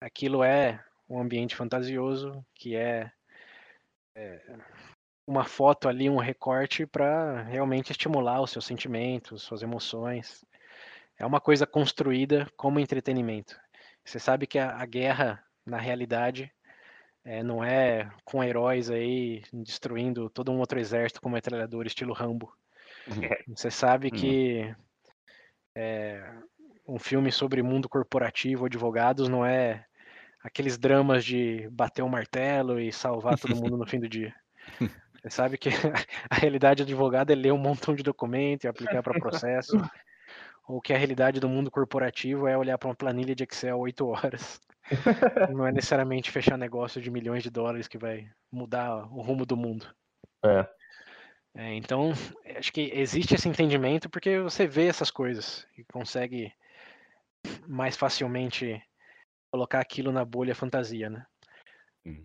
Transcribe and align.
aquilo 0.00 0.44
é 0.44 0.82
um 1.08 1.20
ambiente 1.20 1.56
fantasioso, 1.56 2.44
que 2.54 2.76
é, 2.76 3.10
é, 4.14 4.56
uma 5.26 5.44
foto 5.44 5.88
ali, 5.88 6.08
um 6.08 6.18
recorte 6.18 6.86
para 6.86 7.42
realmente 7.42 7.90
estimular 7.90 8.40
os 8.40 8.52
seus 8.52 8.64
sentimentos, 8.64 9.42
suas 9.42 9.62
emoções. 9.62 10.44
É 11.18 11.26
uma 11.26 11.40
coisa 11.40 11.66
construída 11.66 12.48
como 12.56 12.78
entretenimento. 12.78 13.60
Você 14.04 14.20
sabe 14.20 14.46
que 14.46 14.58
a, 14.58 14.76
a 14.76 14.86
guerra, 14.86 15.44
na 15.66 15.78
realidade, 15.78 16.52
é, 17.24 17.42
não 17.42 17.62
é 17.62 18.10
com 18.24 18.42
heróis 18.42 18.90
aí 18.90 19.42
destruindo 19.52 20.28
todo 20.30 20.50
um 20.50 20.58
outro 20.58 20.78
exército 20.78 21.20
com 21.20 21.30
metralhador 21.30 21.86
estilo 21.86 22.12
Rambo. 22.12 22.52
Você 23.56 23.70
sabe 23.70 24.10
que 24.10 24.74
é, 25.74 26.22
um 26.86 26.98
filme 26.98 27.30
sobre 27.30 27.62
mundo 27.62 27.88
corporativo, 27.88 28.66
advogados, 28.66 29.28
não 29.28 29.44
é 29.44 29.84
aqueles 30.42 30.76
dramas 30.76 31.24
de 31.24 31.68
bater 31.70 32.02
o 32.02 32.08
martelo 32.08 32.80
e 32.80 32.92
salvar 32.92 33.38
todo 33.38 33.56
mundo 33.56 33.76
no 33.76 33.86
fim 33.88 34.00
do 34.00 34.08
dia. 34.08 34.34
Você 35.22 35.30
sabe 35.30 35.56
que 35.56 35.68
a 36.28 36.34
realidade 36.34 36.82
do 36.82 36.86
advogado 36.86 37.30
é 37.30 37.34
ler 37.34 37.52
um 37.52 37.58
montão 37.58 37.94
de 37.94 38.02
documento 38.02 38.64
e 38.64 38.68
aplicar 38.68 39.02
para 39.02 39.18
processo. 39.18 39.76
Ou 40.66 40.80
que 40.80 40.92
a 40.92 40.98
realidade 40.98 41.40
do 41.40 41.48
mundo 41.48 41.70
corporativo 41.70 42.46
é 42.46 42.56
olhar 42.56 42.78
para 42.78 42.88
uma 42.88 42.94
planilha 42.94 43.34
de 43.34 43.44
Excel 43.44 43.78
oito 43.78 44.06
horas. 44.06 44.60
Não 45.50 45.66
é 45.66 45.72
necessariamente 45.72 46.30
fechar 46.30 46.56
negócio 46.56 47.00
de 47.00 47.10
milhões 47.10 47.42
de 47.42 47.50
dólares 47.50 47.88
que 47.88 47.98
vai 47.98 48.30
mudar 48.50 49.06
o 49.12 49.20
rumo 49.20 49.44
do 49.44 49.56
mundo. 49.56 49.86
É. 50.44 50.68
É, 51.54 51.74
então, 51.74 52.12
acho 52.56 52.72
que 52.72 52.90
existe 52.94 53.34
esse 53.34 53.48
entendimento 53.48 54.08
porque 54.08 54.38
você 54.38 54.66
vê 54.66 54.86
essas 54.86 55.10
coisas 55.10 55.66
e 55.76 55.84
consegue 55.84 56.52
mais 57.68 57.96
facilmente 57.96 58.82
colocar 59.50 59.80
aquilo 59.80 60.10
na 60.10 60.24
bolha 60.24 60.54
fantasia, 60.54 61.10
né? 61.10 61.26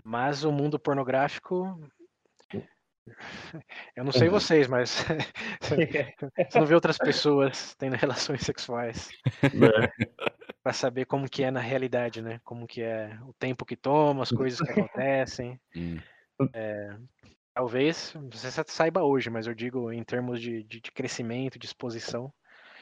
Mas 0.04 0.44
o 0.44 0.52
mundo 0.52 0.80
pornográfico. 0.80 1.80
Eu 3.96 4.04
não 4.04 4.12
sei 4.12 4.28
Uhum. 4.28 4.34
vocês, 4.34 4.68
mas 4.68 5.04
você 5.62 6.60
não 6.60 6.66
vê 6.66 6.76
outras 6.76 6.98
pessoas 6.98 7.76
tendo 7.76 7.96
relações 7.96 8.42
sexuais 8.42 9.10
Né? 9.54 9.70
para 10.64 10.74
saber 10.74 11.06
como 11.06 11.30
que 11.30 11.44
é 11.44 11.52
na 11.52 11.60
realidade, 11.62 12.22
né? 12.22 12.40
Como 12.44 12.68
que 12.68 12.82
é 12.82 13.18
o 13.26 13.34
tempo 13.34 13.66
que 13.66 13.76
toma, 13.76 14.24
as 14.24 14.32
coisas 14.32 14.60
que 14.60 14.72
acontecem. 14.72 15.60
Hum. 15.76 15.98
Talvez 17.54 18.14
você 18.32 18.52
sa- 18.52 18.66
saiba 18.68 19.02
hoje, 19.04 19.30
mas 19.30 19.48
eu 19.48 19.54
digo 19.56 19.92
em 19.92 20.04
termos 20.04 20.40
de, 20.40 20.64
de, 20.64 20.80
de 20.80 20.92
crescimento, 20.92 21.58
de 21.58 21.66
exposição. 21.66 22.32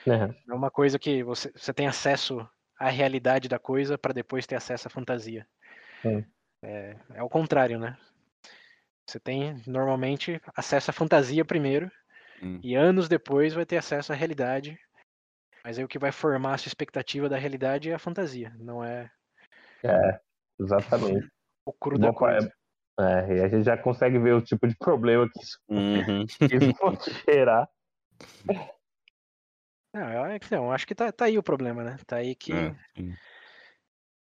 Né? 0.06 0.36
É 0.50 0.54
uma 0.54 0.70
coisa 0.70 1.00
que 1.00 1.24
você, 1.24 1.52
você 1.56 1.74
tem 1.74 1.88
acesso 1.88 2.48
à 2.78 2.90
realidade 2.90 3.48
da 3.48 3.58
coisa 3.58 3.98
para 3.98 4.14
depois 4.14 4.46
ter 4.46 4.56
acesso 4.56 4.88
à 4.88 4.92
fantasia. 4.92 5.48
Sim. 6.02 6.26
É, 6.62 6.96
é 7.14 7.24
o 7.24 7.30
contrário, 7.30 7.80
né? 7.80 7.96
Você 9.08 9.20
tem 9.20 9.62
normalmente 9.68 10.42
acesso 10.56 10.90
à 10.90 10.94
fantasia 10.94 11.46
primeiro 11.46 11.92
Hum. 12.42 12.60
e 12.64 12.76
anos 12.76 13.08
depois 13.08 13.54
vai 13.54 13.66
ter 13.66 13.78
acesso 13.78 14.12
à 14.12 14.16
realidade. 14.16 14.78
Mas 15.64 15.78
aí 15.78 15.84
o 15.84 15.88
que 15.88 16.00
vai 16.00 16.12
formar 16.12 16.56
a 16.56 16.58
sua 16.58 16.70
expectativa 16.70 17.30
da 17.30 17.38
realidade 17.38 17.90
é 17.90 17.94
a 17.94 18.00
fantasia, 18.00 18.54
não 18.60 18.84
é 18.84 19.10
É, 19.84 20.20
exatamente. 20.60 21.28
o 21.66 21.74
cru 21.74 21.98
da 21.98 22.12
Boa 22.12 22.16
coisa. 22.16 22.54
É, 23.00 23.38
e 23.38 23.44
a 23.44 23.48
gente 23.48 23.66
já 23.66 23.78
consegue 23.78 24.18
ver 24.18 24.34
o 24.34 24.42
tipo 24.42 24.68
de 24.68 24.76
problema 24.78 25.30
que 25.30 25.40
isso, 25.42 25.60
Uhum. 25.70 26.26
que 26.26 26.56
isso 26.56 26.74
pode 26.76 26.98
gerar. 27.28 27.68
Não, 29.94 30.12
eu, 30.12 30.26
é 30.26 30.40
que 30.40 30.52
não, 30.52 30.66
eu 30.66 30.72
acho 30.72 30.86
que 30.88 30.96
tá, 30.96 31.12
tá 31.12 31.26
aí 31.26 31.38
o 31.38 31.44
problema, 31.44 31.84
né? 31.84 31.98
Tá 32.06 32.18
aí 32.18 32.36
que. 32.36 32.54
É. 32.54 32.76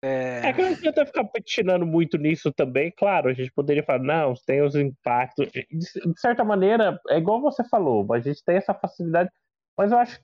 é, 0.02 0.48
É 0.48 0.52
que 0.52 0.62
não 0.62 0.70
adianta 0.70 1.06
ficar 1.06 1.24
patinando 1.24 1.86
muito 1.86 2.16
nisso 2.18 2.52
também. 2.52 2.92
Claro, 2.96 3.28
a 3.28 3.32
gente 3.32 3.52
poderia 3.52 3.82
falar, 3.82 4.02
não, 4.02 4.34
tem 4.46 4.62
os 4.62 4.74
impactos. 4.74 5.48
De, 5.50 5.66
de 5.70 6.20
certa 6.20 6.44
maneira, 6.44 7.00
é 7.08 7.18
igual 7.18 7.40
você 7.40 7.64
falou, 7.68 8.06
a 8.12 8.20
gente 8.20 8.44
tem 8.44 8.56
essa 8.56 8.74
facilidade. 8.74 9.30
Mas 9.76 9.92
eu 9.92 9.98
acho 9.98 10.20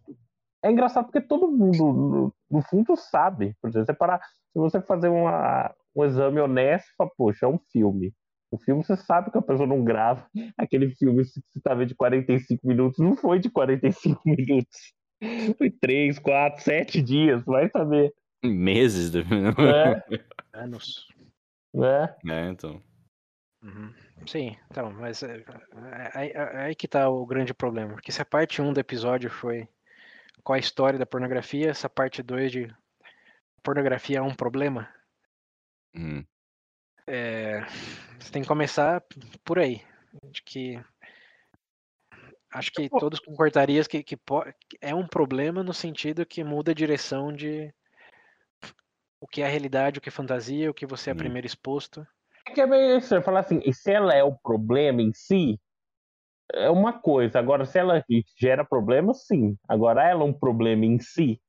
é 0.65 0.71
engraçado 0.71 1.05
porque 1.05 1.21
todo 1.21 1.53
mundo, 1.53 1.93
no, 1.93 2.35
no 2.51 2.63
fundo, 2.63 2.97
sabe. 2.97 3.55
Por 3.61 3.69
exemplo, 3.69 3.85
você 3.87 3.93
parar, 3.93 4.19
se 4.51 4.59
você 4.59 4.81
fazer 4.81 5.09
uma, 5.09 5.75
um 5.95 6.03
exame 6.05 6.41
honesto, 6.41 6.89
fala, 6.97 7.11
poxa, 7.19 7.45
é 7.45 7.49
um 7.49 7.59
filme. 7.71 8.15
O 8.51 8.59
filme 8.59 8.83
você 8.83 8.97
sabe 8.97 9.31
que 9.31 9.37
a 9.37 9.43
pessoa 9.43 9.69
não 9.69 9.85
grava. 9.85 10.27
Aquele 10.57 10.89
filme 10.95 11.23
que 11.23 11.31
você 11.31 11.61
tá 11.63 11.75
vendo 11.75 11.89
de 11.89 11.95
45 11.95 12.67
minutos, 12.67 12.99
não 12.99 13.15
foi 13.15 13.39
de 13.39 13.51
45 13.51 14.23
minutos. 14.25 14.95
Foi 15.59 15.71
3, 15.71 16.19
4, 16.19 16.63
7 16.63 17.03
dias, 17.03 17.45
vai 17.45 17.69
saber. 17.69 18.11
Meses, 18.45 19.11
do... 19.11 19.21
É, 19.21 19.25
anos. 20.53 21.09
né? 21.73 22.15
é, 22.47 22.49
então. 22.51 22.83
Uhum. 23.63 23.95
Sim, 24.27 24.57
então, 24.71 24.91
mas 24.93 25.23
é, 25.23 25.37
é- 26.15 26.27
é- 26.27 26.33
é 26.33 26.61
aí 26.67 26.75
que 26.75 26.87
tá 26.87 27.09
o 27.09 27.25
grande 27.27 27.55
problema. 27.55 27.95
Porque 27.95 28.13
se 28.13 28.21
a 28.21 28.25
parte 28.25 28.61
1 28.61 28.73
do 28.73 28.81
episódio 28.81 29.31
foi 29.31 29.67
qual 30.43 30.57
a 30.57 30.61
história 30.61 30.99
da 30.99 31.07
pornografia, 31.07 31.71
essa 31.71 31.89
parte 31.89 32.23
2 32.23 32.53
de 32.53 32.75
pornografia 33.63 34.19
é 34.19 34.23
um 34.23 34.35
problema, 34.35 34.89
Hum. 35.97 36.25
é, 37.07 37.61
você 38.19 38.31
tem 38.33 38.43
que 38.43 38.49
começar 38.49 39.03
por 39.45 39.59
aí. 39.59 39.83
De 40.31 40.43
que 40.43 40.81
acho 42.53 42.71
que 42.73 42.89
Pô. 42.89 42.99
todos 42.99 43.19
concordariam 43.21 43.85
que, 43.85 44.03
que 44.03 44.19
é 44.81 44.95
um 44.95 45.07
problema 45.07 45.63
no 45.63 45.73
sentido 45.73 46.27
que 46.27 46.45
muda 46.45 46.73
a 46.73 46.75
direção 46.75 47.33
de 47.33 47.73
o 49.25 49.27
que 49.27 49.41
é 49.41 49.47
a 49.47 49.49
realidade, 49.49 49.99
o 49.99 50.03
que 50.03 50.11
é 50.11 50.13
fantasia, 50.13 50.71
o 50.71 50.75
que 50.75 50.85
você 50.85 51.09
é 51.09 51.15
primeiro 51.15 51.47
exposto. 51.47 52.07
É 52.47 52.53
que 52.53 52.61
é 52.61 52.67
meio 52.67 52.99
isso, 52.99 53.15
eu 53.15 53.23
falar 53.23 53.41
assim, 53.41 53.59
e 53.65 53.73
se 53.73 53.91
ela 53.91 54.13
é 54.15 54.23
o 54.23 54.37
problema 54.37 55.01
em 55.01 55.15
si, 55.15 55.59
é 56.53 56.69
uma 56.69 56.93
coisa. 56.93 57.39
Agora, 57.39 57.65
se 57.65 57.79
ela 57.79 58.05
gera 58.39 58.67
problema, 58.67 59.15
sim. 59.15 59.57
Agora, 59.67 60.07
ela 60.07 60.21
é 60.21 60.27
um 60.27 60.33
problema 60.33 60.85
em 60.85 60.99
si. 60.99 61.41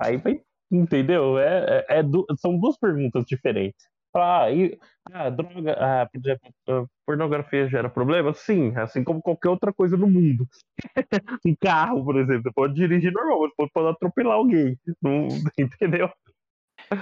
Aí 0.00 0.16
vai, 0.16 0.42
entendeu? 0.70 1.40
É, 1.40 1.84
é- 1.88 1.98
é 1.98 2.02
du- 2.04 2.24
são 2.38 2.56
duas 2.56 2.78
perguntas 2.78 3.24
diferentes. 3.24 3.84
Ah, 4.14 4.48
e, 4.52 4.78
ah, 5.12 5.28
droga, 5.28 5.72
ah, 5.76 6.06
por 6.08 6.18
exemplo, 6.20 6.88
pornografia 7.04 7.68
gera 7.68 7.90
problema? 7.90 8.32
Sim, 8.32 8.76
assim 8.76 9.02
como 9.02 9.20
qualquer 9.20 9.48
outra 9.48 9.72
coisa 9.72 9.96
no 9.96 10.06
mundo. 10.08 10.46
um 11.44 11.56
carro, 11.60 12.04
por 12.04 12.16
exemplo, 12.16 12.42
você 12.44 12.52
pode 12.52 12.74
dirigir 12.74 13.12
normal, 13.12 13.40
mas 13.42 13.52
pode, 13.56 13.70
pode 13.72 13.88
atropelar 13.88 14.34
alguém. 14.36 14.78
Não, 15.02 15.28
entendeu? 15.58 16.08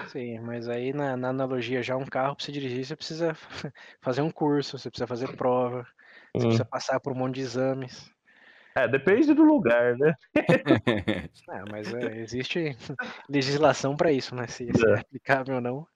Sim, 0.07 0.41
mas 0.41 0.69
aí 0.69 0.93
na, 0.93 1.17
na 1.17 1.29
analogia 1.31 1.83
já 1.83 1.97
um 1.97 2.05
carro 2.07 2.35
para 2.37 2.45
você 2.45 2.53
dirigir, 2.53 2.85
você 2.85 2.97
precisa 2.97 3.35
fazer 4.01 4.23
um 4.23 4.31
curso, 4.31 4.79
você 4.79 4.91
precisa 4.91 5.07
fazer 5.07 5.29
prova, 5.37 5.87
você 6.37 6.47
Hum. 6.47 6.49
precisa 6.49 6.65
passar 6.65 7.01
por 7.01 7.13
um 7.13 7.17
monte 7.17 7.37
de 7.37 7.41
exames. 7.43 8.11
É, 8.77 8.87
depende 8.89 9.35
do 9.35 9.43
lugar, 9.43 9.97
né? 9.99 10.13
Mas 11.69 11.93
é, 11.93 12.19
existe 12.21 12.77
legislação 13.29 13.97
para 13.97 14.13
isso, 14.13 14.35
né? 14.35 14.47
Se, 14.47 14.73
se 14.75 14.91
é 14.93 14.97
É. 14.97 15.01
aplicável 15.01 15.57
ou 15.57 15.61
não. 15.61 15.87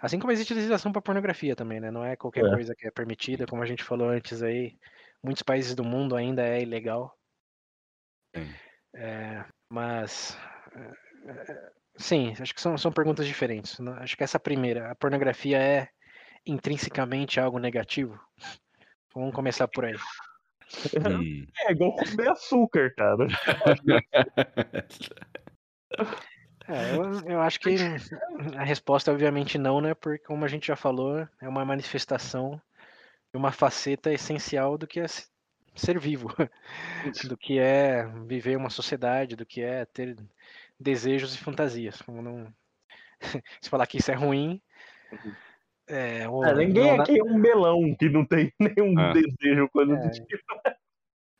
Assim 0.00 0.18
como 0.18 0.32
existe 0.32 0.54
legislação 0.54 0.92
para 0.92 1.02
pornografia 1.02 1.56
também, 1.56 1.80
né? 1.80 1.90
Não 1.90 2.04
é 2.04 2.16
qualquer 2.16 2.44
É. 2.44 2.46
coisa 2.46 2.74
que 2.76 2.86
é 2.88 2.92
permitida, 2.92 3.46
como 3.46 3.62
a 3.62 3.66
gente 3.66 3.84
falou 3.84 4.08
antes 4.10 4.42
aí. 4.42 4.78
Muitos 5.22 5.42
países 5.44 5.74
do 5.74 5.84
mundo 5.84 6.16
ainda 6.16 6.42
é 6.46 6.62
ilegal. 6.62 7.16
É, 8.94 9.44
mas 9.70 10.36
é, 10.76 11.52
é, 11.52 11.72
sim, 11.96 12.34
acho 12.40 12.54
que 12.54 12.60
são, 12.60 12.76
são 12.78 12.92
perguntas 12.92 13.26
diferentes. 13.26 13.78
né? 13.78 13.96
Acho 14.00 14.16
que 14.16 14.24
essa 14.24 14.38
primeira, 14.40 14.90
a 14.90 14.94
pornografia 14.94 15.58
é 15.58 15.88
intrinsecamente 16.46 17.38
algo 17.38 17.58
negativo? 17.58 18.18
Vamos 19.14 19.34
começar 19.34 19.68
por 19.68 19.84
aí. 19.84 19.96
Hum. 20.96 21.46
É 21.66 21.72
igual 21.72 21.94
comer 21.96 22.30
açúcar, 22.30 22.94
cara. 22.94 23.26
É, 26.68 26.94
eu, 26.94 27.32
eu 27.32 27.40
acho 27.40 27.60
que 27.60 27.76
a 28.56 28.62
resposta 28.62 29.10
é 29.10 29.14
obviamente 29.14 29.58
não, 29.58 29.80
né? 29.80 29.94
Porque, 29.94 30.24
como 30.24 30.44
a 30.44 30.48
gente 30.48 30.68
já 30.68 30.76
falou, 30.76 31.26
é 31.40 31.48
uma 31.48 31.64
manifestação 31.64 32.60
de 33.32 33.38
uma 33.38 33.52
faceta 33.52 34.12
essencial 34.12 34.78
do 34.78 34.86
que 34.86 35.00
é 35.00 35.08
se- 35.08 35.26
ser 35.74 35.98
vivo, 35.98 36.28
do 37.28 37.36
que 37.36 37.58
é 37.58 38.06
viver 38.26 38.56
uma 38.56 38.70
sociedade, 38.70 39.36
do 39.36 39.44
que 39.44 39.60
é 39.62 39.84
ter 39.84 40.16
desejos 40.78 41.34
e 41.34 41.38
fantasias. 41.38 42.00
Como 42.02 42.20
não... 42.22 42.52
Se 43.60 43.70
falar 43.70 43.86
que 43.86 43.98
isso 43.98 44.10
é 44.10 44.14
ruim, 44.14 44.60
é, 45.86 46.28
ou 46.28 46.44
É, 46.44 46.54
ninguém 46.54 46.88
não 46.88 46.96
dá- 46.96 47.02
aqui 47.04 47.18
é 47.18 47.22
um 47.24 47.36
melão 47.38 47.94
que 47.96 48.08
não 48.08 48.24
tem 48.24 48.52
nenhum 48.60 48.98
Ah. 48.98 49.12
desejo, 49.12 49.68
coisa 49.70 49.94
do 49.96 50.06
É. 50.06 50.10
tipo. 50.10 50.42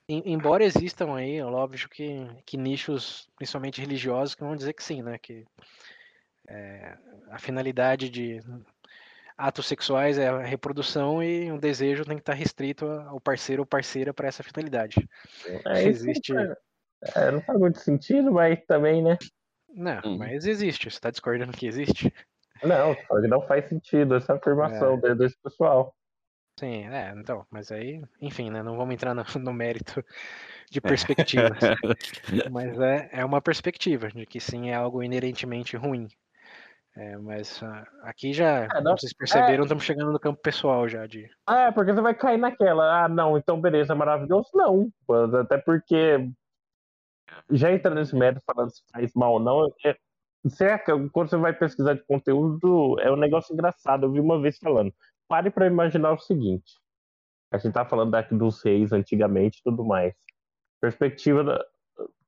Em- 0.08 0.32
Embora 0.32 0.64
existam 0.64 1.14
aí, 1.14 1.36
é 1.36 1.44
óbvio 1.44 1.88
que, 1.88 2.26
que 2.44 2.56
nichos, 2.56 3.28
principalmente 3.36 3.80
religiosos, 3.80 4.34
que 4.34 4.42
vão 4.44 4.56
dizer 4.56 4.72
que 4.74 4.82
sim, 4.82 5.02
né? 5.02 5.16
Que 5.18 5.44
é, 6.48 6.96
a 7.30 7.38
finalidade 7.38 8.10
de 8.10 8.40
atos 9.38 9.66
sexuais 9.66 10.18
é 10.18 10.28
a 10.28 10.42
reprodução 10.42 11.22
e 11.22 11.50
o 11.50 11.58
desejo 11.58 12.04
tem 12.04 12.16
que 12.16 12.22
estar 12.22 12.34
restrito 12.34 12.84
ao 12.86 13.20
parceiro 13.20 13.62
ou 13.62 13.66
parceira 13.66 14.12
para 14.12 14.28
essa 14.28 14.42
finalidade. 14.42 15.08
É, 15.66 15.84
Existe. 15.84 16.32
É, 17.16 17.30
não 17.30 17.40
faz 17.42 17.58
muito 17.58 17.78
sentido, 17.80 18.32
mas 18.32 18.64
também, 18.66 19.02
né? 19.02 19.18
Não, 19.74 20.00
Uhum. 20.04 20.18
mas 20.18 20.44
existe. 20.46 20.84
Você 20.90 20.96
está 20.96 21.10
discordando 21.10 21.52
que 21.52 21.66
existe? 21.66 22.12
Não, 22.62 22.94
só 22.94 23.20
que 23.20 23.26
não 23.28 23.42
faz 23.46 23.68
sentido 23.68 24.14
essa 24.14 24.34
afirmação 24.34 24.98
de- 25.00 25.14
desse 25.14 25.36
pessoal. 25.42 25.94
Sim, 26.60 26.86
é, 26.88 27.12
então, 27.16 27.44
mas 27.50 27.72
aí, 27.72 28.02
enfim, 28.20 28.50
né? 28.50 28.62
Não 28.62 28.76
vamos 28.76 28.94
entrar 28.94 29.14
no, 29.14 29.24
no 29.42 29.52
mérito 29.52 30.04
de 30.70 30.80
perspectivas. 30.80 31.58
mas 32.52 32.78
é, 32.78 33.08
é 33.12 33.24
uma 33.24 33.40
perspectiva 33.40 34.08
de 34.08 34.26
que 34.26 34.38
sim 34.38 34.70
é 34.70 34.74
algo 34.74 35.02
inerentemente 35.02 35.76
ruim. 35.76 36.08
É, 36.94 37.16
mas 37.16 37.62
ah, 37.62 37.86
aqui 38.02 38.34
já, 38.34 38.64
É, 38.64 38.68
como 38.68 38.82
não- 38.84 38.96
vocês 38.98 39.14
perceberam, 39.14 39.62
estamos 39.64 39.82
chegando 39.82 40.12
no 40.12 40.20
campo 40.20 40.40
pessoal 40.42 40.86
já 40.86 41.06
de. 41.06 41.26
Ah, 41.46 41.68
é, 41.68 41.72
porque 41.72 41.92
você 41.92 42.02
vai 42.02 42.14
cair 42.14 42.36
naquela. 42.36 43.04
Ah, 43.04 43.08
não, 43.08 43.38
então 43.38 43.58
beleza, 43.58 43.94
maravilhoso. 43.94 44.50
Não, 44.54 44.90
mas 45.08 45.32
até 45.34 45.56
porque 45.56 46.30
já 47.50 47.72
entra 47.72 47.94
nesse 47.94 48.14
mérito 48.16 48.42
falando 48.46 48.70
se 48.70 48.82
faz 48.92 49.12
mal 49.14 49.34
ou 49.34 49.40
não. 49.40 49.72
É, 49.84 49.96
cerca, 50.48 50.92
quando 51.10 51.30
você 51.30 51.36
vai 51.36 51.52
pesquisar 51.52 51.94
de 51.94 52.04
conteúdo, 52.04 52.98
é 53.00 53.10
um 53.10 53.16
negócio 53.16 53.52
engraçado. 53.52 54.06
Eu 54.06 54.12
vi 54.12 54.20
uma 54.20 54.40
vez 54.40 54.58
falando. 54.58 54.92
Pare 55.28 55.50
para 55.50 55.66
imaginar 55.66 56.12
o 56.12 56.18
seguinte. 56.18 56.80
A 57.50 57.58
gente 57.58 57.74
tá 57.74 57.84
falando 57.84 58.10
daqui 58.12 58.34
dos 58.34 58.62
reis 58.62 58.92
antigamente 58.92 59.58
e 59.58 59.62
tudo 59.62 59.84
mais. 59.84 60.14
Perspectiva 60.80 61.44
da, 61.44 61.64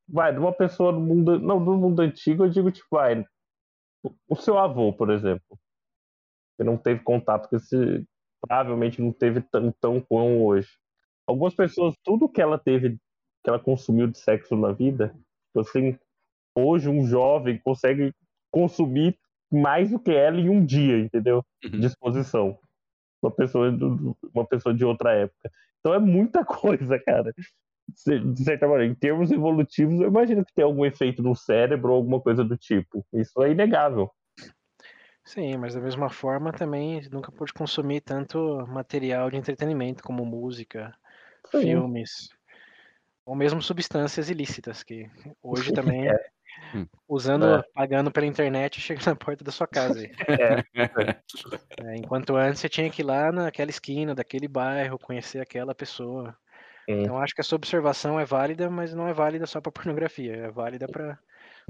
vai, 0.09 0.33
de 0.33 0.39
uma 0.39 0.53
pessoa 0.53 0.93
do 0.93 1.01
mundo. 1.01 1.39
Não, 1.39 1.63
do 1.63 1.75
mundo 1.77 2.01
antigo, 2.01 2.45
eu 2.45 2.51
digo, 2.51 2.71
tipo, 2.71 2.87
vai. 2.91 3.25
O 4.29 4.37
seu 4.37 4.59
avô, 4.59 4.93
por 4.93 5.11
exemplo. 5.11 5.59
Você 6.57 6.65
não 6.65 6.77
teve 6.77 7.01
contato 7.03 7.49
com 7.49 7.57
esse. 7.57 8.07
Provavelmente 8.41 9.01
não 9.01 9.13
teve 9.13 9.41
tão, 9.41 9.73
tão 9.81 10.01
com 10.01 10.45
hoje. 10.45 10.69
Algumas 11.27 11.55
pessoas, 11.55 11.95
tudo 12.05 12.29
que 12.29 12.43
ela 12.43 12.59
teve, 12.59 12.99
que 13.45 13.51
ela 13.51 13.59
consumiu 13.61 14.07
de 14.07 14.19
sexo 14.19 14.57
na 14.57 14.73
vida, 14.73 15.15
tipo 15.49 15.61
assim, 15.61 15.99
hoje 16.57 16.89
um 16.89 17.07
jovem 17.07 17.59
consegue 17.59 18.13
consumir 18.51 19.19
mais 19.53 19.91
do 19.91 19.99
que 20.01 20.11
ela 20.11 20.41
em 20.41 20.49
um 20.49 20.65
dia, 20.65 20.99
entendeu? 20.99 21.45
Uhum. 21.63 21.79
Disposição. 21.79 22.59
Uma 23.23 23.31
pessoa, 23.31 23.71
do- 23.71 24.17
uma 24.35 24.47
pessoa 24.47 24.75
de 24.75 24.85
outra 24.85 25.13
época. 25.13 25.51
Então 25.81 25.93
é 25.93 25.99
muita 25.99 26.43
coisa, 26.45 26.99
cara. 26.99 27.33
Se- 27.95 28.19
De 28.19 28.43
certa 28.45 28.67
maneira, 28.67 28.91
em 28.91 28.95
termos 28.95 29.31
evolutivos, 29.31 30.01
eu 30.01 30.09
imagino 30.09 30.45
que 30.45 30.55
tem 30.55 30.65
algum 30.65 30.85
efeito 30.87 31.23
no 31.23 31.37
cérebro 31.37 31.91
ou 31.91 31.97
alguma 31.97 32.21
coisa 32.21 32.43
do 32.43 32.57
tipo. 32.57 33.05
Isso 33.13 33.43
é 33.43 33.51
inegável. 33.51 34.11
Sim, 35.23 35.57
mas 35.57 35.75
da 35.75 35.81
mesma 35.81 36.11
forma 36.11 36.53
também 36.53 37.01
nunca 37.11 37.33
pude 37.33 37.53
consumir 37.53 38.01
tanto 38.01 38.67
material 38.69 39.31
de 39.31 39.37
entretenimento 39.37 40.03
como 40.03 40.25
música, 40.25 40.95
Sim. 41.51 41.61
filmes, 41.63 42.29
ou 43.25 43.35
mesmo 43.35 43.63
substâncias 43.63 44.29
ilícitas, 44.31 44.83
que 44.83 45.11
hoje 45.43 45.73
também, 45.75 46.09
É. 46.09 46.35
Usando, 47.09 47.47
É. 47.47 47.63
pagando 47.75 48.11
pela 48.13 48.27
internet, 48.27 48.81
chega 48.81 49.03
na 49.07 49.17
porta 49.17 49.43
da 49.45 49.51
sua 49.51 49.67
casa. 49.67 50.01
aí. 50.01 50.11
É, 51.85 51.97
enquanto 51.97 52.37
antes 52.37 52.61
você 52.61 52.69
tinha 52.69 52.89
que 52.89 53.03
ir 53.03 53.05
lá 53.05 53.33
naquela 53.33 53.69
esquina, 53.69 54.15
daquele 54.15 54.47
bairro, 54.47 54.99
conhecer 54.99 55.41
aquela 55.41 55.75
pessoa. 55.75 56.37
Então 56.87 57.19
acho 57.19 57.35
que 57.35 57.41
a 57.41 57.45
sua 57.45 57.57
observação 57.57 58.21
é 58.21 58.25
válida, 58.25 58.71
mas 58.71 58.95
não 58.95 59.09
é 59.09 59.13
válida 59.13 59.47
só 59.47 59.61
para 59.61 59.73
pornografia, 59.73 60.37
é 60.37 60.51
válida 60.51 60.87
para 60.87 61.19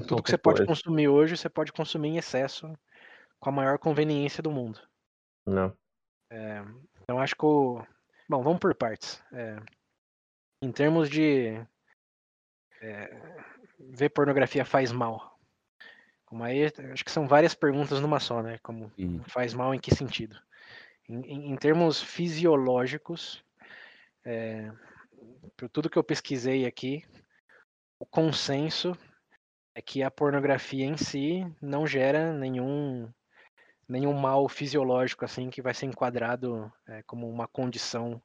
tudo 0.07 0.23
que 0.23 0.31
você 0.31 0.37
pode 0.37 0.59
coisa. 0.59 0.67
consumir 0.67 1.09
hoje, 1.09 1.37
você 1.37 1.49
pode 1.49 1.73
consumir 1.73 2.09
em 2.11 2.19
excesso 2.19 2.71
com 3.41 3.49
a 3.49 3.53
maior 3.53 3.79
conveniência 3.79 4.43
do 4.43 4.51
mundo. 4.51 4.81
Não. 5.47 5.75
Então 7.03 7.19
acho 7.19 7.35
que 7.35 7.47
o. 7.47 7.83
Bom, 8.29 8.43
vamos 8.43 8.59
por 8.59 8.75
partes. 8.75 9.23
Em 10.65 10.73
termos 10.73 11.11
de 11.11 11.61
é, 12.81 13.15
ver 13.79 14.09
pornografia 14.09 14.65
faz 14.65 14.91
mal. 14.91 15.39
Como 16.25 16.43
aí, 16.43 16.65
acho 16.91 17.05
que 17.05 17.11
são 17.11 17.29
várias 17.29 17.55
perguntas 17.55 18.01
numa 18.01 18.19
só, 18.19 18.43
né? 18.43 18.59
Como 18.63 18.91
faz 19.29 19.53
mal 19.53 19.75
em 19.75 19.79
que 19.79 19.95
sentido? 19.95 20.41
Em, 21.07 21.21
em- 21.21 21.53
em 21.53 21.57
termos 21.57 22.03
fisiológicos, 22.03 23.45
é, 24.25 24.73
por 25.55 25.69
tudo 25.69 25.91
que 25.91 25.99
eu 25.99 26.03
pesquisei 26.03 26.65
aqui, 26.65 27.05
o 27.99 28.07
consenso 28.07 28.97
é 29.75 29.83
que 29.83 30.03
a 30.03 30.11
pornografia 30.11 30.87
em 30.87 30.97
si 30.97 31.47
não 31.61 31.87
gera 31.87 32.33
nenhum 32.33 33.13
nenhum 33.87 34.15
mal 34.15 34.49
fisiológico 34.49 35.27
assim 35.27 35.51
que 35.51 35.61
vai 35.61 35.75
ser 35.75 35.85
enquadrado 35.85 36.73
é, 36.87 37.03
como 37.03 37.29
uma 37.29 37.47
condição 37.47 38.21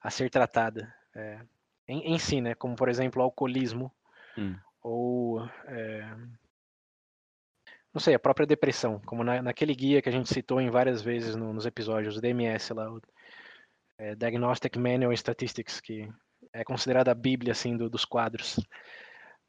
a 0.00 0.08
ser 0.08 0.30
tratada 0.30 0.94
é, 1.14 1.40
em, 1.88 2.14
em 2.14 2.18
si, 2.18 2.40
né? 2.40 2.54
Como 2.54 2.76
por 2.76 2.88
exemplo 2.88 3.20
o 3.20 3.24
alcoolismo 3.24 3.92
Hum. 4.36 4.56
ou 4.82 5.44
é, 5.66 6.16
não 7.92 8.00
sei 8.00 8.14
a 8.14 8.18
própria 8.18 8.46
depressão, 8.46 9.00
como 9.06 9.22
na, 9.22 9.40
naquele 9.40 9.74
guia 9.74 10.02
que 10.02 10.08
a 10.08 10.12
gente 10.12 10.28
citou 10.32 10.60
em 10.60 10.70
várias 10.70 11.00
vezes 11.02 11.36
no- 11.36 11.52
nos 11.52 11.66
episódios 11.66 12.16
do 12.16 12.20
DMS 12.20 12.72
lá, 12.74 12.90
o 12.92 13.00
é, 13.96 14.14
Diagnostic 14.16 14.76
Manual 14.76 15.12
in 15.12 15.16
Statistics, 15.16 15.80
que 15.80 16.10
é 16.52 16.64
considerada 16.64 17.12
a 17.12 17.14
bíblia 17.14 17.52
assim 17.52 17.76
do- 17.76 17.88
dos 17.88 18.04
quadros. 18.04 18.58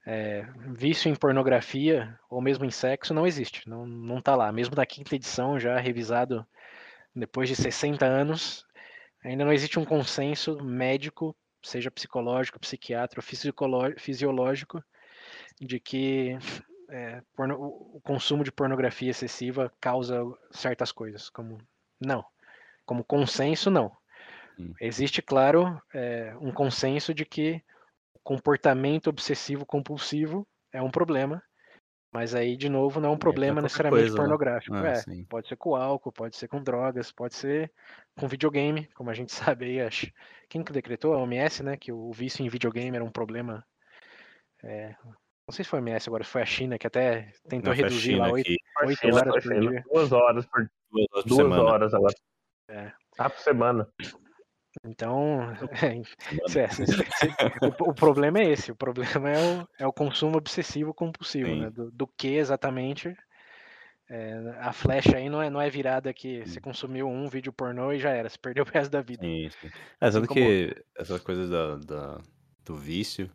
É, 0.05 0.43
vício 0.67 1.09
em 1.09 1.15
pornografia 1.15 2.19
ou 2.29 2.39
mesmo 2.39 2.63
em 2.63 2.69
sexo 2.69 3.11
não 3.11 3.25
existe, 3.25 3.67
não, 3.67 3.87
não 3.87 4.21
tá 4.21 4.35
lá. 4.35 4.51
Mesmo 4.51 4.75
da 4.75 4.85
quinta 4.85 5.15
edição, 5.15 5.59
já 5.59 5.79
revisado 5.79 6.45
depois 7.15 7.49
de 7.49 7.55
60 7.55 8.05
anos, 8.05 8.67
ainda 9.23 9.43
não 9.43 9.51
existe 9.51 9.79
um 9.79 9.85
consenso 9.85 10.63
médico, 10.63 11.35
seja 11.65 11.91
psicológico, 11.91 12.59
psiquiátrico, 12.59 13.23
fisiológico, 13.97 14.83
de 15.59 15.79
que 15.79 16.37
é, 16.89 17.21
porno- 17.35 17.57
o 17.59 18.01
consumo 18.03 18.43
de 18.43 18.51
pornografia 18.51 19.11
excessiva 19.11 19.71
causa 19.79 20.21
certas 20.51 20.91
coisas. 20.91 21.29
Como 21.29 21.57
não, 21.99 22.25
como 22.85 23.03
consenso 23.03 23.71
não. 23.71 23.95
Hum. 24.57 24.73
Existe, 24.79 25.21
claro, 25.21 25.81
é, 25.93 26.35
um 26.41 26.51
consenso 26.51 27.13
de 27.13 27.25
que 27.25 27.63
o 28.13 28.19
comportamento 28.23 29.07
obsessivo 29.09 29.65
compulsivo 29.65 30.47
é 30.73 30.81
um 30.81 30.91
problema, 30.91 31.43
Mas 32.11 32.33
aí, 32.35 32.57
de 32.57 32.69
novo, 32.69 32.99
não 33.01 33.09
é 33.09 33.11
um 33.13 33.17
É, 33.17 33.17
pra 33.17 33.25
problema 33.25 33.55
qualquer 33.55 33.61
necessariamente 33.61 33.89
coisa, 33.89 34.19
né? 34.19 34.23
pornográfico. 34.23 34.75
Ah, 34.75 34.85
é, 34.85 34.93
sim. 34.93 35.25
pode 35.29 35.47
ser 35.49 35.57
com 35.57 35.75
álcool, 35.75 36.11
pode 36.13 36.35
ser 36.37 36.47
com 36.47 36.63
drogas, 36.63 37.11
pode 37.11 37.35
ser 37.35 37.71
com 38.17 38.27
videogame, 38.27 38.87
como 38.95 39.09
a 39.09 39.13
gente 39.13 39.31
sabe 39.55 39.65
aí, 39.65 39.81
acho. 39.81 40.11
Quem 40.55 40.63
que 40.63 40.71
decretou? 40.71 41.13
A 41.13 41.17
OMS, 41.17 41.61
né? 41.63 41.75
Que 41.75 41.91
o 41.91 42.13
vício 42.13 42.41
em 42.41 42.47
videogame 42.47 42.95
era 42.95 43.03
um 43.03 43.11
problema. 43.11 43.61
é, 44.63 44.95
não 45.03 45.51
sei 45.51 45.65
se 45.65 45.69
foi 45.69 45.79
a 45.79 45.81
OMS 45.81 46.07
agora, 46.07 46.23
se 46.23 46.29
foi 46.29 46.41
a 46.41 46.45
China, 46.45 46.77
que 46.77 46.87
até 46.87 47.29
tentou 47.49 47.73
reduzir 47.73 48.11
China 48.13 48.27
lá 48.27 48.31
oito 48.31 48.45
que 48.45 48.57
oito 48.85 48.99
China, 49.01 49.15
horas 49.17 49.43
por 49.43 49.59
dia. 49.59 49.83
Duas 49.91 50.11
horas 50.13 50.45
por 50.45 50.71
duas 50.89 51.07
horas 51.11 51.25
duas 51.25 51.41
semana. 51.41 51.63
horas 51.63 51.93
agora. 51.93 52.13
É. 52.69 52.93
Ah, 53.19 53.29
por 53.29 53.39
semana. 53.39 53.89
Então, 54.85 55.41
é, 56.57 56.69
cê- 56.69 56.87
o, 57.61 57.89
o 57.89 57.93
problema 57.93 58.39
é 58.39 58.49
esse. 58.49 58.71
O 58.71 58.77
problema 58.77 59.29
é 59.29 59.37
o, 59.37 59.67
é 59.79 59.87
o 59.87 59.91
consumo 59.91 60.37
obsessivo 60.37 60.93
compulsivo, 60.93 61.49
Sim. 61.49 61.59
né? 61.63 61.69
Do, 61.69 61.91
do 61.91 62.07
que 62.07 62.29
exatamente. 62.29 63.13
É, 64.09 64.37
a 64.59 64.71
flecha 64.71 65.17
aí 65.17 65.29
não 65.29 65.41
é, 65.41 65.49
não 65.49 65.59
é 65.59 65.69
virada 65.69 66.13
que 66.13 66.45
você 66.45 66.61
consumiu 66.61 67.07
um 67.09 67.27
vídeo 67.27 67.51
pornô 67.51 67.91
e 67.91 67.99
já 67.99 68.11
era, 68.11 68.29
você 68.29 68.37
perdeu 68.37 68.63
o 68.63 68.67
resto 68.67 68.91
da 68.91 69.01
vida. 69.01 69.23
Sim. 69.23 69.49
É, 69.99 70.05
Assim 70.07 70.25
como- 70.25 70.33
que 70.39 70.75
essas 70.97 71.21
coisas 71.21 71.49
da, 71.49 71.75
da- 71.77 72.21
do 72.63 72.75
vício. 72.75 73.29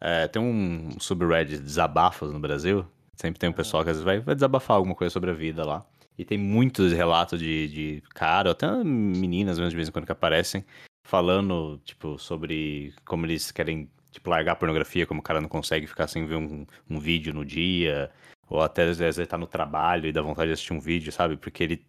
é, 0.00 0.26
tem 0.26 0.42
um 0.42 0.90
subreddit 0.98 1.58
de 1.58 1.62
desabafos 1.62 2.32
no 2.32 2.40
Brasil. 2.40 2.84
Sempre 3.14 3.38
tem 3.38 3.48
um 3.50 3.52
pessoal 3.52 3.84
que 3.84 3.90
às 3.90 3.96
vezes 3.96 4.04
vai, 4.04 4.18
vai 4.18 4.34
desabafar 4.34 4.76
alguma 4.76 4.94
coisa 4.96 5.12
sobre 5.12 5.30
a 5.30 5.34
vida 5.34 5.64
lá. 5.64 5.86
E 6.18 6.24
tem 6.24 6.36
muitos 6.36 6.92
relatos 6.92 7.38
de, 7.38 7.68
de 7.68 8.02
cara, 8.12 8.50
até 8.50 8.66
meninas 8.82 9.58
mesmo 9.58 9.70
de 9.70 9.76
vez 9.76 9.88
em 9.88 9.92
quando 9.92 10.06
que 10.06 10.10
aparecem, 10.12 10.64
falando, 11.06 11.80
tipo, 11.84 12.18
sobre 12.18 12.92
como 13.04 13.24
eles 13.26 13.52
querem, 13.52 13.88
tipo, 14.10 14.28
largar 14.28 14.52
a 14.52 14.56
pornografia, 14.56 15.06
como 15.06 15.20
o 15.20 15.22
cara 15.22 15.40
não 15.40 15.48
consegue 15.48 15.86
ficar 15.86 16.08
sem 16.08 16.26
ver 16.26 16.34
um, 16.36 16.66
um 16.90 16.98
vídeo 16.98 17.32
no 17.32 17.44
dia, 17.44 18.10
ou 18.52 18.60
até 18.60 18.82
às 18.84 18.98
vezes 18.98 19.18
ele 19.18 19.26
tá 19.26 19.38
no 19.38 19.46
trabalho 19.46 20.06
e 20.06 20.12
dá 20.12 20.20
vontade 20.20 20.48
de 20.48 20.52
assistir 20.52 20.72
um 20.74 20.80
vídeo, 20.80 21.10
sabe? 21.10 21.36
Porque 21.36 21.62
ele 21.62 21.86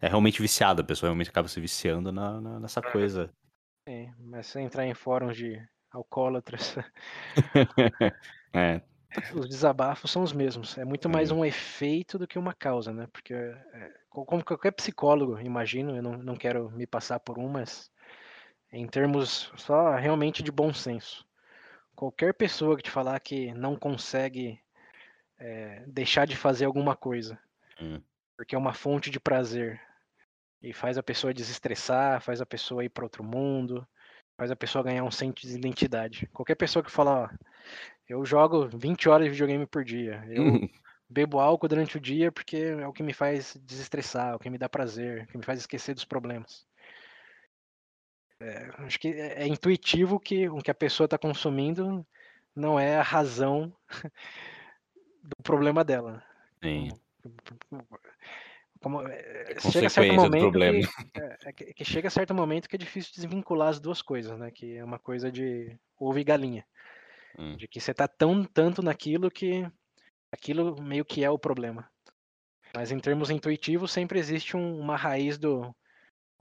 é 0.00 0.08
realmente 0.08 0.40
viciado, 0.40 0.82
a 0.82 0.84
pessoa 0.84 1.08
realmente 1.08 1.30
acaba 1.30 1.48
se 1.48 1.60
viciando 1.60 2.12
na, 2.12 2.40
na- 2.40 2.60
nessa 2.60 2.80
coisa. 2.80 3.30
É, 3.86 4.10
mas 4.18 4.46
se 4.46 4.60
entrar 4.60 4.86
em 4.86 4.94
fóruns 4.94 5.36
de 5.36 5.60
alcoólatras, 5.90 6.76
é, 8.54 8.80
os 9.34 9.48
desabafos 9.48 10.10
são 10.10 10.22
os 10.22 10.32
mesmos. 10.32 10.76
É 10.76 10.84
muito 10.84 11.08
mais 11.08 11.30
É. 11.30 11.34
um 11.34 11.44
efeito 11.44 12.18
do 12.18 12.26
que 12.26 12.38
uma 12.38 12.52
causa, 12.54 12.92
né? 12.92 13.06
Porque, 13.12 13.34
é, 13.34 13.92
co- 14.10 14.24
como 14.24 14.44
qualquer 14.44 14.72
psicólogo, 14.72 15.40
imagino, 15.40 15.96
eu 15.96 16.02
não, 16.02 16.12
não 16.18 16.36
quero 16.36 16.70
me 16.70 16.86
passar 16.86 17.18
por 17.20 17.38
um, 17.38 17.48
mas 17.48 17.90
em 18.72 18.86
termos 18.86 19.52
só 19.56 19.94
realmente 19.96 20.42
de 20.42 20.52
bom 20.52 20.72
senso. 20.72 21.24
Qualquer 21.94 22.34
pessoa 22.34 22.76
que 22.76 22.84
te 22.84 22.90
falar 22.90 23.18
que 23.20 23.52
não 23.54 23.76
consegue 23.76 24.60
é, 25.38 25.84
deixar 25.86 26.26
de 26.26 26.36
fazer 26.36 26.64
alguma 26.64 26.96
coisa, 26.96 27.38
Hum. 27.80 28.00
porque 28.36 28.54
é 28.54 28.58
uma 28.58 28.72
fonte 28.72 29.10
de 29.10 29.20
prazer 29.20 29.80
e 30.62 30.72
faz 30.72 30.96
a 30.98 31.02
pessoa 31.02 31.34
desestressar, 31.34 32.20
faz 32.20 32.40
a 32.40 32.46
pessoa 32.46 32.84
ir 32.84 32.88
para 32.88 33.04
outro 33.04 33.22
mundo, 33.22 33.86
faz 34.36 34.50
a 34.50 34.56
pessoa 34.56 34.84
ganhar 34.84 35.04
um 35.04 35.10
senso 35.10 35.46
de 35.46 35.54
identidade. 35.54 36.26
Qualquer 36.32 36.54
pessoa 36.54 36.82
que 36.82 36.90
fala, 36.90 37.24
ó, 37.24 37.46
eu 38.08 38.24
jogo 38.24 38.68
20 38.68 39.08
horas 39.08 39.26
de 39.26 39.30
videogame 39.30 39.66
por 39.66 39.84
dia, 39.84 40.24
eu 40.28 40.36
bebo 41.08 41.38
álcool 41.38 41.68
durante 41.68 41.96
o 41.96 42.00
dia 42.00 42.32
porque 42.32 42.56
é 42.56 42.86
o 42.86 42.92
que 42.92 43.02
me 43.02 43.12
faz 43.12 43.56
desestressar, 43.62 44.32
é 44.32 44.34
o 44.34 44.38
que 44.38 44.50
me 44.50 44.58
dá 44.58 44.68
prazer, 44.68 45.20
é 45.20 45.22
o 45.24 45.26
que 45.26 45.38
me 45.38 45.44
faz 45.44 45.60
esquecer 45.60 45.94
dos 45.94 46.04
problemas. 46.04 46.66
É, 48.40 48.70
acho 48.78 48.98
que 48.98 49.08
é, 49.08 49.42
é 49.42 49.46
intuitivo 49.46 50.20
que 50.20 50.48
o 50.48 50.58
que 50.58 50.70
a 50.70 50.74
pessoa 50.74 51.06
está 51.06 51.16
consumindo 51.16 52.06
não 52.54 52.78
é 52.78 52.98
a 52.98 53.02
razão 53.02 53.74
do 55.26 55.36
problema 55.42 55.84
dela. 55.84 56.22
sim. 56.62 56.88
Como, 58.80 59.02
é, 59.08 59.52
É 59.52 59.60
chega 59.60 59.88
certo 59.88 60.14
momento 60.14 60.52
que, 60.52 61.20
é, 61.20 61.38
é 61.46 61.52
que, 61.52 61.74
que 61.74 61.84
chega 61.84 62.10
certo 62.10 62.34
momento 62.34 62.68
que 62.68 62.76
é 62.76 62.78
difícil 62.78 63.12
desvincular 63.14 63.68
as 63.68 63.80
duas 63.80 64.02
coisas, 64.02 64.38
né? 64.38 64.50
Que 64.50 64.76
é 64.76 64.84
uma 64.84 64.98
coisa 64.98 65.32
de 65.32 65.76
ovo 65.98 66.18
e 66.18 66.24
galinha. 66.24 66.64
Hum. 67.38 67.56
De 67.56 67.66
que 67.66 67.80
você 67.80 67.92
tá 67.92 68.06
tão 68.06 68.44
tanto 68.44 68.82
naquilo 68.82 69.30
que 69.30 69.68
aquilo 70.30 70.80
meio 70.80 71.04
que 71.04 71.24
é 71.24 71.30
o 71.30 71.38
problema. 71.38 71.90
Mas 72.74 72.92
em 72.92 72.98
termos 73.00 73.30
intuitivos 73.30 73.90
sempre 73.90 74.18
existe 74.18 74.56
um- 74.56 74.78
uma 74.78 74.96
raiz 74.96 75.38
do 75.38 75.74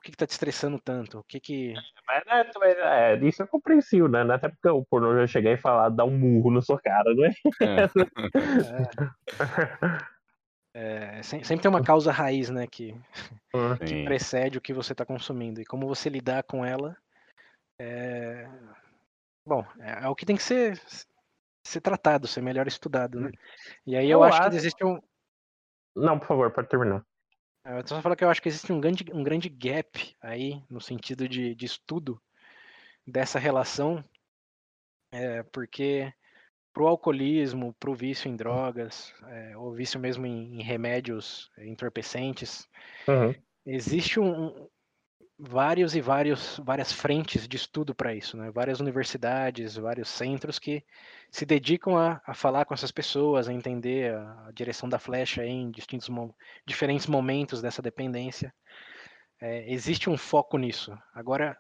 que, 0.05 0.11
que 0.11 0.17
tá 0.17 0.27
te 0.27 0.31
estressando 0.31 0.79
tanto, 0.79 1.19
o 1.19 1.23
que 1.23 1.39
que 1.39 1.73
Mas 2.07 2.23
né, 2.25 2.51
é, 2.77 3.15
isso 3.25 3.41
é 3.41 3.47
compreensível, 3.47 4.07
né? 4.07 4.21
Até 4.33 4.49
porque 4.49 4.69
o 4.69 4.85
pornô 4.85 5.17
já 5.19 5.27
chegar 5.27 5.51
e 5.51 5.57
falar, 5.57 5.89
dar 5.89 6.05
um 6.05 6.17
murro 6.17 6.51
na 6.51 6.61
sua 6.61 6.79
cara, 6.79 7.13
né? 7.15 7.33
é, 10.73 11.23
sem- 11.23 11.43
sempre 11.43 11.63
tem 11.63 11.69
uma 11.69 11.83
causa 11.83 12.11
raiz, 12.11 12.49
né? 12.49 12.67
Que, 12.67 12.93
que 13.79 13.87
Sim. 13.87 14.05
precede 14.05 14.57
o 14.57 14.61
que 14.61 14.73
você 14.73 14.91
está 14.93 15.05
consumindo 15.05 15.59
e 15.61 15.65
como 15.65 15.87
você 15.87 16.09
lidar 16.09 16.43
com 16.43 16.63
ela 16.63 16.95
é 17.79 18.47
bom 19.45 19.65
é, 19.79 20.05
é 20.05 20.07
o 20.07 20.15
que 20.15 20.25
tem 20.25 20.35
que 20.37 20.43
ser 20.43 20.79
ser 21.65 21.81
tratado 21.81 22.25
ser 22.27 22.41
melhor 22.41 22.67
estudado 22.67 23.19
né 23.19 23.31
e 23.85 23.97
aí 23.97 24.05
eu, 24.09 24.19
Eu 24.19 24.23
acho 24.23 24.39
que 24.41 24.47
acho- 24.47 24.57
existe 24.57 24.85
um 24.85 24.97
Não, 25.95 26.17
por 26.19 26.27
favor, 26.27 26.51
pode 26.51 26.69
terminar. 26.69 27.03
Eu 27.65 27.87
só 27.87 28.01
falar 28.01 28.15
que 28.15 28.23
eu 28.23 28.29
acho 28.29 28.41
que 28.41 28.49
existe 28.49 28.71
um 28.71 28.79
grande 28.79 29.05
um 29.13 29.23
grande 29.23 29.49
gap 29.49 30.15
aí 30.21 30.61
no 30.69 30.79
sentido 30.79 31.27
de, 31.27 31.55
de 31.55 31.65
estudo 31.65 32.21
dessa 33.05 33.39
relação 33.39 34.03
é, 35.11 35.43
porque 35.43 36.13
pro 36.73 36.87
alcoolismo 36.87 37.73
pro 37.79 37.95
vício 37.95 38.29
em 38.29 38.35
drogas 38.35 39.13
é, 39.27 39.57
ou 39.57 39.73
vício 39.73 39.99
mesmo 39.99 40.25
em, 40.25 40.59
em 40.59 40.63
remédios 40.63 41.49
entorpecentes 41.57 42.67
Uhum. 43.07 43.35
existe 43.65 44.19
um- 44.19 44.67
vários 45.37 45.95
e 45.95 46.01
vários 46.01 46.59
várias 46.63 46.91
frentes 46.91 47.47
de 47.47 47.57
estudo 47.57 47.93
para 47.93 48.13
isso, 48.15 48.37
né? 48.37 48.49
Várias 48.51 48.79
universidades, 48.79 49.75
vários 49.75 50.09
centros 50.09 50.57
que 50.57 50.83
se 51.29 51.45
dedicam 51.45 51.97
a, 51.97 52.21
a 52.25 52.33
falar 52.33 52.65
com 52.65 52.73
essas 52.73 52.91
pessoas, 52.91 53.47
a 53.47 53.53
entender 53.53 54.13
a, 54.13 54.47
a 54.47 54.51
direção 54.51 54.87
da 54.87 54.99
flecha 54.99 55.45
em 55.45 55.71
distintos 55.71 56.09
diferentes 56.65 57.07
momentos 57.07 57.61
dessa 57.61 57.81
dependência. 57.81 58.53
É, 59.41 59.71
existe 59.71 60.09
um 60.09 60.17
foco 60.17 60.57
nisso. 60.57 60.97
Agora, 61.13 61.57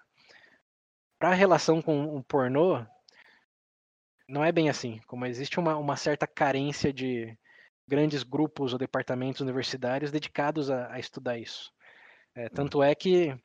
para 1.19 1.29
a 1.29 1.33
relação 1.35 1.81
com 1.81 2.15
o 2.15 2.23
pornô, 2.23 2.85
não 4.27 4.43
é 4.43 4.51
bem 4.51 4.69
assim. 4.69 5.01
Como 5.07 5.25
existe 5.25 5.59
uma, 5.59 5.75
uma 5.75 5.97
certa 5.97 6.25
carência 6.25 6.93
de 6.93 7.37
grandes 7.87 8.23
grupos 8.23 8.73
ou 8.73 8.79
departamentos 8.79 9.41
universitários 9.41 10.11
dedicados 10.11 10.71
a, 10.71 10.93
a 10.93 10.99
estudar 10.99 11.37
isso. 11.37 11.71
É, 12.33 12.49
tanto 12.49 12.81
é 12.81 12.93
que 12.95 13.37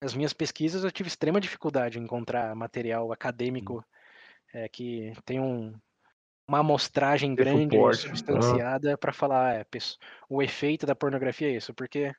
as 0.00 0.14
minhas 0.14 0.32
pesquisas 0.32 0.84
eu 0.84 0.92
tive 0.92 1.08
extrema 1.08 1.40
dificuldade 1.40 1.98
em 1.98 2.02
encontrar 2.02 2.54
material 2.54 3.12
acadêmico 3.12 3.84
é, 4.52 4.68
que 4.68 5.12
tem 5.24 5.40
um, 5.40 5.74
uma 6.48 6.60
amostragem 6.60 7.34
Tem 7.34 7.44
grande, 7.44 7.74
suporte, 7.74 8.02
substanciada 8.02 8.96
para 8.98 9.12
falar 9.12 9.54
é, 9.54 9.64
pesso- 9.64 9.98
o 10.28 10.42
efeito 10.42 10.86
da 10.86 10.94
pornografia 10.94 11.48
é 11.48 11.56
isso, 11.56 11.74
porque 11.74 12.14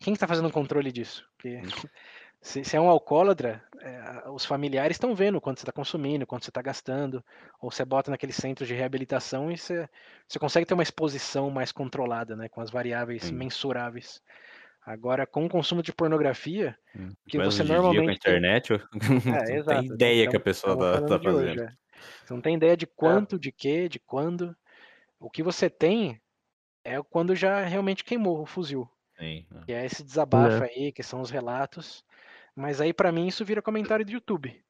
quem 0.00 0.14
está 0.14 0.26
fazendo 0.26 0.48
o 0.48 0.52
controle 0.52 0.92
disso? 0.92 1.28
Porque 1.36 1.60
se, 2.40 2.64
se 2.64 2.76
é 2.76 2.80
um 2.80 2.88
alcoólatra, 2.88 3.62
é, 3.80 4.28
os 4.30 4.44
familiares 4.44 4.96
estão 4.96 5.14
vendo 5.14 5.40
quanto 5.40 5.58
você 5.58 5.64
está 5.64 5.72
consumindo, 5.72 6.26
quanto 6.26 6.44
você 6.44 6.50
está 6.50 6.62
gastando, 6.62 7.24
ou 7.60 7.70
você 7.70 7.84
bota 7.84 8.10
naqueles 8.10 8.36
centros 8.36 8.68
de 8.68 8.74
reabilitação 8.74 9.50
e 9.50 9.56
você, 9.58 9.88
você 10.28 10.38
consegue 10.38 10.66
ter 10.66 10.74
uma 10.74 10.82
exposição 10.82 11.50
mais 11.50 11.72
controlada, 11.72 12.36
né, 12.36 12.48
com 12.48 12.60
as 12.60 12.70
variáveis 12.70 13.24
Sim. 13.24 13.36
mensuráveis. 13.36 14.22
Agora, 14.84 15.26
com 15.26 15.46
o 15.46 15.48
consumo 15.48 15.82
de 15.82 15.92
pornografia, 15.92 16.76
que 17.28 17.38
Mas 17.38 17.54
você 17.54 17.62
dia, 17.64 17.74
com 17.76 17.80
a 17.80 17.82
normalmente 17.82 18.06
tem- 18.20 18.32
internet, 18.34 18.70
eu 18.72 18.80
não 19.24 19.36
é, 19.36 19.44
tenho 19.44 19.58
exato. 19.60 19.84
ideia 19.84 20.28
que 20.28 20.36
a 20.36 20.40
pessoa 20.40 20.76
tamo 20.76 20.92
tá, 20.92 21.06
tá 21.06 21.18
de 21.18 21.28
hoje, 21.28 21.46
fazendo. 21.56 21.62
é. 21.62 21.72
Você 22.24 22.34
não 22.34 22.40
tem 22.40 22.56
ideia 22.56 22.76
de 22.76 22.86
quanto, 22.86 23.38
de 23.38 23.52
quê, 23.52 23.88
de 23.88 24.00
quando. 24.00 24.56
O 25.20 25.30
que 25.30 25.40
você 25.42 25.70
tem 25.70 26.20
é 26.84 27.00
quando 27.00 27.34
já 27.36 27.60
realmente 27.64 28.02
queimou 28.02 28.42
o 28.42 28.46
fuzil. 28.46 28.88
Sim. 29.16 29.46
Que 29.66 29.72
é 29.72 29.86
esse 29.86 30.02
desabafo 30.02 30.64
aí, 30.64 30.90
que 30.90 31.02
são 31.04 31.20
os 31.20 31.30
relatos. 31.30 32.04
Mas 32.56 32.80
aí, 32.80 32.92
pra 32.92 33.12
mim, 33.12 33.28
isso 33.28 33.44
vira 33.44 33.62
comentário 33.62 34.04
do 34.04 34.10
YouTube. 34.10 34.60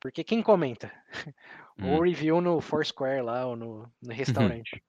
Porque 0.00 0.22
quem 0.22 0.42
comenta? 0.42 0.92
Ou 1.78 1.98
Hum. 1.98 2.02
review 2.02 2.40
no 2.42 2.60
Foursquare 2.60 3.22
lá, 3.22 3.46
ou 3.46 3.56
no, 3.56 3.90
no 4.02 4.12
restaurante. 4.62 4.82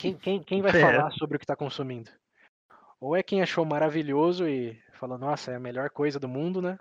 quem, 0.00 0.16
quem, 0.16 0.42
quem 0.42 0.62
vai 0.62 0.72
É. 0.76 0.80
falar 0.80 1.10
sobre 1.12 1.36
o 1.36 1.40
que 1.40 1.46
tá 1.46 1.54
consumindo? 1.54 2.10
Ou 3.00 3.16
é 3.16 3.22
quem 3.22 3.40
achou 3.40 3.64
maravilhoso 3.64 4.46
e 4.46 4.78
falou, 4.92 5.16
nossa, 5.16 5.52
é 5.52 5.56
a 5.56 5.60
melhor 5.60 5.88
coisa 5.90 6.20
do 6.20 6.28
mundo, 6.28 6.60
né? 6.60 6.78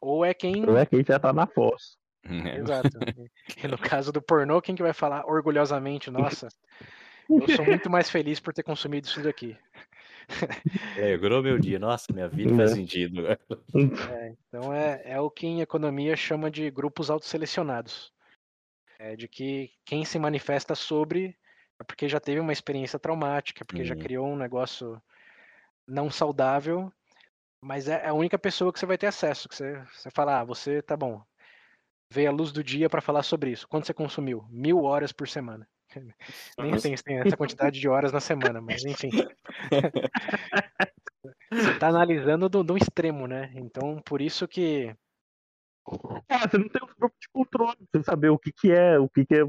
Ou 0.00 0.24
é 0.24 0.34
quem 0.34 0.62
Não 0.62 0.76
é 0.76 0.84
que 0.84 0.96
a 0.96 0.98
gente 0.98 1.08
já 1.08 1.18
tá 1.18 1.32
na 1.32 1.46
fossa. 1.46 1.96
É. 2.24 2.56
Exato. 2.56 2.90
E 3.64 3.66
no 3.66 3.78
caso 3.78 4.12
do 4.12 4.20
pornô, 4.20 4.60
quem 4.60 4.74
que 4.74 4.82
vai 4.82 4.92
falar 4.92 5.24
orgulhosamente, 5.26 6.10
nossa, 6.10 6.48
eu 7.28 7.48
sou 7.48 7.64
muito 7.66 7.88
mais 7.88 8.10
feliz 8.10 8.38
por 8.40 8.52
ter 8.52 8.62
consumido 8.62 9.06
isso 9.06 9.22
daqui. 9.22 9.56
É, 10.98 11.16
virou 11.16 11.42
meu 11.42 11.58
dia. 11.58 11.78
Nossa, 11.78 12.12
minha 12.12 12.28
vida 12.28 12.54
faz 12.54 12.72
É. 12.72 12.74
sentido. 12.74 13.26
É, 13.26 14.34
então 14.46 14.74
é, 14.74 15.00
é 15.04 15.20
o 15.20 15.30
que 15.30 15.46
em 15.46 15.62
economia 15.62 16.14
chama 16.16 16.50
de 16.50 16.70
grupos 16.70 17.08
autoselecionados. 17.08 18.12
É 18.98 19.16
de 19.16 19.26
que 19.26 19.72
quem 19.86 20.04
se 20.04 20.18
manifesta 20.18 20.74
sobre 20.74 21.34
é 21.80 21.84
porque 21.84 22.08
já 22.08 22.20
teve 22.20 22.40
uma 22.40 22.52
experiência 22.52 22.98
traumática, 22.98 23.64
porque 23.64 23.84
já 23.84 23.94
Hum. 23.94 23.98
criou 23.98 24.26
um 24.26 24.36
negócio 24.36 25.00
não 25.88 26.10
saudável, 26.10 26.92
mas 27.62 27.88
é 27.88 28.06
a 28.06 28.12
única 28.12 28.38
pessoa 28.38 28.72
que 28.72 28.78
você 28.78 28.86
vai 28.86 28.98
ter 28.98 29.06
acesso, 29.06 29.48
que 29.48 29.56
você, 29.56 29.82
você 29.92 30.10
fala, 30.10 30.40
ah, 30.40 30.44
você 30.44 30.82
tá 30.82 30.96
bom, 30.96 31.22
veio 32.12 32.28
a 32.28 32.32
luz 32.32 32.52
do 32.52 32.62
dia 32.62 32.88
para 32.88 33.00
falar 33.00 33.22
sobre 33.22 33.50
isso. 33.50 33.66
Quanto 33.66 33.86
você 33.86 33.94
consumiu? 33.94 34.44
Mil 34.50 34.84
horas 34.84 35.12
por 35.12 35.26
semana. 35.28 35.66
Nem 36.58 36.78
sei 36.78 36.96
se 36.96 37.02
tem 37.02 37.18
essa 37.18 37.36
quantidade 37.36 37.80
de 37.80 37.88
horas 37.88 38.12
na 38.12 38.20
semana, 38.20 38.60
mas 38.60 38.84
enfim. 38.84 39.10
Você 41.50 41.78
tá 41.78 41.88
analisando 41.88 42.48
do, 42.48 42.76
extremo, 42.76 43.26
né? 43.26 43.50
Então, 43.54 44.00
por 44.04 44.20
isso 44.20 44.46
que 44.46 44.94
Ah, 46.28 46.46
você 46.46 46.58
não 46.58 46.68
tem 46.68 46.82
um 46.82 46.94
grupo 46.98 47.16
de 47.20 47.28
controle 47.32 47.76
pra 47.76 48.00
você 48.00 48.04
saber 48.04 48.28
o 48.28 48.38
que, 48.38 48.52
que 48.52 48.70
é, 48.70 48.98
o 48.98 49.08
que, 49.08 49.24
que 49.24 49.34
é. 49.34 49.42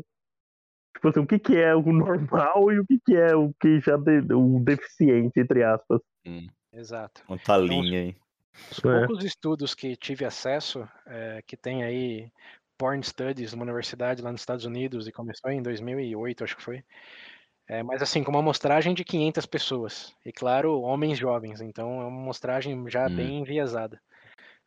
Tipo 0.96 1.10
assim, 1.10 1.20
o 1.20 1.28
que, 1.28 1.40
que 1.40 1.58
é 1.58 1.76
o 1.76 1.82
normal 1.94 2.72
e 2.72 2.80
o 2.80 2.86
que, 2.86 3.00
que 3.06 3.16
é 3.16 3.36
o 3.36 3.54
que 3.60 3.80
já 3.80 3.98
de, 3.98 4.34
o 4.34 4.60
deficiente, 4.64 5.40
entre 5.40 5.64
aspas. 5.64 6.02
Exato. 6.74 7.24
Quanta 7.26 7.58
linha 7.58 8.00
aí. 8.00 8.16
Os 8.72 8.80
É. 8.80 8.82
poucos 8.82 9.24
estudos 9.24 9.74
que 9.74 9.96
tive 9.96 10.26
acesso, 10.26 10.88
é, 11.06 11.42
que 11.46 11.56
tem 11.56 11.84
aí 11.84 12.32
Porn 12.78 13.04
Studies, 13.04 13.54
numa 13.54 13.64
universidade 13.64 14.22
lá 14.22 14.32
nos 14.32 14.42
Estados 14.42 14.66
Unidos, 14.66 15.08
e 15.08 15.12
começou 15.12 15.52
em 15.52 15.62
2008, 15.62 16.44
acho 16.44 16.56
que 16.58 16.64
foi. 16.64 16.84
É, 17.68 17.84
mas 17.84 18.02
assim, 18.02 18.24
com 18.24 18.32
uma 18.32 18.40
amostragem 18.40 18.94
de 18.94 19.04
500 19.04 19.46
pessoas. 19.46 20.16
E 20.26 20.32
claro, 20.32 20.82
homens 20.82 21.18
jovens, 21.18 21.62
então 21.62 22.02
é 22.02 22.06
uma 22.06 22.22
amostragem 22.22 22.90
já 22.90 23.08
Hum. 23.08 23.16
bem 23.16 23.40
enviesada. 23.40 24.02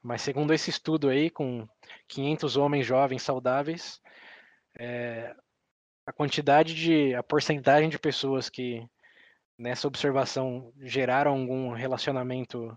Mas 0.03 0.23
segundo 0.23 0.53
esse 0.53 0.71
estudo 0.71 1.09
aí, 1.09 1.31
com 1.31 1.67
500 2.09 2.57
homens 2.57 2.87
jovens 2.87 3.23
saudáveis, 3.23 4.01
é, 4.79 5.35
a 6.07 6.13
quantidade 6.13 6.75
de, 6.75 7.15
a 7.15 7.23
porcentagem 7.23 7.89
de 7.89 7.99
pessoas 7.99 8.49
que 8.49 8.87
nessa 9.59 9.87
observação 9.87 10.73
geraram 10.81 11.33
algum 11.33 11.73
relacionamento 11.73 12.77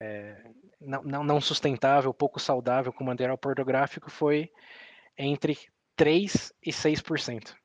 é, 0.00 0.50
não, 0.80 1.02
não, 1.02 1.24
não 1.24 1.40
sustentável, 1.40 2.14
pouco 2.14 2.38
saudável 2.38 2.92
com 2.92 3.04
material 3.04 3.36
pornográfico 3.36 4.10
foi 4.10 4.50
entre 5.16 5.58
3 5.96 6.52
e 6.62 6.70
6%. 6.70 7.56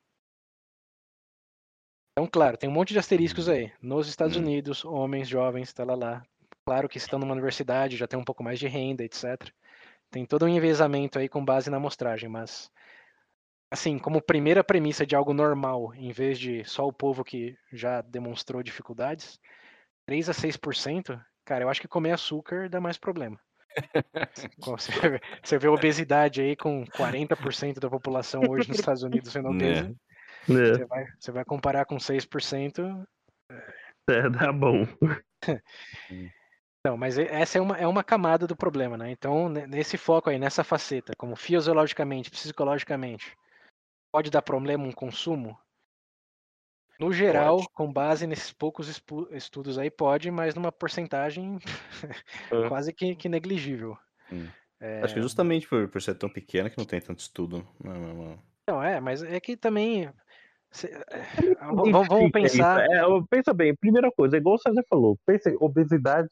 Então, 2.12 2.28
claro, 2.28 2.58
tem 2.58 2.70
um 2.70 2.74
monte 2.74 2.94
de 2.94 3.00
asteriscos 3.00 3.50
aí. 3.50 3.72
Nos 3.82 4.08
Estados 4.08 4.36
Hum. 4.36 4.40
Unidos, 4.40 4.86
homens 4.86 5.28
jovens, 5.28 5.74
tá 5.74 5.84
lá 5.84 5.96
lá. 5.96 6.24
Claro 6.66 6.88
que 6.88 6.98
estão 6.98 7.20
numa 7.20 7.34
universidade, 7.34 7.98
já 7.98 8.08
tem 8.08 8.18
um 8.18 8.24
pouco 8.24 8.44
mais 8.44 8.60
de 8.60 8.68
renda, 8.68 9.04
etc. 9.04 9.52
Tem 10.10 10.26
todo 10.26 10.46
um 10.46 10.48
enviesamento 10.48 11.20
aí 11.20 11.28
com 11.28 11.44
base 11.44 11.70
na 11.70 11.78
amostragem, 11.78 12.30
mas 12.30 12.72
assim, 13.74 13.98
como 13.98 14.22
primeira 14.22 14.64
premissa 14.64 15.04
de 15.04 15.16
algo 15.16 15.34
normal, 15.34 15.96
em 15.96 16.12
vez 16.12 16.38
de 16.38 16.64
só 16.64 16.88
o 16.88 16.94
povo 16.94 17.24
que 17.24 17.58
já 17.72 18.02
demonstrou 18.02 18.62
dificuldades, 18.62 19.40
3 20.06 20.30
a 20.30 20.34
6%, 20.34 21.20
cara, 21.44 21.64
eu 21.64 21.70
acho 21.70 21.82
que 21.82 21.88
comer 21.88 22.12
açúcar 22.12 22.70
dá 22.70 22.80
mais 22.80 23.00
problema. 23.00 23.40
Você 24.60 24.92
vê, 25.10 25.22
você 25.42 25.58
vê 25.58 25.68
obesidade 25.68 26.40
aí 26.40 26.56
com 26.56 26.86
40% 26.86 27.80
da 27.80 27.90
população 27.90 28.48
hoje 28.48 28.70
nos 28.70 28.80
Estados 28.80 29.02
Unidos 29.02 29.32
sendo 29.32 29.50
obesa. 29.50 29.90
Né? 30.48 30.70
É, 30.70 30.74
Você 30.76 30.86
vai, 30.86 31.08
você 31.20 31.32
vai 31.32 31.44
comparar 31.44 31.86
com 31.86 32.00
6%. 32.00 33.04
é, 34.08 34.30
tá 34.30 34.54
bom. 34.54 34.86
Não, 36.86 36.96
mas 36.98 37.18
essa 37.18 37.58
é 37.58 37.62
uma, 37.62 37.78
é 37.78 37.88
uma 37.88 38.04
camada 38.04 38.46
do 38.46 38.56
problema, 38.56 38.98
né? 38.98 39.10
Então, 39.10 39.50
ne- 39.50 39.66
nesse 39.66 39.98
foco 39.98 40.30
aí, 40.30 40.38
nessa 40.38 40.64
faceta, 40.64 41.14
como 41.18 41.36
fisiologicamente, 41.36 42.30
psicologicamente, 42.30 43.36
pode 44.14 44.30
dar 44.30 44.44
problema 44.44 44.86
um 44.86 44.92
consumo? 44.92 45.58
No 47.00 47.12
geral, 47.12 47.58
Pode. 47.58 47.70
com 47.74 47.92
base 47.92 48.28
nesses 48.28 48.54
poucos 48.54 48.88
estudos 49.32 49.80
aí, 49.80 49.90
pode, 49.90 50.30
mas 50.30 50.54
numa 50.54 50.72
porcentagem 50.72 51.58
É. 52.52 52.68
quase 52.70 52.94
que, 52.94 53.16
que 53.16 53.28
negligível. 53.28 53.98
Hum. 54.32 54.48
É, 54.80 55.02
Acho 55.02 55.16
que 55.16 55.22
justamente 55.22 55.68
por, 55.68 55.88
por 55.90 56.02
ser 56.02 56.14
tão 56.14 56.30
pequena 56.30 56.70
que 56.70 56.78
não 56.78 56.86
tem 56.86 57.02
tanto 57.02 57.20
estudo. 57.20 57.68
Não, 57.84 57.94
não, 57.96 58.14
não. 58.14 58.40
Não, 58.70 58.84
é, 58.84 59.00
mas 59.00 59.24
é 59.24 59.40
que 59.40 59.58
também. 59.58 60.08
cê- 60.72 60.92
é, 61.10 61.24
vamos, 61.74 62.08
vamos- 62.08 62.32
pensar. 62.32 62.86
É, 62.86 63.02
pensa 63.28 63.52
bem, 63.54 63.76
primeira 63.76 64.12
coisa, 64.12 64.38
igual 64.38 64.56
o 64.56 64.60
César 64.60 64.84
falou, 64.88 65.18
pensa 65.26 65.50
em 65.50 65.58
obesidade. 65.60 66.30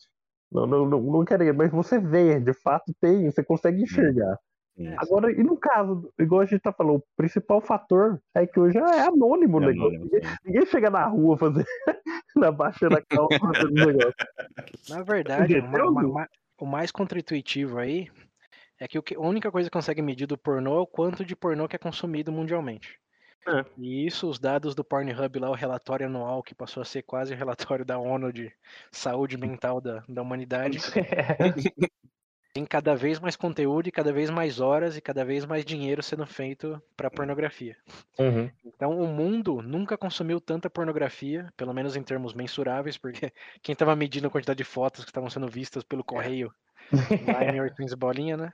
Não, 0.52 0.68
não, 0.68 0.86
não, 0.86 1.02
não 1.02 1.26
quero, 1.26 1.56
mas 1.56 1.72
você 1.72 1.98
vê, 1.98 2.40
de 2.40 2.54
fato 2.54 2.94
tem, 3.02 3.30
você 3.32 3.44
consegue 3.44 3.82
enxergar. 3.82 4.34
Hum. 4.34 4.51
Agora, 4.98 5.32
e 5.32 5.44
no 5.44 5.58
caso, 5.58 6.12
igual 6.20 6.42
a 6.42 6.46
gente 6.46 6.62
tá 6.62 6.72
falando, 6.72 6.98
o 6.98 7.04
principal 7.16 7.62
fator 7.62 8.22
é 8.34 8.48
que 8.48 8.60
hoje 8.60 8.78
é 8.78 9.02
anônimo 9.02 9.58
o 9.58 9.64
É 9.64 9.68
negócio. 9.68 9.96
anônimo, 9.98 10.06
Ninguém, 10.12 10.22
ninguém 10.46 10.66
chega 10.66 10.90
na 10.90 11.06
rua 11.06 11.38
fazer, 11.38 11.66
na 12.36 12.52
baixa 12.52 12.90
da 12.90 13.02
calça 13.02 13.38
fazendo 13.40 13.74
negócio. 13.86 14.14
Na 14.90 15.04
verdade, 15.04 15.60
o 15.60 16.12
ma- 16.14 16.28
o 16.60 16.66
mais 16.66 16.92
contraintuitivo 16.92 17.78
aí 17.80 18.10
é 18.80 18.88
que, 18.88 18.98
o 18.98 19.04
que 19.04 19.16
a 19.16 19.20
única 19.20 19.52
coisa 19.52 19.70
que 19.70 19.74
consegue 19.74 20.02
medir 20.02 20.26
do 20.26 20.38
pornô 20.38 20.78
é 20.78 20.82
o 20.82 20.88
quanto 20.88 21.24
de 21.26 21.36
pornô 21.36 21.68
que 21.68 21.76
é 21.76 21.80
consumido 21.80 22.32
mundialmente. 22.32 22.98
É. 23.48 23.66
E 23.78 24.06
isso, 24.06 24.30
os 24.30 24.38
dados 24.40 24.76
do 24.76 24.84
Pornhub 24.84 25.40
lá, 25.40 25.50
o 25.50 25.56
relatório 25.56 26.06
anual, 26.06 26.44
que 26.44 26.54
passou 26.54 26.82
a 26.82 26.86
ser 26.86 27.02
quase 27.02 27.34
o 27.34 27.38
relatório 27.38 27.84
da 27.84 27.98
ONU 27.98 28.32
de 28.32 28.52
saúde 28.92 29.36
mental 29.36 29.82
da, 29.82 30.04
da 30.08 30.22
humanidade, 30.22 30.78
tem 32.54 32.66
cada 32.66 32.96
vez 32.96 33.20
mais 33.20 33.36
conteúdo 33.36 33.88
e 33.88 33.92
cada 33.92 34.12
vez 34.12 34.30
mais 34.30 34.60
horas 34.60 34.98
e 34.98 35.02
cada 35.02 35.24
vez 35.24 35.46
mais 35.46 35.64
dinheiro 35.64 36.04
sendo 36.04 36.26
feito 36.26 36.82
para 36.96 37.10
pornografia. 37.10 37.78
Uhum. 38.20 38.50
Então, 38.66 39.00
o 39.00 39.08
mundo 39.08 39.62
nunca 39.62 39.98
consumiu 39.98 40.40
tanta 40.40 40.70
pornografia, 40.70 41.52
pelo 41.56 41.74
menos 41.74 41.96
em 41.96 42.04
termos 42.04 42.34
mensuráveis, 42.34 42.98
porque 42.98 43.32
quem 43.62 43.74
estava 43.74 43.96
medindo 43.96 44.28
a 44.28 44.30
quantidade 44.30 44.58
de 44.58 44.64
fotos 44.64 45.04
que 45.04 45.10
estavam 45.10 45.30
sendo 45.30 45.48
vistas 45.48 45.84
pelo 45.84 46.04
correio 46.04 46.54
lá 47.28 47.44
em 47.44 47.74
Times 47.74 47.94
bolinha, 47.94 48.38
né? 48.38 48.54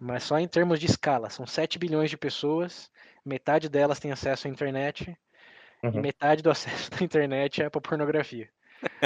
Mas 0.00 0.22
só 0.22 0.38
em 0.38 0.46
termos 0.46 0.78
de 0.78 0.86
escala, 0.86 1.28
são 1.28 1.44
7 1.44 1.78
bilhões 1.78 2.08
de 2.08 2.16
pessoas, 2.16 2.88
metade 3.24 3.68
delas 3.68 3.98
tem 3.98 4.12
acesso 4.12 4.46
à 4.46 4.50
internet 4.50 5.16
e 5.82 5.88
Uhum. 5.96 6.00
metade 6.00 6.42
do 6.42 6.50
acesso 6.50 6.90
da 6.90 7.04
internet 7.04 7.62
é 7.62 7.70
para 7.70 7.80
pornografia. 7.80 8.48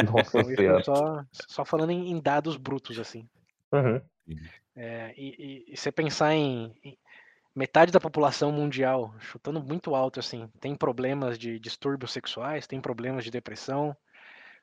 Nossa 0.04 0.40
Então, 0.40 0.82
só, 0.82 1.24
só 1.32 1.64
falando 1.64 1.90
em, 1.90 2.10
em 2.10 2.20
dados 2.20 2.56
brutos, 2.56 2.98
assim. 2.98 3.28
Uhum. 3.72 4.02
É, 4.74 5.12
e, 5.16 5.64
e- 5.68 5.72
e 5.72 5.76
você 5.76 5.92
pensar 5.92 6.32
em, 6.34 6.74
em 6.82 6.98
metade 7.54 7.92
da 7.92 8.00
população 8.00 8.52
mundial, 8.52 9.14
chutando 9.20 9.62
muito 9.62 9.94
alto, 9.94 10.20
assim, 10.20 10.48
tem 10.60 10.76
problemas 10.76 11.38
de 11.38 11.58
distúrbios 11.60 12.12
sexuais, 12.12 12.66
tem 12.66 12.80
problemas 12.80 13.24
de 13.24 13.30
depressão, 13.30 13.96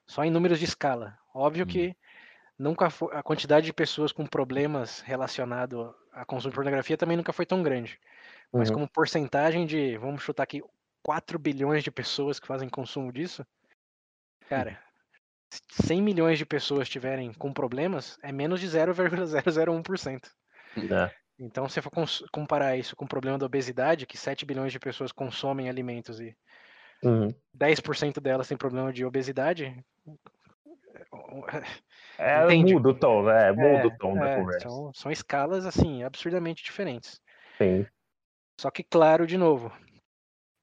só 0.07 0.23
em 0.23 0.31
números 0.31 0.59
de 0.59 0.65
escala. 0.65 1.17
Óbvio 1.33 1.65
Hum. 1.65 1.67
que 1.67 1.95
nunca 2.59 2.89
foi, 2.89 3.15
a 3.15 3.23
quantidade 3.23 3.65
de 3.67 3.73
pessoas 3.73 4.11
com 4.13 4.25
problemas 4.27 5.01
relacionados 5.01 5.93
a 6.13 6.25
consumo 6.25 6.51
de 6.51 6.55
pornografia 6.55 6.97
também 6.97 7.17
nunca 7.17 7.33
foi 7.33 7.45
tão 7.45 7.63
grande. 7.63 7.99
Mas 8.57 8.69
Uhum. 8.69 8.75
como 8.75 8.89
porcentagem 8.89 9.65
de, 9.67 9.97
vamos 9.97 10.23
chutar 10.23 10.43
aqui, 10.43 10.61
4 11.03 11.39
bilhões 11.39 11.83
de 11.83 11.91
pessoas 11.91 12.39
que 12.39 12.47
fazem 12.47 12.69
consumo 12.69 13.11
disso, 13.13 13.45
cara, 14.47 14.79
100 15.71 16.01
milhões 16.01 16.37
de 16.37 16.45
pessoas 16.45 16.89
tiverem 16.89 17.33
com 17.33 17.51
problemas, 17.51 18.17
é 18.23 18.31
menos 18.31 18.59
de 18.59 18.67
0,001%. 18.67 20.29
É. 20.77 21.11
Então, 21.39 21.67
se 21.69 21.81
for 21.81 21.91
comparar 22.31 22.77
isso 22.77 22.95
com 22.95 23.05
o 23.05 23.07
problema 23.07 23.37
da 23.37 23.45
obesidade, 23.45 24.05
que 24.05 24.17
7 24.17 24.45
bilhões 24.45 24.71
de 24.71 24.79
pessoas 24.79 25.11
consomem 25.11 25.69
alimentos 25.69 26.19
e 26.19 26.35
Uhum. 27.01 27.33
10% 27.53 28.19
delas 28.19 28.49
têm 28.49 28.57
problema 28.57 28.91
de 28.91 29.05
obesidade, 29.05 29.73
É, 32.17 32.43
Entende? 32.43 32.73
muda 32.73 32.89
o 32.89 32.93
tom, 32.93 33.23
né? 33.23 33.51
Muda 33.51 33.87
o 33.87 33.97
tom 33.97 34.15
da 34.15 34.29
é, 34.29 34.35
conversa. 34.35 34.69
são, 34.69 34.93
são 34.93 35.11
escalas, 35.11 35.65
assim, 35.65 36.03
absurdamente 36.03 36.63
diferentes. 36.63 37.21
Sim. 37.57 37.87
Só 38.59 38.69
que, 38.69 38.83
claro, 38.83 39.25
de 39.25 39.37
novo, 39.37 39.71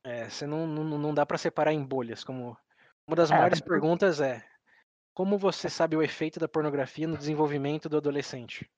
é, 0.05 0.29
você 0.29 0.46
não, 0.46 0.66
não, 0.66 0.85
não 0.99 1.14
dá 1.14 1.25
para 1.25 1.38
separar 1.38 1.72
em 1.72 1.83
bolhas. 1.83 2.22
Como 2.22 2.57
uma 3.09 3.16
das 3.16 3.31
É, 3.31 3.35
maiores 3.35 3.61
perguntas 3.61 4.20
é 4.20 4.44
como 5.16 5.38
você 5.38 5.70
sabe 5.70 5.96
o 5.96 6.02
efeito 6.02 6.38
da 6.38 6.46
pornografia 6.46 7.09
no 7.09 7.16
desenvolvimento 7.16 7.88
do 7.88 7.96
adolescente? 7.96 8.70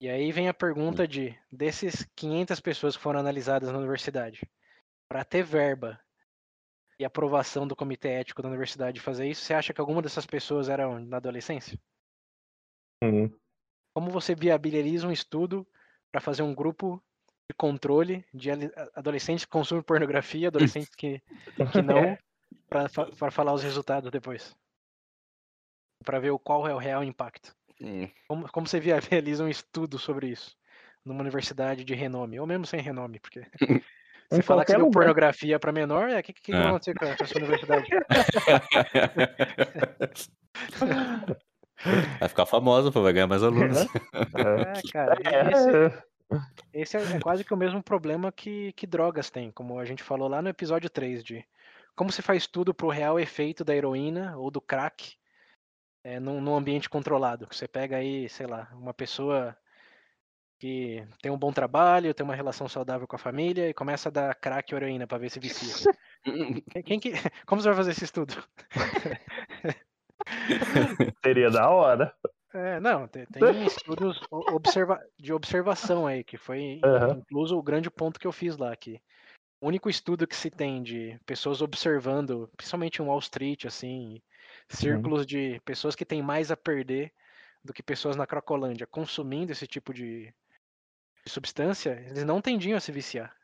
E 0.00 0.08
aí 0.08 0.32
vem 0.32 0.48
a 0.48 0.52
pergunta 0.52 1.06
de 1.06 1.38
desses 1.48 2.04
500 2.16 2.58
pessoas 2.58 2.96
que 2.96 3.02
foram 3.04 3.20
analisadas 3.20 3.70
na 3.70 3.78
universidade, 3.78 4.40
para 5.08 5.24
ter 5.24 5.44
verba 5.44 5.96
e 6.98 7.04
aprovação 7.04 7.68
do 7.68 7.76
comitê 7.76 8.08
ético 8.08 8.42
da 8.42 8.48
universidade 8.48 8.98
fazer 8.98 9.28
isso, 9.28 9.42
você 9.42 9.54
acha 9.54 9.72
que 9.72 9.80
alguma 9.80 10.02
dessas 10.02 10.26
pessoas 10.26 10.68
eram 10.68 10.98
na 10.98 11.18
adolescência? 11.18 11.78
Uhum. 13.00 13.32
Como 13.94 14.10
você 14.10 14.34
viabiliza 14.34 15.06
um 15.06 15.12
estudo 15.12 15.64
para 16.10 16.20
fazer 16.20 16.42
um 16.42 16.52
grupo 16.52 17.00
de 17.48 17.54
controle 17.56 18.26
de 18.34 18.50
adolescentes 18.96 19.44
que 19.44 19.52
consumem 19.52 19.84
pornografia, 19.84 20.48
adolescentes 20.50 20.96
que, 20.96 21.22
que 21.70 21.80
não, 21.80 22.18
para 22.72 23.30
falar 23.30 23.52
os 23.52 23.62
resultados 23.62 24.10
depois? 24.10 24.56
Para 26.04 26.18
ver 26.18 26.36
qual 26.38 26.66
é 26.66 26.74
o 26.74 26.78
real 26.78 27.04
impacto. 27.04 27.54
Hum. 27.80 28.08
Como, 28.28 28.50
como 28.50 28.66
você 28.66 28.80
viabiliza 28.80 29.44
um 29.44 29.48
estudo 29.48 29.98
sobre 29.98 30.28
isso 30.28 30.56
numa 31.04 31.20
universidade 31.20 31.84
de 31.84 31.94
renome, 31.94 32.38
ou 32.38 32.46
mesmo 32.46 32.64
sem 32.64 32.80
renome, 32.80 33.18
porque 33.18 33.40
Você 34.30 34.38
Em 34.38 34.42
falar 34.42 34.64
que 34.64 34.70
você 34.72 34.78
deu 34.78 34.90
pornografia 34.90 35.58
pra 35.58 35.72
menor, 35.72 36.08
é 36.08 36.20
o 36.20 36.22
que, 36.22 36.32
que, 36.32 36.40
que 36.40 36.52
É. 36.52 36.58
vai 36.58 36.68
acontecer 36.68 36.94
com 36.94 37.04
a 37.04 37.26
sua 37.26 37.38
universidade? 37.38 37.90
Vai 42.20 42.28
ficar 42.28 42.46
famosa, 42.46 42.92
pô, 42.92 43.02
vai 43.02 43.12
ganhar 43.12 43.26
mais 43.26 43.42
alunos. 43.42 43.82
É, 43.82 43.88
cara, 44.92 45.18
e 45.20 45.52
esse, 45.52 45.70
É, 46.74 46.80
esse 46.82 46.96
é, 46.96 47.02
é 47.16 47.20
quase 47.20 47.44
que 47.44 47.52
o 47.52 47.56
mesmo 47.56 47.82
problema 47.82 48.32
que, 48.32 48.72
que 48.72 48.86
drogas 48.86 49.28
têm, 49.30 49.50
como 49.50 49.78
a 49.78 49.84
gente 49.84 50.02
falou 50.02 50.28
lá 50.28 50.40
no 50.40 50.48
episódio 50.48 50.88
3 50.88 51.22
de 51.24 51.44
como 51.94 52.12
se 52.12 52.22
faz 52.22 52.46
tudo 52.46 52.74
pro 52.74 52.88
real 52.88 53.18
efeito 53.20 53.64
da 53.64 53.74
heroína 53.74 54.36
ou 54.36 54.50
do 54.50 54.60
crack 54.60 55.16
é, 56.04 56.18
num, 56.18 56.40
num 56.40 56.56
ambiente 56.56 56.88
controlado. 56.88 57.46
Que 57.46 57.56
Você 57.56 57.68
pega 57.68 57.96
aí, 57.96 58.28
sei 58.28 58.46
lá, 58.46 58.68
uma 58.72 58.94
pessoa 58.94 59.56
que 60.58 61.04
tem 61.20 61.30
um 61.30 61.38
bom 61.38 61.52
trabalho, 61.52 62.14
tem 62.14 62.24
uma 62.24 62.36
relação 62.36 62.68
saudável 62.68 63.06
com 63.06 63.16
a 63.16 63.18
família 63.18 63.68
e 63.68 63.74
começa 63.74 64.08
a 64.08 64.12
dar 64.12 64.34
crack 64.34 64.72
ou 64.72 64.78
heroína 64.78 65.06
pra 65.06 65.18
ver 65.18 65.30
se 65.30 65.40
vicia. 65.40 65.92
Quem, 66.84 67.00
que, 67.00 67.12
como 67.46 67.60
você 67.60 67.68
vai 67.68 67.76
fazer 67.76 67.90
esse 67.90 68.04
estudo? 68.04 68.34
seria 71.24 71.50
da 71.50 71.68
hora. 71.68 72.14
É, 72.54 72.78
não, 72.80 73.08
tem, 73.08 73.26
tem 73.26 73.64
estudos 73.64 74.20
o- 74.30 74.54
observa- 74.54 75.02
de 75.18 75.32
observação 75.32 76.06
aí, 76.06 76.22
que 76.22 76.36
foi 76.36 76.80
Aham. 76.84 77.18
incluso 77.18 77.58
o 77.58 77.62
grande 77.62 77.90
ponto 77.90 78.20
que 78.20 78.26
eu 78.26 78.32
fiz 78.32 78.56
lá, 78.56 78.76
que 78.76 79.02
o 79.62 79.68
único 79.68 79.88
estudo 79.88 80.26
que 80.26 80.34
se 80.34 80.50
tem 80.50 80.82
de 80.82 81.16
pessoas 81.24 81.62
observando, 81.62 82.50
principalmente 82.56 83.00
em 83.00 83.04
Wall 83.04 83.20
Street, 83.20 83.64
assim, 83.64 84.20
círculos 84.68 85.24
de 85.24 85.60
pessoas 85.64 85.94
que 85.94 86.04
têm 86.04 86.20
mais 86.20 86.50
a 86.50 86.56
perder 86.56 87.12
do 87.62 87.72
que 87.72 87.80
pessoas 87.80 88.16
na 88.16 88.26
Cracolândia 88.26 88.88
consumindo 88.88 89.52
esse 89.52 89.64
tipo 89.68 89.94
de, 89.94 90.34
de 91.24 91.30
substância, 91.30 91.90
eles 92.08 92.24
não 92.24 92.40
tendiam 92.40 92.76
a 92.76 92.80
se 92.80 92.90
viciar. 92.90 93.36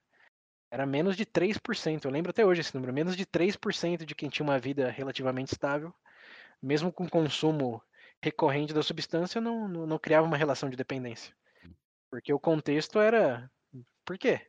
Era 0.72 0.84
menos 0.84 1.16
de 1.16 1.24
3%, 1.24 2.04
eu 2.04 2.10
lembro 2.10 2.30
até 2.30 2.44
hoje 2.44 2.62
esse 2.62 2.74
número, 2.74 2.92
menos 2.92 3.16
de 3.16 3.24
3% 3.24 4.04
de 4.04 4.14
quem 4.16 4.28
tinha 4.28 4.44
uma 4.44 4.58
vida 4.58 4.90
relativamente 4.90 5.52
estável, 5.52 5.94
mesmo 6.60 6.92
com 6.92 7.08
consumo 7.08 7.80
recorrente 8.20 8.74
da 8.74 8.82
substância, 8.82 9.40
não, 9.40 9.68
não, 9.68 9.86
não 9.86 9.98
criava 10.00 10.26
uma 10.26 10.36
relação 10.36 10.68
de 10.68 10.76
dependência. 10.76 11.32
Porque 12.10 12.32
o 12.32 12.40
contexto 12.40 12.98
era. 12.98 13.48
Por 14.04 14.18
quê? 14.18 14.40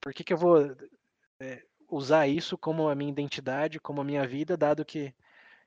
Por 0.00 0.14
que, 0.14 0.24
que 0.24 0.32
eu 0.32 0.38
vou 0.38 0.58
é, 1.40 1.62
usar 1.88 2.26
isso 2.26 2.56
como 2.56 2.88
a 2.88 2.94
minha 2.94 3.10
identidade, 3.10 3.80
como 3.80 4.00
a 4.00 4.04
minha 4.04 4.26
vida, 4.26 4.56
dado 4.56 4.84
que 4.84 5.14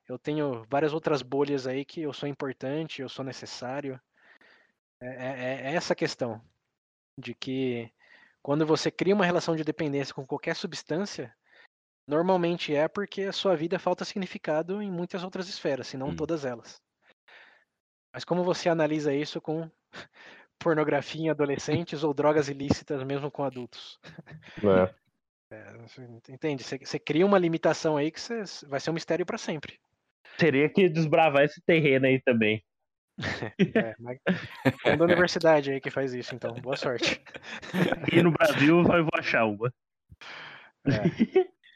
eu 0.07 0.17
tenho 0.17 0.65
várias 0.69 0.93
outras 0.93 1.21
bolhas 1.21 1.67
aí 1.67 1.85
que 1.85 2.01
eu 2.01 2.13
sou 2.13 2.27
importante, 2.27 3.01
eu 3.01 3.09
sou 3.09 3.23
necessário? 3.23 3.99
É, 4.99 5.07
é- 5.07 5.71
é 5.71 5.75
essa 5.75 5.93
a 5.93 5.95
questão. 5.95 6.41
De 7.17 7.35
que 7.35 7.91
quando 8.41 8.65
você 8.65 8.89
cria 8.89 9.13
uma 9.13 9.25
relação 9.25 9.55
de 9.55 9.63
dependência 9.63 10.15
com 10.15 10.25
qualquer 10.25 10.55
substância, 10.55 11.35
normalmente 12.07 12.73
é 12.75 12.87
porque 12.87 13.23
a 13.23 13.33
sua 13.33 13.55
vida 13.55 13.77
falta 13.77 14.03
significado 14.03 14.81
em 14.81 14.91
muitas 14.91 15.23
outras 15.23 15.47
esferas, 15.47 15.87
se 15.87 15.97
não 15.97 16.09
Hum. 16.09 16.15
todas 16.15 16.43
elas. 16.43 16.81
Mas 18.13 18.23
como 18.25 18.43
você 18.43 18.69
analisa 18.69 19.13
isso 19.13 19.39
com 19.41 19.69
pornografia 20.63 21.21
em 21.21 21.29
adolescentes 21.29 22.03
ou 22.03 22.13
drogas 22.13 22.47
ilícitas 22.47 23.03
mesmo 23.03 23.29
com 23.29 23.43
adultos? 23.43 23.99
né? 24.63 24.93
Você 25.85 26.01
Entende? 26.31 26.63
Você, 26.63 26.97
cria 26.97 27.25
uma 27.25 27.37
limitação 27.37 27.97
aí 27.97 28.09
que 28.09 28.19
você- 28.19 28.65
vai 28.65 28.79
ser 28.79 28.89
um 28.89 28.93
mistério 28.93 29.25
para 29.25 29.37
sempre. 29.37 29.79
Teria 30.37 30.67
que 30.67 30.89
desbravar 30.89 31.43
esse 31.43 31.61
terreno 31.61 32.07
aí 32.07 32.19
também. 32.21 32.63
É, 33.75 33.95
mas 33.99 34.17
funda 34.81 35.03
a 35.03 35.07
universidade 35.07 35.71
aí 35.71 35.79
que 35.79 35.91
faz 35.91 36.13
isso, 36.13 36.33
então. 36.33 36.53
Boa 36.55 36.75
sorte. 36.75 37.21
E 38.11 38.21
no 38.21 38.31
Brasil 38.31 38.79
eu 38.79 39.03
vou 39.03 39.11
achar 39.19 39.45
uma. 39.45 39.71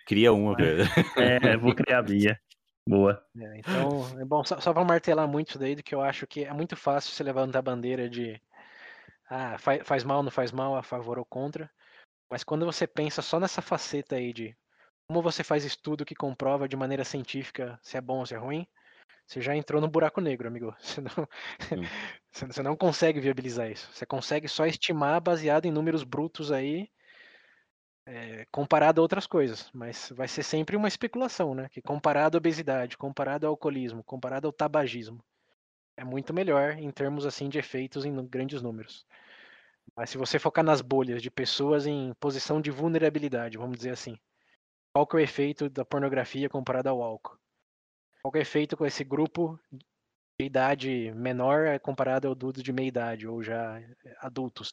Cria 0.07 0.33
uma, 0.33 0.55
Pedro. 0.55 0.85
É, 1.15 1.55
vou 1.57 1.75
criar 1.75 1.99
a 1.99 2.03
minha. 2.03 2.39
Boa. 2.87 3.21
É, 3.39 3.59
então, 3.59 4.19
é 4.19 4.25
bom, 4.25 4.43
só, 4.43 4.59
só 4.59 4.73
vou 4.73 4.85
martelar 4.85 5.27
muito 5.27 5.49
isso 5.49 5.59
daí, 5.59 5.75
do 5.75 5.83
que 5.83 5.93
eu 5.93 6.01
acho 6.01 6.25
que 6.25 6.43
é 6.43 6.53
muito 6.53 6.75
fácil 6.75 7.11
você 7.11 7.23
levantar 7.23 7.59
a 7.59 7.61
bandeira 7.61 8.09
de 8.09 8.41
ah, 9.29 9.57
faz, 9.57 9.81
faz 9.85 10.03
mal, 10.03 10.23
não 10.23 10.31
faz 10.31 10.51
mal, 10.51 10.75
a 10.75 10.83
favor 10.83 11.19
ou 11.19 11.25
contra. 11.25 11.69
Mas 12.29 12.43
quando 12.43 12.65
você 12.65 12.85
pensa 12.87 13.21
só 13.21 13.39
nessa 13.39 13.61
faceta 13.61 14.15
aí 14.15 14.33
de 14.33 14.57
como 15.07 15.21
você 15.21 15.43
faz 15.43 15.63
estudo 15.63 16.05
que 16.05 16.15
comprova 16.15 16.67
de 16.67 16.75
maneira 16.75 17.03
científica 17.05 17.79
se 17.81 17.97
é 17.97 18.01
bom 18.01 18.19
ou 18.19 18.25
se 18.25 18.35
é 18.35 18.37
ruim, 18.37 18.67
você 19.25 19.41
já 19.41 19.55
entrou 19.55 19.81
no 19.81 19.89
buraco 19.89 20.21
negro, 20.21 20.47
amigo. 20.47 20.73
Você 20.79 21.01
não, 21.01 22.51
você 22.53 22.63
não 22.63 22.77
consegue 22.77 23.19
viabilizar 23.19 23.69
isso. 23.71 23.91
Você 23.91 24.05
consegue 24.05 24.47
só 24.47 24.65
estimar 24.65 25.19
baseado 25.19 25.65
em 25.65 25.71
números 25.71 26.03
brutos 26.03 26.51
aí, 26.51 26.87
é, 28.05 28.45
comparado 28.51 29.01
a 29.01 29.03
outras 29.03 29.25
coisas. 29.25 29.69
Mas 29.73 30.13
vai 30.15 30.27
ser 30.27 30.43
sempre 30.43 30.77
uma 30.77 30.87
especulação, 30.87 31.55
né? 31.55 31.67
Que 31.69 31.81
comparado 31.81 32.37
à 32.37 32.39
obesidade, 32.39 32.97
comparado 32.97 33.45
ao 33.47 33.51
alcoolismo, 33.51 34.03
comparado 34.03 34.47
ao 34.47 34.53
tabagismo, 34.53 35.21
é 35.97 36.03
muito 36.03 36.33
melhor 36.33 36.77
em 36.77 36.91
termos 36.91 37.25
assim 37.25 37.49
de 37.49 37.57
efeitos 37.57 38.05
em 38.05 38.25
grandes 38.27 38.61
números. 38.61 39.05
Mas 39.95 40.11
se 40.11 40.17
você 40.17 40.37
focar 40.37 40.63
nas 40.63 40.79
bolhas 40.79 41.21
de 41.21 41.31
pessoas 41.31 41.87
em 41.87 42.13
posição 42.19 42.61
de 42.61 42.69
vulnerabilidade, 42.69 43.57
vamos 43.57 43.77
dizer 43.77 43.91
assim, 43.91 44.17
qual 44.93 45.07
que 45.07 45.15
é 45.15 45.19
o 45.19 45.23
efeito 45.23 45.69
da 45.69 45.83
pornografia 45.83 46.49
comparado 46.49 46.89
ao 46.89 47.01
álcool? 47.01 47.37
Qual 48.21 48.31
que 48.31 48.37
é 48.37 48.41
o 48.41 48.43
efeito 48.43 48.77
com 48.77 48.85
esse 48.85 49.03
grupo 49.03 49.59
de 49.71 50.45
idade 50.45 51.11
menor 51.15 51.65
eh, 51.65 51.79
comparado 51.79 52.27
ao 52.27 52.33
adultos 52.33 52.61
de 52.61 52.71
meia 52.71 52.87
idade 52.87 53.27
ou 53.27 53.41
já 53.41 53.79
eh, 53.79 54.15
adultos? 54.19 54.71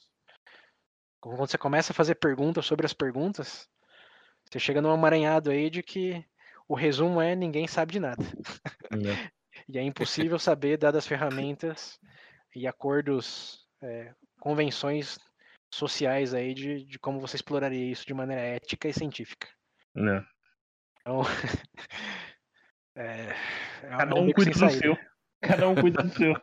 Quando 1.21 1.39
você 1.39 1.57
começa 1.57 1.93
a 1.93 1.95
fazer 1.95 2.17
perguntas 2.17 2.67
sobre 2.67 2.85
as 2.85 2.93
perguntas, 2.93 3.67
você 4.45 4.59
chega 4.59 4.83
num 4.83 4.91
amaranhado 4.91 5.51
aí 5.51 5.71
de 5.71 5.83
que 5.83 6.23
o 6.69 6.75
resumo 6.75 7.21
é 7.21 7.35
ninguém 7.35 7.67
sabe 7.67 7.93
de 7.93 8.01
nada. 8.01 8.23
Né? 8.91 9.31
E 9.69 9.79
é 9.79 9.83
impossível 9.83 10.39
saber, 10.39 10.77
dadas 10.77 11.05
as 11.05 11.07
ferramentas 11.07 11.99
e 12.55 12.67
acordos, 12.67 13.67
eh, 13.83 14.13
convenções 14.41 15.19
sociais 15.73 16.35
aí 16.35 16.55
de, 16.55 16.85
de 16.85 16.99
como 16.99 17.21
você 17.21 17.37
exploraria 17.37 17.91
isso 17.91 18.07
de 18.07 18.15
maneira 18.15 18.43
ética 18.43 18.89
e 18.89 18.93
científica. 18.93 19.49
Né? 19.95 20.25
Então, 21.01 21.23
é, 22.97 23.35
é 23.83 23.89
Cada 23.89 24.15
um 24.15 24.33
cuida 24.33 24.51
do 24.51 24.59
saída. 24.59 24.79
seu. 24.79 24.99
Cada 25.41 25.69
um 25.69 25.75
cuida 25.75 26.03
do 26.03 26.09
seu. 26.11 26.35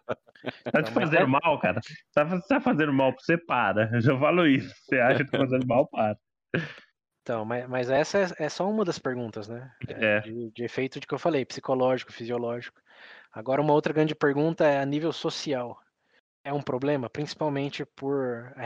Tá 0.71 0.83
te 0.83 0.89
Não, 0.89 0.93
mas 0.93 0.93
fazendo 0.93 1.23
é- 1.23 1.25
mal, 1.25 1.59
cara? 1.59 1.79
Tá, 2.13 2.39
tá 2.41 2.61
fazendo 2.61 2.93
mal 2.93 3.13
você, 3.13 3.37
para. 3.37 3.89
Eu 3.93 4.01
já 4.01 4.17
falo 4.17 4.45
isso. 4.45 4.73
Você 4.85 4.99
acha 4.99 5.23
que 5.23 5.31
tá 5.31 5.37
fazendo 5.37 5.65
mal, 5.65 5.87
para. 5.87 6.17
Então, 7.21 7.45
mas, 7.45 7.67
mas 7.67 7.89
essa 7.89 8.19
é, 8.19 8.45
é 8.45 8.49
só 8.49 8.69
uma 8.69 8.83
das 8.83 8.99
perguntas, 8.99 9.47
né? 9.47 9.71
É. 9.87 10.19
De, 10.21 10.51
de 10.51 10.63
efeito 10.63 10.99
de 10.99 11.07
que 11.07 11.13
eu 11.13 11.19
falei, 11.19 11.45
psicológico, 11.45 12.11
fisiológico. 12.11 12.81
Agora, 13.31 13.61
uma 13.61 13.73
outra 13.73 13.93
grande 13.93 14.15
pergunta 14.15 14.65
é 14.65 14.79
a 14.79 14.85
nível 14.85 15.11
social. 15.13 15.79
É 16.43 16.53
um 16.53 16.61
problema, 16.61 17.09
principalmente 17.09 17.85
por 17.85 18.53
a 18.57 18.65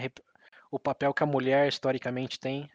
o 0.72 0.80
papel 0.80 1.14
que 1.14 1.24
a 1.24 1.28
mulher 1.28 1.68
historicamente 1.70 2.40
tem 2.40 2.70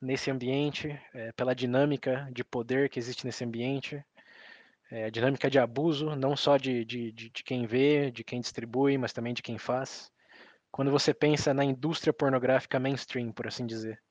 nesse 0.00 0.30
ambiente, 0.30 0.88
eh, 1.14 1.32
pela 1.32 1.54
dinâmica 1.54 2.28
de 2.32 2.44
poder 2.44 2.88
que 2.90 2.98
existe 2.98 3.26
nesse 3.26 3.44
ambiente, 3.44 4.04
eh, 4.90 5.04
a 5.06 5.10
dinâmica 5.10 5.50
de 5.50 5.58
abuso, 5.58 6.16
não 6.16 6.36
só 6.36 6.56
de, 6.56 6.84
de, 6.84 7.12
de, 7.12 7.30
de 7.30 7.44
quem 7.44 7.66
vê, 7.66 8.10
de 8.10 8.24
quem 8.24 8.40
distribui, 8.40 8.98
mas 8.98 9.12
também 9.12 9.34
de 9.34 9.42
quem 9.42 9.58
faz. 9.58 10.10
Quando 10.72 10.90
você 10.90 11.14
pensa 11.14 11.54
na 11.54 11.64
indústria 11.64 12.12
pornográfica 12.12 12.80
mainstream, 12.80 13.32
por 13.32 13.46
assim 13.48 13.66
dizer, 13.66 14.02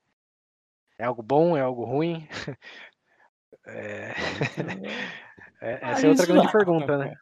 é 0.98 1.06
algo 1.06 1.22
bom, 1.24 1.56
é 1.58 1.62
algo 1.62 1.84
ruim? 1.86 2.28
É... 3.66 4.14
é- 5.62 5.80
Essa 5.92 6.08
é 6.08 6.10
outra 6.10 6.26
grande 6.26 6.52
pergunta, 6.52 6.98
né? 6.98 7.14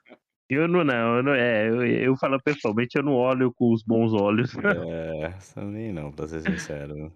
Eu 0.50 0.68
não, 0.68 0.84
não. 0.84 1.18
Eu, 1.18 1.24
não, 1.24 1.34
é, 1.34 1.70
eu, 1.70 1.86
eu 1.86 2.18
falo 2.18 2.42
pessoalmente, 2.42 2.98
eu 2.98 3.04
não 3.04 3.14
olho 3.14 3.54
com 3.54 3.72
os 3.72 3.84
bons 3.84 4.14
olhos. 4.14 4.54
É, 4.58 5.30
também 5.54 5.94
não, 5.94 6.12
pra 6.12 6.28
ser 6.28 6.42
sincero. 6.42 7.14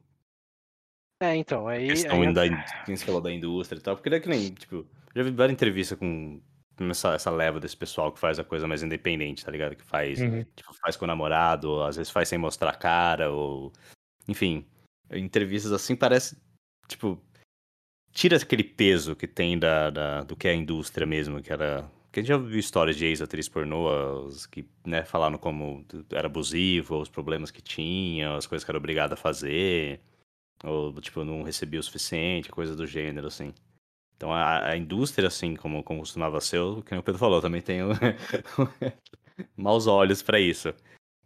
É, 1.21 1.35
então, 1.35 1.67
aí, 1.67 1.87
questão 1.87 2.21
aí 2.21 2.33
da, 2.33 2.43
quem 2.85 2.95
falou 2.97 3.21
da 3.21 3.31
indústria 3.31 3.79
e 3.79 3.81
tal, 3.81 3.95
porque 3.95 4.09
não 4.09 4.17
é 4.17 4.19
que 4.19 4.29
nem, 4.29 4.53
tipo, 4.53 4.85
já 5.15 5.23
vi 5.23 5.31
várias 5.31 5.53
entrevistas 5.53 5.97
com 5.97 6.41
com 6.77 6.89
essa, 6.89 7.13
essa 7.13 7.31
leva 7.31 7.59
desse 7.59 7.75
pessoal 7.75 8.11
que 8.11 8.19
faz 8.19 8.37
a 8.37 8.43
coisa 8.43 8.67
mais 8.67 8.83
independente, 8.83 9.45
tá 9.45 9.51
ligado? 9.51 9.75
Que 9.75 9.83
faz, 9.83 10.19
Uhum. 10.19 10.43
tipo, 10.55 10.73
faz 10.73 10.95
com 10.95 11.05
o 11.05 11.07
namorado, 11.07 11.69
ou 11.69 11.83
às 11.83 11.95
vezes 11.95 12.11
faz 12.11 12.27
sem 12.29 12.37
mostrar 12.37 12.71
a 12.71 12.75
cara, 12.75 13.31
ou. 13.31 13.71
Enfim, 14.27 14.65
entrevistas 15.11 15.71
assim 15.71 15.95
parece, 15.95 16.37
tipo, 16.87 17.17
tira 18.15 18.37
aquele 18.37 18.65
peso 18.65 19.15
que 19.17 19.27
tem 19.27 19.59
da, 19.59 19.91
da- 19.91 20.23
do 20.23 20.37
que 20.37 20.47
é 20.49 20.53
a 20.53 20.55
indústria 20.55 21.07
mesmo, 21.07 21.43
que 21.43 21.53
era. 21.53 21.91
Que 22.13 22.21
a 22.21 22.23
gente 22.23 22.29
já 22.29 22.37
viu 22.37 22.59
histórias 22.59 22.97
de 22.97 23.05
ex-atriz 23.05 23.49
pornô, 23.49 23.89
que, 24.51 24.65
né, 24.87 25.05
falaram 25.05 25.37
como 25.37 25.85
era 26.11 26.27
abusivo, 26.27 26.99
os 27.01 27.09
problemas 27.09 27.51
que 27.51 27.61
tinha, 27.61 28.35
as 28.37 28.47
coisas 28.47 28.65
que 28.65 28.71
era 28.71 28.79
obrigado 28.79 29.13
a 29.13 29.17
fazer. 29.17 30.01
Ou, 30.63 30.93
tipo, 31.01 31.23
não 31.25 31.43
recebia 31.43 31.79
o 31.79 31.83
suficiente, 31.83 32.49
coisa 32.51 32.75
do 32.75 32.87
gênero, 32.87 33.27
assim. 33.27 33.53
Então, 34.17 34.33
a, 34.33 34.69
a 34.71 34.77
indústria, 34.77 35.27
assim, 35.27 35.55
como, 35.55 35.83
como 35.83 36.01
costumava 36.01 36.41
ser, 36.41 36.59
o 36.59 36.83
que 36.83 36.95
o 36.95 37.03
Pedro 37.03 37.19
falou, 37.19 37.41
também 37.41 37.61
tem 37.61 37.81
maus 39.55 39.87
olhos 39.87 40.21
pra 40.21 40.39
isso. 40.39 40.73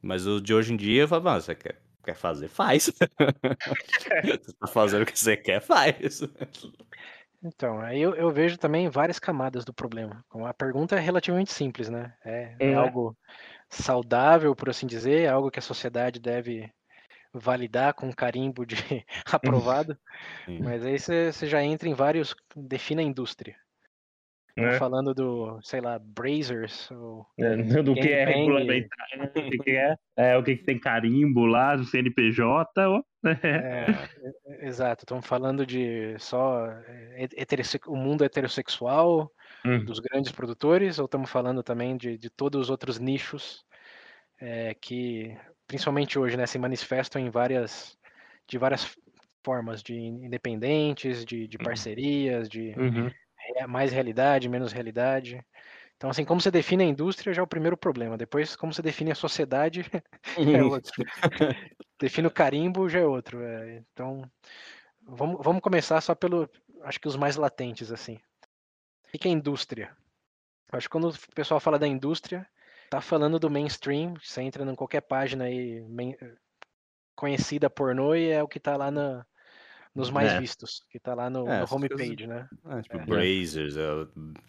Mas 0.02 0.28
o 0.28 0.42
de 0.42 0.54
hoje 0.54 0.74
em 0.74 0.78
dia, 0.78 1.04
eu 1.04 1.08
falo, 1.08 1.30
"Ah, 1.30 1.42
você 1.42 1.56
quer, 1.56 1.82
Quer 2.04 2.16
fazer, 2.16 2.48
faz. 2.48 2.92
você 4.24 4.54
tá 4.60 4.68
fazendo 4.68 5.04
o 5.04 5.06
que 5.06 5.18
você 5.18 5.36
quer, 5.36 5.62
faz. 5.62 6.22
Então, 7.44 7.80
aí 7.80 8.02
eu, 8.02 8.16
eu 8.16 8.32
vejo 8.32 8.58
também 8.58 8.90
várias 8.90 9.20
camadas 9.20 9.64
do 9.64 9.74
problema. 9.74 10.24
A 10.46 10.54
pergunta 10.54 10.96
é 10.96 11.00
relativamente 11.00 11.52
simples, 11.52 11.90
né? 11.90 12.14
É, 12.24 12.56
é 12.60 12.72
É. 12.72 12.76
algo 12.76 13.18
saudável, 13.70 14.56
por 14.56 14.70
assim 14.70 14.88
dizer, 14.88 15.22
é 15.22 15.30
algo 15.30 15.52
que 15.52 15.60
a 15.60 15.62
sociedade 15.62 16.20
deve 16.20 16.70
validar 17.34 17.94
com 17.94 18.12
carimbo 18.12 18.66
de 18.66 18.76
aprovado, 19.32 19.98
Sim. 20.46 20.64
mas 20.64 20.86
aí 20.86 21.00
você 21.00 21.48
já 21.48 21.64
entra 21.64 21.88
em 21.88 21.94
vários. 21.94 22.36
Defina 22.56 23.02
a 23.02 23.06
indústria. 23.06 23.56
Estamos 24.50 24.74
né? 24.74 24.80
falando 24.80 25.14
do, 25.14 25.60
sei 25.62 25.80
lá, 25.82 26.00
Brazers, 26.00 26.90
ou 26.92 27.26
É, 27.38 27.56
Do 27.84 27.94
que 27.94 28.10
é 28.10 28.26
regulamentar, 28.26 29.08
o 29.36 29.64
que 29.64 29.72
é, 29.72 29.96
é, 30.18 30.38
o 30.38 30.44
que, 30.44 30.58
que 30.58 30.64
tem 30.64 30.80
carimbo 30.80 31.46
lá, 31.46 31.76
do 31.76 31.86
CNPJ, 31.86 32.88
ó. 32.88 33.02
É, 33.26 33.86
é, 34.46 34.68
exato, 34.68 35.04
estamos 35.04 35.26
falando 35.26 35.66
de 35.66 36.16
só 36.20 36.68
é, 36.68 37.28
o 37.88 37.96
mundo 37.96 38.24
heterossexual 38.24 39.32
Hum. 39.66 39.84
dos 39.84 40.00
grandes 40.00 40.32
produtores, 40.32 41.00
ou 41.00 41.06
estamos 41.06 41.30
falando 41.30 41.62
também 41.62 41.98
de, 41.98 42.18
de 42.18 42.30
todos 42.30 42.62
os 42.62 42.70
outros 42.70 42.98
nichos 42.98 43.66
é, 44.40 44.74
que, 44.74 45.36
principalmente 45.68 46.18
hoje, 46.18 46.38
né, 46.38 46.46
se 46.46 46.58
manifestam 46.58 47.22
em 47.22 47.30
várias, 47.30 47.98
de 48.48 48.58
várias 48.58 48.96
formas, 49.44 49.84
de 49.84 49.96
independentes, 49.96 51.26
de, 51.26 51.48
de 51.48 51.58
parcerias, 51.58 52.48
de 52.48 52.74
Uhum. 52.78 53.12
É, 53.56 53.68
mais 53.68 53.92
realidade, 53.92 54.50
menos 54.50 54.72
realidade. 54.72 55.44
Então, 55.98 56.10
assim, 56.10 56.24
como 56.24 56.40
você 56.40 56.50
define 56.50 56.84
a 56.84 56.88
indústria 56.88 57.34
já 57.34 57.42
é 57.42 57.44
o 57.44 57.48
primeiro 57.48 57.76
problema. 57.76 58.18
Depois, 58.18 58.56
como 58.56 58.74
você 58.74 58.82
define 58.82 59.12
a 59.12 59.16
sociedade 59.16 59.86
é 60.38 60.64
outro. 60.64 61.04
define 62.00 62.28
o 62.28 62.32
carimbo 62.32 62.88
já 62.88 63.00
é 63.00 63.06
outro. 63.06 63.42
é. 63.42 63.84
Então, 63.92 64.24
vamos, 65.02 65.44
vamos 65.44 65.62
começar 65.62 66.00
só 66.02 66.16
pelo, 66.16 66.50
acho 66.84 67.00
que 67.00 67.08
os 67.08 67.18
mais 67.18 67.36
latentes, 67.36 67.92
assim. 67.92 68.18
O 69.14 69.18
que 69.18 69.28
é 69.28 69.32
indústria? 69.32 69.96
Acho 70.72 70.88
que 70.88 70.92
quando 70.92 71.10
o 71.10 71.36
pessoal 71.36 71.60
fala 71.60 71.80
da 71.80 71.88
indústria, 71.88 72.48
tá 72.90 73.02
falando 73.02 73.40
do 73.40 73.50
mainstream. 73.50 74.14
Você 74.24 74.42
entra 74.42 74.64
em 74.64 74.76
qualquer 74.76 75.02
página 75.02 75.46
aí 75.46 75.84
conhecida 77.16 77.70
pornô 77.70 78.16
e 78.16 78.30
é 78.30 78.42
o 78.42 78.48
que 78.48 78.60
tá 78.60 78.78
lá 78.78 78.90
na, 78.90 79.26
nos 79.96 80.10
mais 80.12 80.32
É. 80.34 80.40
vistos, 80.40 80.86
que 80.90 81.00
tá 81.00 81.14
lá 81.16 81.30
no, 81.30 81.48
É, 81.50 81.62
no 81.62 81.76
homepage, 81.76 82.28
né? 82.28 82.48
É, 82.68 82.82
tipo, 82.82 82.98
É. 82.98 83.06
Brazers, 83.06 83.76
é, 83.78 83.82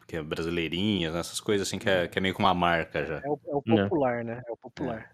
que 0.06 0.16
é 0.16 0.22
brasileirinhas, 0.22 1.14
né, 1.14 1.20
essas 1.20 1.40
coisas 1.40 1.66
assim 1.66 1.78
que 1.78 1.88
é, 1.88 2.06
que 2.08 2.18
é 2.18 2.20
meio 2.22 2.34
que 2.34 2.40
uma 2.40 2.54
marca 2.54 3.04
já. 3.04 3.16
É 3.18 3.28
o, 3.28 3.40
é 3.46 3.54
o 3.54 3.62
Né. 3.66 3.82
popular, 3.84 4.24
né? 4.24 4.42
É 4.46 4.52
o 4.52 4.56
popular. 4.56 5.10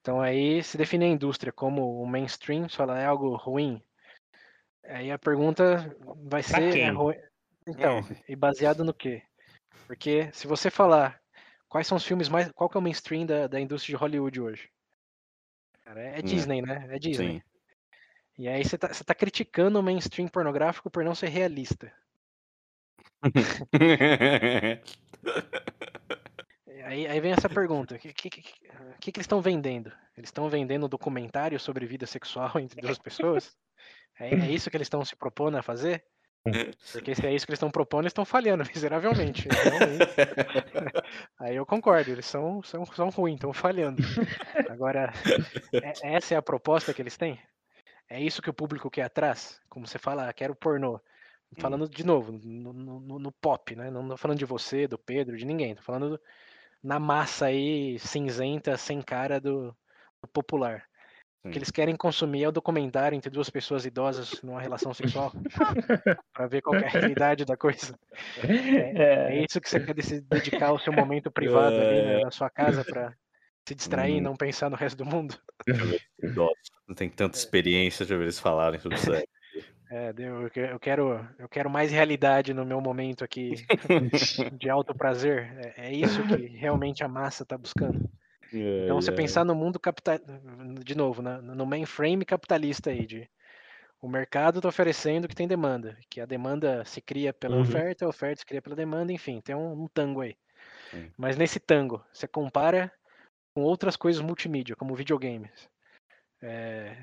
Então 0.00 0.20
aí 0.20 0.62
se 0.62 0.78
define 0.78 1.04
a 1.06 1.08
indústria 1.08 1.52
como 1.52 2.00
o 2.02 2.06
mainstream, 2.06 2.68
se 2.68 2.76
fala 2.76 2.98
é 2.98 3.04
algo 3.06 3.36
ruim. 3.36 3.82
Aí 4.84 5.10
a 5.10 5.18
pergunta 5.18 5.94
vai 6.24 6.42
Pra 6.42 6.60
ser 6.60 6.78
é 6.78 6.90
ruim. 6.90 7.16
Então, 7.66 8.00
e 8.28 8.34
baseado 8.34 8.84
no 8.84 8.94
quê? 8.94 9.22
Porque 9.86 10.30
se 10.32 10.46
você 10.46 10.70
falar 10.70 11.20
quais 11.68 11.86
são 11.86 11.96
os 11.96 12.04
filmes 12.04 12.28
mais. 12.28 12.50
Qual 12.52 12.68
que 12.70 12.76
é 12.76 12.80
o 12.80 12.82
mainstream 12.82 13.26
da, 13.26 13.46
da 13.46 13.60
indústria 13.60 13.96
de 13.96 14.00
Hollywood 14.00 14.40
hoje? 14.40 14.68
Cara, 15.84 16.00
é 16.02 16.18
É. 16.18 16.22
Disney, 16.22 16.62
né? 16.62 16.86
É 16.90 16.98
Disney. 16.98 17.40
Sim. 17.40 17.42
E 18.38 18.48
aí 18.48 18.64
você 18.64 18.78
tá, 18.78 18.88
você 18.88 19.02
tá 19.02 19.14
criticando 19.14 19.80
o 19.80 19.82
mainstream 19.82 20.28
pornográfico 20.28 20.88
por 20.88 21.04
não 21.04 21.14
ser 21.14 21.28
realista. 21.28 21.92
Aí, 26.84 27.06
aí 27.06 27.20
vem 27.20 27.32
essa 27.32 27.50
pergunta: 27.50 27.96
o 27.96 27.98
que, 27.98 28.14
que, 28.14 28.30
que, 28.30 28.42
que 28.42 29.10
eles 29.10 29.24
estão 29.24 29.42
vendendo? 29.42 29.92
Eles 30.16 30.28
estão 30.28 30.48
vendendo 30.48 30.86
um 30.86 30.88
documentário 30.88 31.60
sobre 31.60 31.84
vida 31.84 32.06
sexual 32.06 32.52
entre 32.60 32.80
duas 32.80 32.98
pessoas? 32.98 33.54
É, 34.18 34.32
é 34.34 34.50
isso 34.50 34.70
que 34.70 34.76
eles 34.76 34.86
estão 34.86 35.04
se 35.04 35.14
propondo 35.14 35.56
a 35.58 35.62
fazer? 35.62 36.02
Porque 36.92 37.14
se 37.14 37.26
é 37.26 37.34
isso 37.34 37.44
que 37.44 37.50
eles 37.50 37.58
estão 37.58 37.70
propondo, 37.70 38.04
eles 38.04 38.12
estão 38.12 38.24
falhando 38.24 38.64
miseravelmente. 38.64 39.48
Então, 39.48 40.86
aí 41.40 41.56
eu 41.56 41.66
concordo, 41.66 42.10
eles 42.10 42.24
são, 42.24 42.62
são, 42.62 42.86
são 42.86 43.10
ruins, 43.10 43.34
estão 43.34 43.52
falhando. 43.52 44.02
Agora, 44.70 45.12
é- 45.74 46.14
essa 46.14 46.34
é 46.34 46.36
a 46.38 46.42
proposta 46.42 46.94
que 46.94 47.02
eles 47.02 47.18
têm? 47.18 47.38
É 48.08 48.20
isso 48.20 48.40
que 48.42 48.50
o 48.50 48.54
público 48.54 48.90
quer 48.90 49.02
atrás? 49.02 49.60
Como 49.68 49.86
você 49.86 49.98
fala, 49.98 50.28
ah, 50.28 50.32
quero 50.32 50.54
pornô. 50.56 51.00
Falando 51.58 51.88
de 51.88 52.04
novo, 52.04 52.32
no, 52.32 52.72
no- 52.72 53.18
no- 53.18 53.32
pop, 53.32 53.74
né? 53.74 53.90
Não 53.90 54.08
tô 54.08 54.16
falando 54.16 54.38
de 54.38 54.44
você, 54.44 54.86
do 54.86 54.98
Pedro, 54.98 55.36
de 55.36 55.46
ninguém. 55.46 55.74
Tô 55.74 55.82
falando 55.82 56.10
do- 56.10 56.20
na 56.82 56.98
massa 57.00 57.46
aí 57.46 57.98
cinzenta, 57.98 58.76
sem 58.76 59.02
cara 59.02 59.40
do, 59.40 59.76
do 60.22 60.28
popular. 60.32 60.84
O 61.46 61.50
que 61.50 61.58
eles 61.58 61.70
querem 61.70 61.96
consumir 61.96 62.44
é 62.44 62.48
o 62.48 62.52
documentário 62.52 63.16
entre 63.16 63.30
duas 63.30 63.50
pessoas 63.50 63.86
idosas 63.86 64.40
numa 64.42 64.60
relação 64.60 64.94
sexual. 64.94 65.32
Pra 66.32 66.46
ver 66.46 66.62
qual 66.62 66.76
é 66.76 66.86
a 66.86 66.90
realidade 66.90 67.44
da 67.44 67.56
coisa. 67.56 67.98
É 68.40 69.36
É, 69.40 69.44
isso 69.44 69.60
que 69.60 69.68
você 69.68 69.80
quer 69.80 70.00
se 70.02 70.20
dedicar 70.20 70.68
ao 70.68 70.78
seu 70.78 70.92
momento 70.92 71.30
privado 71.30 71.80
ali 71.80 72.02
né, 72.02 72.20
na 72.20 72.30
sua 72.30 72.50
casa 72.50 72.84
pra 72.84 73.14
se 73.68 73.74
distrair 73.74 74.16
e 74.16 74.20
Hum. 74.20 74.24
não 74.24 74.36
pensar 74.36 74.70
no 74.70 74.76
resto 74.76 74.96
do 74.96 75.04
mundo. 75.04 75.38
Não 76.88 76.94
tem 76.94 77.10
tanta 77.10 77.36
experiência 77.36 78.06
de 78.06 78.14
ouvir 78.14 78.24
eles 78.24 78.40
falarem 78.40 78.80
sobre 78.80 78.96
isso. 78.98 79.10
É, 79.90 80.10
eu 80.18 80.50
que- 80.50 80.60
eu 80.60 80.78
quero, 80.78 81.26
eu 81.38 81.48
quero 81.48 81.70
mais 81.70 81.90
realidade 81.90 82.52
no 82.52 82.62
meu 82.62 82.78
momento 82.78 83.24
aqui 83.24 83.54
de 84.58 84.68
alto 84.68 84.94
prazer. 84.94 85.50
É, 85.78 85.86
é 85.88 85.92
isso 85.94 86.22
que 86.24 86.46
realmente 86.58 87.02
a 87.02 87.08
massa 87.08 87.42
tá 87.44 87.56
buscando. 87.56 87.98
Então, 88.84 89.00
você 89.00 89.10
pensar 89.10 89.44
no 89.46 89.54
mundo 89.54 89.80
capital, 89.80 90.18
de 90.84 90.94
novo, 90.94 91.22
na- 91.22 91.40
no 91.40 91.64
mainframe 91.64 92.24
capitalista 92.24 92.90
aí, 92.90 93.06
de 93.06 93.28
o 94.02 94.08
mercado 94.08 94.58
está 94.58 94.68
oferecendo 94.68 95.24
o 95.24 95.28
que 95.28 95.34
tem 95.34 95.48
demanda, 95.48 95.96
que 96.10 96.20
a 96.20 96.26
demanda 96.26 96.84
se 96.84 97.00
cria 97.00 97.32
pela 97.32 97.56
Uhum. 97.56 97.62
oferta, 97.62 98.04
a 98.04 98.08
oferta 98.08 98.40
se 98.40 98.46
cria 98.46 98.60
pela 98.62 98.76
demanda, 98.76 99.10
enfim, 99.12 99.40
tem 99.40 99.54
um, 99.54 99.84
um 99.84 99.88
tango 99.88 100.20
aí. 100.20 100.36
Sim. 100.90 101.10
Mas 101.16 101.36
nesse 101.36 101.58
tango, 101.58 102.04
você 102.12 102.28
compara 102.28 102.92
com 103.58 103.64
outras 103.64 103.96
coisas 103.96 104.22
multimídia, 104.22 104.76
como 104.76 104.94
videogames. 104.94 105.68
É, 106.40 106.96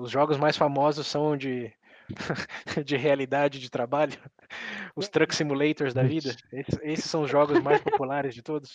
os 0.00 0.08
jogos 0.08 0.38
mais 0.38 0.56
famosos 0.56 1.04
são 1.08 1.36
de, 1.36 1.72
de 2.86 2.96
realidade 2.96 3.58
de 3.58 3.68
trabalho, 3.68 4.12
os 4.94 5.08
truck 5.08 5.34
simulators 5.34 5.92
da 5.92 6.04
vida. 6.04 6.36
Esses, 6.52 6.78
esses 6.82 7.04
são 7.06 7.22
os 7.22 7.30
jogos 7.30 7.60
mais 7.60 7.80
populares 7.80 8.36
de 8.36 8.40
todos. 8.40 8.72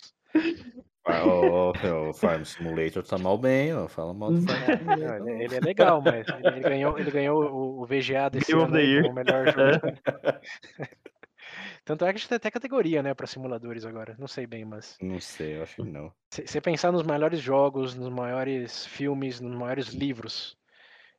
O, 1.24 1.70
o 2.10 2.12
Farm 2.12 2.44
Simulator 2.44 3.02
tá 3.02 3.16
mal 3.16 3.38
bem, 3.38 3.72
ó. 3.72 3.88
Fala 3.88 4.12
mal 4.12 4.32
do 4.32 4.42
Farm 4.42 4.60
Não, 4.84 4.94
Simulator. 4.96 5.28
ele, 5.28 5.44
ele 5.44 5.54
é 5.54 5.60
legal, 5.60 6.02
mas 6.02 6.28
ele, 6.28 6.48
ele 6.48 6.60
ganhou, 6.60 6.98
ele 6.98 7.10
ganhou 7.10 7.44
o, 7.44 7.82
o 7.82 7.86
VGA 7.86 8.28
desse 8.28 8.52
Game 8.52 8.62
ano 8.62 9.02
como 9.02 9.12
o 9.12 9.14
melhor 9.14 9.46
jogo. 9.46 9.98
Tanto 11.86 12.04
é 12.04 12.08
que 12.08 12.16
a 12.16 12.18
gente 12.18 12.28
tem 12.28 12.36
até 12.36 12.50
categoria, 12.50 13.00
né, 13.00 13.14
para 13.14 13.28
simuladores 13.28 13.84
agora. 13.84 14.16
Não 14.18 14.26
sei 14.26 14.44
bem, 14.44 14.64
mas 14.64 14.98
Não 15.00 15.20
sei, 15.20 15.56
eu 15.56 15.62
acho 15.62 15.76
que 15.76 15.82
não. 15.84 16.12
se 16.32 16.44
você 16.44 16.60
pensar 16.60 16.90
nos 16.90 17.04
melhores 17.04 17.38
jogos, 17.40 17.94
nos 17.94 18.08
maiores 18.08 18.84
filmes, 18.84 19.40
nos 19.40 19.56
maiores 19.56 19.86
livros, 19.90 20.58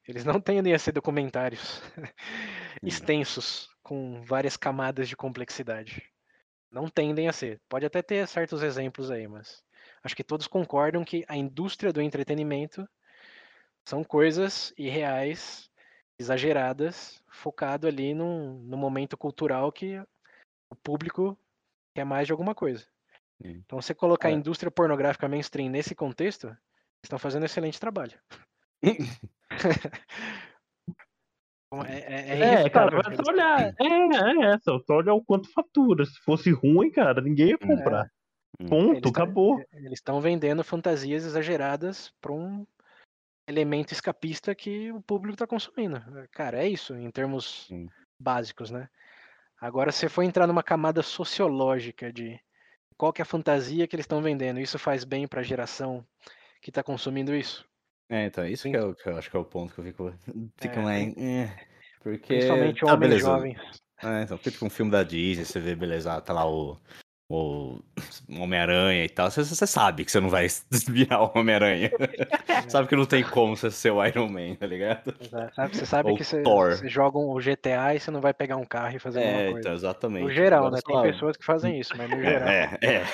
eles 0.05 0.25
não 0.25 0.41
tendem 0.41 0.73
a 0.73 0.79
ser 0.79 0.91
documentários 0.91 1.81
extensos, 2.83 3.69
com 3.81 4.21
várias 4.23 4.57
camadas 4.57 5.07
de 5.07 5.15
complexidade. 5.15 6.03
Não 6.69 6.89
tendem 6.89 7.29
a 7.29 7.33
ser. 7.33 7.61
Pode 7.69 7.85
até 7.85 8.01
ter 8.01 8.27
certos 8.27 8.61
exemplos 8.61 9.09
aí, 9.09 9.25
mas 9.25 9.63
acho 10.03 10.17
que 10.17 10.23
todos 10.23 10.47
concordam 10.47 11.05
que 11.05 11.23
a 11.29 11.37
indústria 11.37 11.93
do 11.93 12.01
entretenimento 12.01 12.85
são 13.85 14.03
coisas 14.03 14.73
irreais, 14.77 15.69
exageradas, 16.19 17.23
focado 17.31 17.87
ali 17.87 18.13
num, 18.13 18.59
num 18.63 18.77
momento 18.77 19.17
cultural 19.17 19.71
que 19.71 20.03
o 20.71 20.75
público 20.75 21.37
quer 21.95 22.03
mais 22.05 22.27
de 22.27 22.31
alguma 22.31 22.53
coisa. 22.55 22.85
Sim. 23.41 23.61
Então, 23.65 23.81
você 23.81 23.93
colocar 23.93 24.29
a 24.29 24.31
É. 24.31 24.33
indústria 24.35 24.71
pornográfica 24.71 25.27
mainstream 25.27 25.69
nesse 25.69 25.93
contexto, 25.95 26.47
eles 26.47 26.57
estão 27.05 27.19
fazendo 27.19 27.43
um 27.43 27.45
excelente 27.45 27.79
trabalho. 27.79 28.17
Então, 31.69 31.83
é, 31.85 31.99
é, 31.99 32.39
é 32.39 32.53
É, 32.63 32.69
cara, 32.69 33.01
só 33.13 33.29
olhar. 33.29 33.75
É, 33.77 34.53
é, 34.53 34.59
só, 34.59 34.79
só 34.79 34.93
olhar 34.95 35.13
o 35.13 35.21
quanto 35.23 35.51
fatura. 35.51 36.05
Se 36.05 36.17
fosse 36.21 36.49
ruim, 36.49 36.89
cara, 36.89 37.19
ninguém 37.19 37.49
ia 37.49 37.57
comprar. 37.57 38.09
Hum. 38.57 38.67
Ponto, 38.67 38.91
Eles 38.93 39.01
tá- 39.01 39.09
acabou. 39.09 39.61
Eles 39.73 39.99
estão 39.99 40.21
vendendo 40.21 40.63
fantasias 40.63 41.25
exageradas 41.25 42.13
para 42.21 42.31
um 42.31 42.65
elemento 43.49 43.91
escapista 43.91 44.55
que 44.55 44.93
o 44.93 45.01
público 45.01 45.35
está 45.35 45.45
consumindo. 45.45 46.01
Cara, 46.31 46.63
é 46.63 46.69
isso 46.69 46.95
em 46.95 47.11
termos 47.11 47.65
Sim. 47.67 47.89
básicos, 48.17 48.71
né? 48.71 48.89
Agora, 49.59 49.91
se 49.91 50.07
for 50.07 50.23
entrar 50.23 50.45
numa 50.45 50.61
camada 50.63 51.01
sociológica 51.01 52.11
de 52.13 52.39
qual 52.95 53.11
que 53.11 53.21
é 53.21 53.23
a 53.23 53.25
fantasia 53.25 53.87
que 53.87 53.95
eles 53.95 54.03
estão 54.03 54.21
vendendo, 54.21 54.59
isso 54.59 54.77
faz 54.77 55.03
bem 55.03 55.27
para 55.27 55.41
a 55.41 55.43
geração 55.43 56.05
que 56.61 56.69
está 56.69 56.83
consumindo 56.83 57.35
isso? 57.35 57.65
É, 58.09 58.25
então, 58.25 58.45
isso 58.45 58.63
Sim. 58.63 58.71
que, 58.71 58.77
é 58.77 58.83
o, 58.83 58.95
que 58.95 59.09
eu 59.09 59.17
acho 59.17 59.29
que 59.29 59.35
é 59.35 59.39
o 59.39 59.45
ponto 59.45 59.73
que 59.73 59.79
eu 59.79 59.83
fico, 59.85 60.13
fico 60.57 60.79
É, 60.79 60.83
mais. 60.83 61.17
eh, 61.17 61.49
porque. 62.01 62.35
Principalmente 62.35 62.81
tá, 62.81 62.93
homens 62.93 62.99
beleza. 62.99 63.25
jovens. 63.25 63.59
É, 64.03 64.23
então, 64.23 64.37
porque 64.37 64.51
tipo 64.51 64.65
um 64.65 64.69
filme 64.69 64.91
da 64.91 65.03
Disney, 65.03 65.43
você 65.43 65.59
vê, 65.59 65.75
beleza, 65.75 66.13
ah, 66.13 66.21
tá 66.21 66.31
lá 66.33 66.47
o 66.47 66.77
ou 67.29 67.81
Homem-Aranha 68.29 69.03
e 69.03 69.09
tal, 69.09 69.29
você, 69.29 69.43
sabe 69.67 70.05
que 70.05 70.11
você 70.11 70.19
não 70.19 70.29
vai 70.29 70.47
virar 70.87 71.21
o 71.23 71.31
Homem-Aranha. 71.35 71.91
sabe 72.69 72.87
que 72.87 72.95
não 72.95 73.05
tem 73.05 73.23
como 73.23 73.55
você 73.55 73.69
ser 73.69 73.91
o 73.91 74.03
Iron 74.05 74.29
Man, 74.29 74.55
tá 74.55 74.65
ligado? 74.65 75.13
Sabe, 75.53 75.75
você 75.75 75.85
sabe 75.85 76.11
Ou 76.11 76.17
que 76.17 76.23
você, 76.23 76.41
você 76.41 76.87
joga 76.87 77.17
um 77.19 77.35
GTA 77.35 77.95
e 77.95 77.99
você 77.99 78.11
não 78.11 78.21
vai 78.21 78.33
pegar 78.33 78.57
um 78.57 78.65
carro 78.65 78.95
e 78.95 78.99
fazer 78.99 79.19
alguma 79.19 79.41
É, 79.41 79.45
coisa. 79.51 79.59
então, 79.59 79.73
exatamente. 79.73 80.23
No 80.23 80.31
geral, 80.31 80.59
Agora, 80.59 80.75
né? 80.77 80.81
Tem 80.85 80.95
lá, 80.95 81.01
pessoas 81.01 81.35
que 81.35 81.45
fazem 81.45 81.79
isso, 81.79 81.93
mas 81.97 82.09
no 82.09 82.17
geral. 82.23 82.47
É, 82.47 82.77
é. 82.81 82.95
é. 82.95 83.05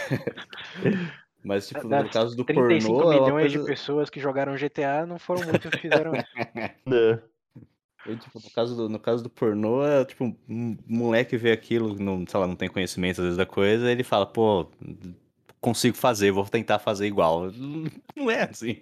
Mas, 1.43 1.67
tipo, 1.67 1.87
Das 1.87 2.03
no 2.03 2.09
caso 2.09 2.35
do 2.37 2.45
35 2.45 2.93
pornô, 2.93 3.11
é 3.11 3.19
uma 3.19 3.25
milhões 3.25 3.51
coisa... 3.51 3.59
de 3.59 3.65
pessoas 3.65 4.09
que 4.09 4.19
jogaram 4.19 4.55
GTA, 4.55 5.05
não 5.05 5.19
foram 5.19 5.43
muitos 5.43 5.69
que 5.71 5.77
fizeram 5.79 6.13
isso. 6.15 6.33
Eu, 8.05 8.17
tipo, 8.17 8.39
no, 8.39 8.49
caso 8.51 8.75
do, 8.75 8.89
no 8.89 8.99
caso 8.99 9.23
do 9.23 9.29
pornô, 9.29 9.85
é 9.85 10.03
tipo, 10.03 10.35
um 10.49 10.77
moleque 10.87 11.37
vê 11.37 11.51
aquilo, 11.51 11.97
não, 11.97 12.25
sei 12.27 12.39
lá, 12.39 12.45
não 12.45 12.55
tem 12.55 12.69
conhecimento 12.69 13.19
às 13.19 13.23
vezes 13.23 13.37
da 13.37 13.45
coisa, 13.45 13.89
ele 13.89 14.03
fala, 14.03 14.25
pô, 14.25 14.69
consigo 15.63 15.95
fazer, 15.95 16.29
vou 16.31 16.43
tentar 16.45 16.79
fazer 16.79 17.07
igual. 17.07 17.49
Não 18.15 18.29
é 18.29 18.43
assim. 18.43 18.81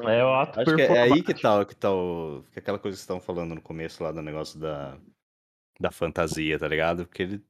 É 0.00 0.22
o 0.22 0.34
ato 0.34 0.60
Acho 0.60 0.76
que 0.76 0.82
é 0.82 1.02
aí 1.02 1.22
que 1.22 1.32
tá, 1.32 1.64
que 1.64 1.74
tá 1.74 1.90
o, 1.90 2.44
que 2.52 2.58
é 2.58 2.60
aquela 2.60 2.78
coisa 2.78 2.94
que 2.94 2.98
vocês 2.98 3.00
estavam 3.00 3.22
falando 3.22 3.54
no 3.54 3.62
começo 3.62 4.04
lá 4.04 4.12
do 4.12 4.20
negócio 4.20 4.60
da, 4.60 4.98
da 5.80 5.90
fantasia, 5.90 6.58
tá 6.58 6.68
ligado? 6.68 7.06
Porque 7.06 7.22
ele 7.22 7.42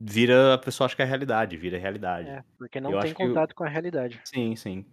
vira, 0.00 0.54
a 0.54 0.58
pessoa 0.58 0.86
acha 0.86 0.96
que 0.96 1.02
é 1.02 1.04
realidade, 1.04 1.58
vira 1.58 1.78
realidade. 1.78 2.28
É, 2.28 2.42
porque 2.56 2.80
não 2.80 2.90
Eu 2.90 3.00
tem 3.00 3.12
que 3.12 3.22
contato 3.22 3.54
com 3.54 3.64
a 3.64 3.68
realidade. 3.68 4.18
Sim, 4.24 4.56
sim. 4.56 4.84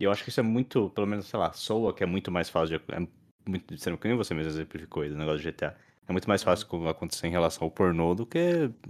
E 0.00 0.04
eu 0.04 0.10
acho 0.10 0.24
que 0.24 0.30
isso 0.30 0.40
é 0.40 0.42
muito, 0.42 0.90
pelo 0.90 1.06
menos, 1.06 1.26
sei 1.26 1.38
lá, 1.38 1.52
soa 1.52 1.94
que 1.94 2.02
é 2.02 2.06
muito 2.06 2.32
mais 2.32 2.50
fácil 2.50 2.78
de. 2.78 2.84
É 2.92 3.06
muito, 3.50 3.76
sendo 3.78 3.98
que 3.98 4.08
nem 4.08 4.16
você 4.16 4.34
mesmo 4.34 4.50
exemplificou 4.50 5.02
aí, 5.02 5.08
do 5.10 5.16
negócio 5.16 5.38
de 5.38 5.44
GTA. 5.44 5.76
É 6.08 6.12
muito 6.12 6.28
mais 6.28 6.42
fácil 6.42 6.66
co- 6.68 6.88
acontecer 6.88 7.26
em 7.26 7.30
relação 7.30 7.64
ao 7.64 7.70
pornô 7.70 8.14
do 8.14 8.26
que 8.26 8.38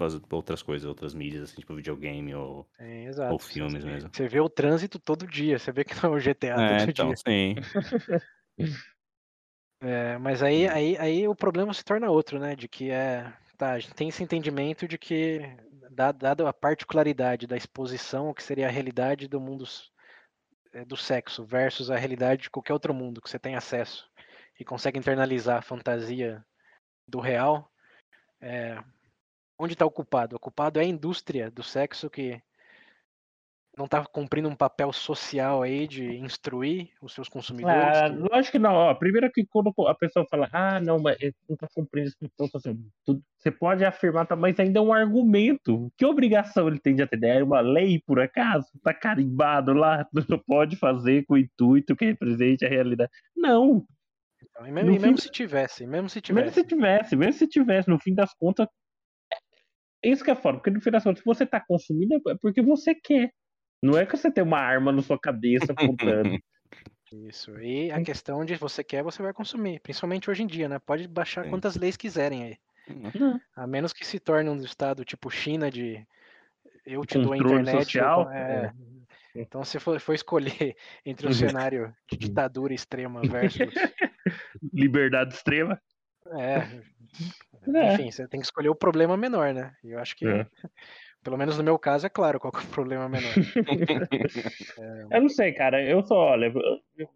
as 0.01 0.21
outras 0.31 0.63
coisas, 0.63 0.87
outras 0.89 1.15
mídias, 1.15 1.45
assim, 1.45 1.61
tipo 1.61 1.75
videogame 1.75 2.35
ou, 2.35 2.69
É, 2.79 3.09
ou 3.27 3.39
filmes 3.39 3.85
mesmo. 3.85 4.11
Você 4.13 4.29
vê 4.29 4.41
o 4.41 4.49
trânsito 4.51 4.99
todo 4.99 5.27
dia, 5.27 5.59
você 5.59 5.73
vê 5.73 5.85
que 5.85 5.95
não 6.03 6.13
é 6.13 6.17
o 6.17 6.21
GTA 6.21 6.63
É, 6.63 6.63
todo 6.63 6.93
então, 6.93 7.13
dia. 7.13 7.17
sim. 7.17 7.55
É, 9.81 10.17
mas 10.19 10.43
aí, 10.43 10.67
Hum. 10.67 10.71
aí, 10.71 10.97
aí 10.99 11.29
o 11.29 11.35
problema 11.35 11.73
se 11.75 11.85
torna 11.85 12.11
outro, 12.11 12.39
né? 12.39 12.57
De 12.57 12.69
que 12.69 12.91
é. 12.91 13.33
Tá, 13.59 13.73
a 13.73 13.79
gente 13.79 13.95
tem 13.95 14.09
esse 14.09 14.23
entendimento 14.23 14.87
de 14.87 14.99
que, 14.99 15.41
da- 15.91 16.13
dado 16.13 16.47
a 16.47 16.53
particularidade 16.53 17.47
da 17.47 17.57
exposição, 17.57 18.29
o 18.29 18.35
que 18.35 18.43
seria 18.43 18.67
a 18.67 18.71
realidade 18.71 19.27
do 19.29 19.41
mundo 19.41 19.65
é, 20.73 20.85
do 20.85 20.97
sexo 20.97 21.45
versus 21.45 21.91
a 21.91 21.97
realidade 21.97 22.43
de 22.43 22.51
qualquer 22.51 22.73
outro 22.73 22.95
mundo 22.95 23.21
que 23.21 23.29
você 23.31 23.39
tem 23.39 23.57
acesso 23.57 24.09
e 24.59 24.65
consegue 24.65 24.99
internalizar 24.99 25.59
a 25.59 25.63
fantasia 25.63 26.45
do 27.07 27.21
real, 27.21 27.71
é, 28.41 28.83
onde 29.59 29.75
está 29.75 29.85
o 29.87 29.91
culpado? 29.91 30.37
O 30.37 30.41
culpado 30.41 30.79
é 30.79 30.83
a 30.83 30.87
indústria 30.87 31.51
do 31.51 31.63
sexo 31.63 32.11
que 32.11 32.41
não 33.77 33.85
está 33.85 34.03
cumprindo 34.07 34.49
um 34.49 34.57
papel 34.57 34.91
social 34.91 35.63
aí 35.63 35.87
de 35.87 36.17
instruir 36.17 36.89
os 37.03 37.13
seus 37.13 37.29
consumidores. 37.29 37.99
Ah, 37.99 38.09
que- 38.09 38.17
lógico 38.17 38.53
que 38.53 38.59
não. 38.59 38.73
Ó, 38.73 38.95
primeiro 38.95 39.31
que 39.31 39.45
quando 39.45 39.71
a 39.87 39.95
pessoa 39.95 40.27
fala, 40.31 40.49
ah, 40.51 40.81
não, 40.81 40.99
mas 40.99 41.19
não 41.47 41.57
tá 41.57 41.69
cumprindo 41.75 42.09
esse 42.09 42.17
papel 42.19 42.49
social. 42.49 42.75
Você 43.37 43.51
pode 43.51 43.85
afirmar, 43.85 44.27
tá, 44.27 44.35
mas 44.35 44.59
ainda 44.59 44.79
é 44.79 44.83
um 44.83 44.95
argumento. 44.95 45.93
Que 45.95 46.07
obrigação 46.07 46.69
ele 46.69 46.81
tem 46.81 46.95
de 46.97 47.03
atender? 47.03 47.37
É 47.41 47.45
uma 47.45 47.61
lei, 47.61 48.01
por 48.07 48.19
acaso? 48.19 48.67
Tá 48.83 48.95
carimbado 48.95 49.75
lá, 49.75 50.09
não 50.31 50.39
pode 50.39 50.77
fazer 50.77 51.27
com 51.27 51.35
o 51.35 51.39
intuito 51.39 51.95
que 51.95 52.07
represente 52.07 52.65
a 52.65 52.69
realidade. 52.71 53.11
Não. 53.37 53.87
Então, 54.57 54.67
e 54.67 54.73
mesmo, 54.73 54.91
e 54.91 54.99
mesmo 54.99 55.17
fim- 55.17 55.23
se 55.23 55.31
tivesse, 55.31 55.87
mesmo 55.87 56.09
se 56.09 56.17
Mesmo 56.17 56.23
tivesse. 56.51 56.61
se 56.61 56.67
tivesse, 56.67 57.17
mesmo 57.17 57.33
se 57.35 57.47
tivesse, 57.47 57.89
no 57.91 57.99
fim 58.01 58.15
das 58.15 58.33
contas. 58.35 58.67
É 60.03 60.09
isso 60.09 60.25
que 60.25 60.31
é 60.31 60.35
foda, 60.35 60.59
porque 60.59 60.71
no 60.71 60.81
fim 60.81 60.91
das 60.91 61.05
contas, 61.05 61.19
se 61.19 61.25
você 61.25 61.45
tá 61.45 61.61
consumindo, 61.61 62.15
é 62.29 62.35
porque 62.41 62.63
você 62.63 62.95
quer. 62.95 63.33
Não 63.83 63.99
é 63.99 64.07
que 64.07 64.17
você 64.17 64.31
tem 64.31 64.43
uma 64.43 64.59
arma 64.59 64.91
na 64.93 65.03
sua 65.03 65.19
cabeça 65.19 65.73
apontando. 65.73 66.39
Isso. 67.13 67.57
E 67.61 67.91
a 67.93 68.03
questão 68.03 68.45
de 68.45 68.57
você 68.57 68.83
quer, 68.83 69.03
você 69.03 69.23
vai 69.23 69.33
consumir. 69.33 69.79
Principalmente 69.81 70.29
hoje 70.31 70.43
em 70.43 70.47
dia, 70.47 70.69
né? 70.69 70.79
Pode 70.79 71.07
baixar 71.07 71.45
Sim. 71.45 71.51
quantas 71.51 71.77
leis 71.77 71.97
quiserem 71.97 72.43
aí. 72.45 72.57
Não. 73.15 73.41
A 73.55 73.67
menos 73.67 73.93
que 73.93 74.05
se 74.07 74.19
torne 74.19 74.49
um 74.51 74.57
estado 74.57 75.05
tipo 75.05 75.31
China 75.31 75.71
de 75.71 76.05
eu 76.85 77.05
te 77.05 77.19
dou 77.19 77.33
a 77.33 77.37
Controle 77.37 77.61
internet. 77.63 77.85
social? 77.85 78.25
con- 78.25 78.33
é. 78.33 78.73
Então 79.35 79.63
se 79.65 79.79
for, 79.79 80.01
for 80.01 80.15
escolher 80.15 80.75
entre 81.05 81.29
o 81.29 81.33
cenário 81.33 81.95
de 82.11 82.17
ditadura 82.17 82.73
extrema 82.75 83.23
versus. 83.23 83.73
Liberdade 84.73 85.35
extrema. 85.35 85.81
É, 86.39 86.57
É. 87.75 87.95
enfim, 87.95 88.11
você 88.11 88.29
tem 88.29 88.41
que 88.41 88.47
escolher 88.47 88.69
o 88.69 88.75
problema 88.77 89.17
menor, 89.17 89.53
né? 89.53 89.75
E 89.83 89.91
eu 89.91 89.99
acho 89.99 90.15
que, 90.17 90.27
É. 90.27 90.47
pelo 91.23 91.37
menos 91.37 91.59
no 91.59 91.65
meu 91.65 91.79
caso, 91.79 92.07
é 92.07 92.11
claro 92.11 92.39
qual 92.39 92.53
que 92.53 92.59
é 92.59 92.63
o 92.63 92.71
problema 92.71 93.09
menor. 93.09 93.33
Eu 95.11 95.21
não 95.21 95.29
sei, 95.29 95.53
cara. 95.53 95.83
Eu 95.83 96.03
só, 96.03 96.15
olha, 96.17 96.53
eu, 96.97 97.09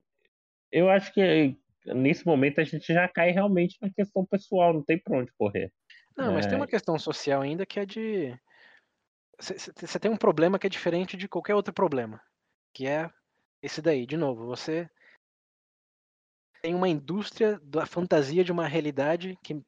eu 0.73 0.90
acho 0.90 1.12
que 1.12 1.57
nesse 1.87 2.27
momento 2.27 2.61
a 2.61 2.64
gente 2.64 2.92
já 2.92 3.09
cai 3.09 3.31
realmente 3.31 3.79
na 3.81 3.90
questão 3.90 4.25
pessoal, 4.27 4.73
não 4.73 4.83
tem 4.85 4.99
pra 4.99 5.18
onde 5.18 5.33
correr. 5.33 5.73
Não, 6.16 6.33
mas 6.33 6.46
tem 6.46 6.55
É. 6.55 6.57
uma 6.61 6.66
questão 6.66 6.99
social 6.99 7.40
ainda 7.42 7.64
que 7.64 7.79
é 7.81 7.87
de. 7.87 8.37
Você 9.38 9.99
tem 9.99 10.11
um 10.11 10.16
problema 10.16 10.59
que 10.59 10.66
é 10.66 10.70
diferente 10.70 11.16
de 11.16 11.29
qualquer 11.29 11.55
outro 11.55 11.73
problema. 11.73 12.20
Que 12.75 12.87
é 12.87 13.09
esse 13.62 13.81
daí, 13.81 14.05
de 14.05 14.16
novo, 14.16 14.46
você 14.46 14.88
tem 16.62 16.75
uma 16.75 16.88
indústria 16.88 17.59
da 17.62 17.87
fantasia 17.87 18.44
de 18.44 18.53
uma 18.53 18.66
realidade 18.66 19.38
que 19.42 19.62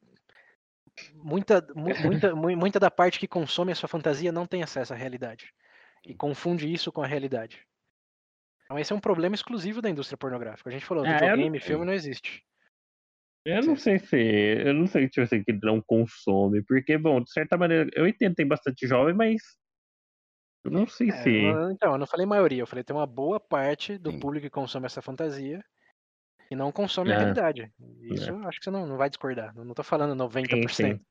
muita, 1.15 1.65
mu- 1.75 1.85
muita, 2.29 2.35
mu- 2.35 2.55
muita 2.57 2.79
da 2.79 2.91
parte 2.91 3.19
que 3.19 3.27
consome 3.27 3.71
a 3.71 3.75
sua 3.75 3.89
fantasia 3.89 4.31
não 4.31 4.45
tem 4.45 4.63
acesso 4.63 4.93
à 4.93 4.95
realidade. 4.95 5.53
E 6.05 6.13
confunde 6.13 6.71
isso 6.71 6.91
com 6.91 7.01
a 7.01 7.07
realidade. 7.07 7.65
Então 8.65 8.77
esse 8.77 8.91
é 8.91 8.95
um 8.95 8.99
problema 8.99 9.35
exclusivo 9.35 9.81
da 9.81 9.89
indústria 9.89 10.17
pornográfica. 10.17 10.69
A 10.69 10.73
gente 10.73 10.85
falou, 10.85 11.05
não 11.05 11.13
videogame, 11.13 11.59
filme 11.59 11.85
não 11.85 11.93
existe. 11.93 12.43
Eu 13.45 13.61
não 13.61 13.75
sei 13.75 13.99
se. 13.99 14.17
Eu 14.17 14.73
não 14.73 14.87
sei, 14.87 15.07
tipo 15.09 15.21
assim, 15.21 15.43
que 15.43 15.51
não 15.51 15.81
consome. 15.81 16.63
Porque, 16.63 16.97
bom, 16.97 17.21
de 17.21 17.29
certa 17.31 17.57
maneira, 17.57 17.89
eu 17.93 18.07
entendo, 18.07 18.35
tem 18.35 18.47
bastante 18.47 18.87
jovem, 18.87 19.13
mas. 19.13 19.41
Eu 20.63 20.71
não 20.71 20.87
sei 20.87 21.11
É, 21.11 21.13
se. 21.13 21.29
então, 21.71 21.91
eu 21.91 21.97
não 21.97 22.07
falei 22.07 22.25
maioria, 22.25 22.61
eu 22.61 22.67
falei 22.67 22.85
tem 22.85 22.95
uma 22.95 23.05
boa 23.05 23.37
parte 23.39 23.97
do 23.97 24.11
Sim. 24.11 24.19
público 24.19 24.45
que 24.45 24.49
consome 24.49 24.85
essa 24.85 25.01
fantasia 25.01 25.61
e 26.53 26.55
não 26.55 26.71
consome 26.71 27.11
a 27.11 27.15
É. 27.15 27.17
realidade. 27.17 27.73
Isso 28.01 28.29
eu 28.29 28.47
acho 28.47 28.59
que 28.59 28.65
você 28.65 28.71
não, 28.71 28.85
não 28.85 28.95
vai 28.95 29.09
discordar. 29.09 29.53
Não 29.55 29.73
tô 29.73 29.83
falando 29.83 30.15
90%. 30.15 30.69
Sim, 30.69 30.93
sim. 30.93 31.05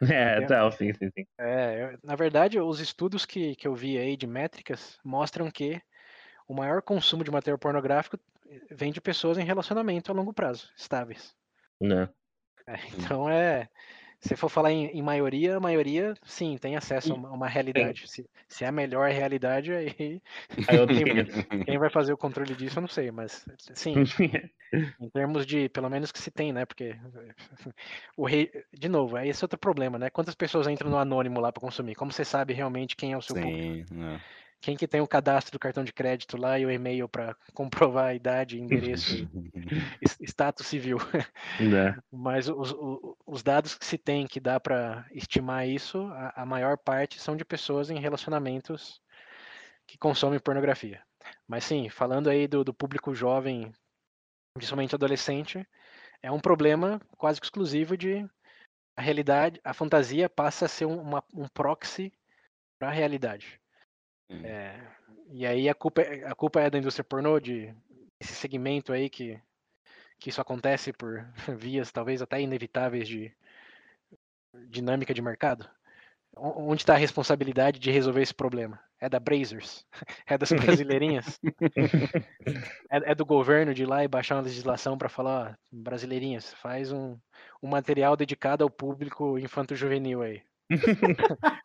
É, 0.12 0.46
não, 0.48 0.70
sim, 0.70 0.92
sim, 0.92 1.10
sim. 1.10 1.26
É, 1.36 1.96
na 2.04 2.14
verdade, 2.14 2.60
os 2.60 2.78
estudos 2.78 3.26
que, 3.26 3.56
que 3.56 3.66
eu 3.66 3.74
vi 3.74 3.98
aí 3.98 4.16
de 4.16 4.28
métricas 4.28 4.96
mostram 5.04 5.50
que 5.50 5.82
o 6.46 6.54
maior 6.54 6.82
consumo 6.82 7.24
de 7.24 7.32
material 7.32 7.58
pornográfico 7.58 8.16
vem 8.70 8.92
de 8.92 9.00
pessoas 9.00 9.38
em 9.38 9.44
relacionamento 9.44 10.12
a 10.12 10.14
longo 10.14 10.32
prazo, 10.32 10.70
estáveis. 10.76 11.34
Não. 11.80 12.08
É, 12.64 12.76
então 12.96 13.28
é. 13.28 13.68
Se 14.20 14.36
for 14.36 14.48
falar 14.48 14.72
em, 14.72 14.86
em 14.88 15.02
maioria, 15.02 15.56
a 15.56 15.60
maioria 15.60 16.14
sim 16.24 16.56
tem 16.58 16.76
acesso 16.76 17.12
a 17.12 17.16
uma, 17.16 17.28
a 17.28 17.32
uma 17.32 17.48
realidade. 17.48 18.06
Se, 18.08 18.28
se 18.48 18.64
é 18.64 18.68
a 18.68 18.72
melhor 18.72 19.10
realidade, 19.10 19.72
aí 19.72 20.20
Quem- 20.92 21.22
quem 21.64 21.78
vai 21.78 21.90
fazer 21.90 22.12
o 22.12 22.18
controle 22.18 22.54
disso 22.56 22.78
eu 22.78 22.82
não 22.82 22.88
sei, 22.88 23.10
mas 23.10 23.44
sim, 23.74 24.02
em 25.00 25.10
termos 25.10 25.46
de, 25.46 25.68
pelo 25.70 25.90
menos 25.90 26.12
que 26.12 26.18
se 26.20 26.30
tem, 26.30 26.52
né? 26.52 26.66
Porque 26.66 26.94
o 28.16 28.26
rei, 28.26 28.50
de 28.72 28.88
novo, 28.88 29.16
é 29.16 29.26
esse 29.28 29.44
outro 29.44 29.58
problema, 29.58 29.98
né? 29.98 30.10
Quantas 30.10 30.34
pessoas 30.34 30.66
entram 30.68 30.90
no 30.90 30.98
anônimo 30.98 31.40
lá 31.40 31.52
para 31.52 31.60
consumir? 31.60 31.94
Como 31.94 32.12
você 32.12 32.24
sabe 32.24 32.52
realmente 32.54 32.96
quem 32.96 33.12
é 33.12 33.16
o 33.18 33.22
seu 33.22 33.36
público? 33.36 33.76
Sim, 33.80 34.02
é. 34.02 34.20
Quem 34.60 34.76
que 34.76 34.88
tem 34.88 35.00
o 35.00 35.06
cadastro 35.06 35.52
do 35.52 35.58
cartão 35.58 35.84
de 35.84 35.92
crédito 35.92 36.36
lá 36.36 36.58
e 36.58 36.66
o 36.66 36.70
e-mail 36.70 37.08
para 37.08 37.36
comprovar 37.54 38.06
a 38.06 38.14
idade, 38.14 38.60
endereço, 38.60 39.28
e 40.02 40.06
status 40.26 40.66
civil? 40.66 40.98
Não. 41.60 42.02
Mas 42.10 42.48
os, 42.48 42.74
os 43.26 43.42
dados 43.42 43.74
que 43.74 43.84
se 43.84 43.96
tem 43.98 44.26
que 44.26 44.40
dá 44.40 44.58
para 44.60 45.06
estimar 45.12 45.66
isso, 45.66 46.02
a, 46.08 46.42
a 46.42 46.46
maior 46.46 46.76
parte 46.76 47.20
são 47.20 47.36
de 47.36 47.44
pessoas 47.44 47.90
em 47.90 47.98
relacionamentos 47.98 49.00
que 49.86 49.98
consomem 49.98 50.38
pornografia. 50.38 51.02
Mas 51.46 51.64
sim, 51.64 51.88
falando 51.88 52.28
aí 52.28 52.46
do, 52.46 52.62
do 52.64 52.74
público 52.74 53.14
jovem, 53.14 53.72
principalmente 54.54 54.94
adolescente, 54.94 55.66
é 56.22 56.30
um 56.30 56.40
problema 56.40 57.00
quase 57.16 57.40
que 57.40 57.46
exclusivo 57.46 57.96
de 57.96 58.26
a 58.96 59.02
realidade, 59.02 59.60
a 59.62 59.72
fantasia 59.72 60.28
passa 60.28 60.66
a 60.66 60.68
ser 60.68 60.84
um, 60.86 61.00
uma- 61.00 61.24
um 61.32 61.48
proxy 61.48 62.12
para 62.78 62.88
a 62.88 62.92
realidade. 62.92 63.60
Hum. 64.30 64.44
É, 64.44 64.80
e 65.30 65.46
aí 65.46 65.68
a 65.68 65.74
culpa, 65.74 66.02
é- 66.02 66.24
a 66.26 66.34
culpa 66.34 66.60
é 66.60 66.70
da 66.70 66.78
indústria 66.78 67.04
pornô, 67.04 67.38
de 67.40 67.74
esse 68.20 68.34
segmento 68.34 68.92
aí 68.92 69.08
que, 69.08 69.40
que 70.18 70.30
isso 70.30 70.40
acontece 70.40 70.92
por 70.92 71.26
vias 71.58 71.92
talvez 71.92 72.22
até 72.22 72.40
inevitáveis 72.40 73.08
de 73.08 73.32
dinâmica 74.68 75.14
de 75.14 75.22
mercado? 75.22 75.68
Onde 76.36 76.82
está 76.82 76.94
a 76.94 76.98
responsabilidade 76.98 77.78
de 77.78 77.90
resolver 77.90 78.22
esse 78.22 78.34
problema? 78.34 78.80
É 79.00 79.08
da 79.08 79.20
Brazers? 79.20 79.86
É 80.26 80.38
das 80.38 80.50
brasileirinhas? 80.52 81.40
É, 82.90 83.12
é 83.12 83.14
do 83.14 83.24
governo 83.24 83.74
de 83.74 83.82
ir 83.82 83.86
lá 83.86 84.04
e 84.04 84.08
baixar 84.08 84.36
uma 84.36 84.42
legislação 84.42 84.96
para 84.96 85.08
falar, 85.08 85.52
ó, 85.52 85.56
brasileirinhas, 85.72 86.52
faz 86.54 86.92
um, 86.92 87.18
um 87.62 87.68
material 87.68 88.16
dedicado 88.16 88.64
ao 88.64 88.70
público 88.70 89.38
infanto-juvenil 89.38 90.22
aí. 90.22 90.42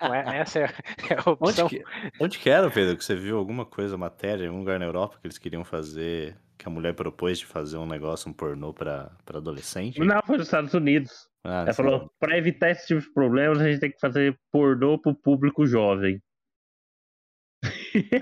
Não 0.01 0.14
é- 0.14 0.39
essa 0.39 0.60
é, 0.60 0.64
é 0.64 1.14
a 1.16 1.30
Onde 1.30 1.62
opção. 1.62 1.68
que, 1.68 1.84
onde 2.20 2.39
que 2.39 2.49
era, 2.49 2.70
Pedro, 2.72 2.97
que 2.97 3.04
você 3.04 3.16
viu 3.16 3.38
alguma 3.38 3.66
coisa, 3.66 3.97
matéria, 3.97 4.45
em 4.45 4.47
algum 4.47 4.60
lugar 4.60 4.80
na 4.80 4.86
Europa 4.86 5.18
que 5.20 5.28
eles 5.28 5.38
queriam 5.38 5.64
fazer, 5.66 6.38
que 6.58 6.68
a 6.68 6.72
mulher 6.72 6.93
propôs 6.93 7.39
de 7.39 7.45
fazer 7.45 7.78
um 7.78 7.86
negócio, 7.86 8.30
um 8.30 8.34
pornô 8.34 8.74
pra, 8.74 9.12
pra 9.26 9.39
adolescente? 9.39 9.99
Não, 9.99 10.22
foi 10.26 10.38
nos 10.38 10.47
Estados 10.47 10.74
Unidos. 10.74 11.28
Ah, 11.43 11.64
Ela 11.64 11.74
sim. 11.74 11.84
falou, 11.84 12.10
pra 12.20 12.38
evitar 12.38 12.70
esse 12.70 12.88
tipo 12.88 13.01
de 13.01 13.14
problemas, 13.14 13.60
a 13.60 13.70
gente 13.70 13.80
tem 13.82 13.91
que 13.91 13.99
fazer 13.99 14.39
pornô 14.51 14.97
pro 14.97 15.14
público 15.14 15.66
jovem. 15.66 16.22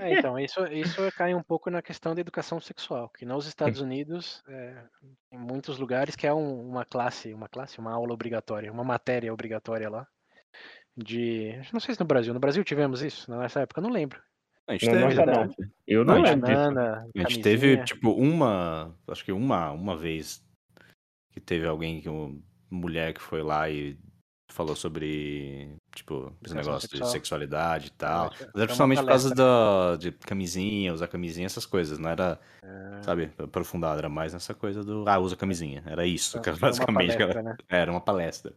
É, 0.00 0.18
então, 0.18 0.38
isso, 0.38 0.64
isso 0.66 1.00
cai 1.16 1.34
um 1.34 1.42
pouco 1.42 1.70
na 1.70 1.80
questão 1.82 2.14
da 2.14 2.20
educação 2.20 2.60
sexual, 2.60 3.08
que 3.08 3.24
nos 3.24 3.46
Estados 3.46 3.80
Unidos, 3.80 4.42
é, 4.48 4.84
em 5.32 5.38
muitos 5.38 5.78
lugares, 5.78 6.14
que 6.14 6.26
é 6.26 6.34
um- 6.34 6.68
uma 6.68 6.84
classe, 6.84 7.32
uma 7.32 7.48
classe, 7.48 7.78
uma 7.78 7.92
aula 7.92 8.12
obrigatória, 8.12 8.70
uma 8.70 8.84
matéria 8.84 9.32
obrigatória 9.32 9.88
lá. 9.88 10.06
De. 10.96 11.54
Não 11.72 11.80
sei 11.80 11.94
se 11.94 12.00
no 12.00 12.06
Brasil. 12.06 12.34
No 12.34 12.40
Brasil 12.40 12.62
tivemos 12.64 13.02
isso 13.02 13.30
nessa 13.30 13.60
época, 13.60 13.80
eu 13.80 13.84
não 13.84 13.90
lembro. 13.90 14.20
A 14.68 14.72
gente 14.74 14.86
Não, 14.86 14.92
teve, 14.92 15.04
nossa, 15.14 15.26
não. 15.26 15.44
né? 15.46 15.54
Eu 15.86 16.04
não, 16.04 16.14
Não, 16.14 16.22
lembro 16.22 16.46
disso. 16.46 16.58
Banana, 16.60 17.08
A 17.16 17.18
gente 17.28 17.40
teve, 17.42 17.82
tipo, 17.84 18.10
uma. 18.12 18.94
Acho 19.08 19.24
que 19.24 19.32
uma, 19.32 19.72
uma 19.72 19.96
vez 19.96 20.44
que 21.32 21.40
teve 21.40 21.66
alguém, 21.66 22.00
que 22.00 22.08
uma 22.08 22.38
mulher 22.70 23.12
que 23.12 23.20
foi 23.20 23.42
lá 23.42 23.68
e 23.68 23.98
falou 24.50 24.76
sobre, 24.76 25.74
tipo, 25.94 26.30
esse 26.44 26.54
negócio 26.54 26.82
sexual. 26.88 27.06
de 27.08 27.12
sexualidade 27.12 27.86
e 27.88 27.90
tal. 27.92 28.26
Mas 28.30 28.40
era 28.40 28.50
uma 28.54 28.66
principalmente 28.66 29.00
por 29.00 29.08
causa 29.08 29.34
palestra. 29.34 29.44
da, 29.44 29.96
de 29.96 30.12
camisinha, 30.12 30.92
usar 30.92 31.08
camisinha, 31.08 31.46
essas 31.46 31.64
coisas. 31.66 31.98
Não 31.98 32.10
era, 32.10 32.38
É, 32.62 33.02
sabe, 33.02 33.30
aprofundado. 33.38 33.98
Era 33.98 34.08
mais 34.10 34.32
nessa 34.34 34.52
coisa 34.54 34.84
do, 34.84 35.08
ah, 35.08 35.18
usa 35.18 35.34
camisinha. 35.36 35.82
Era 35.86 36.06
isso, 36.06 36.36
uma 36.38 36.56
basicamente. 36.56 37.12
que 37.16 37.18
palestra, 37.18 37.40
Era, 37.40 37.42
né? 37.42 37.56
era 37.68 37.90
uma 37.90 38.00
palestra. 38.00 38.52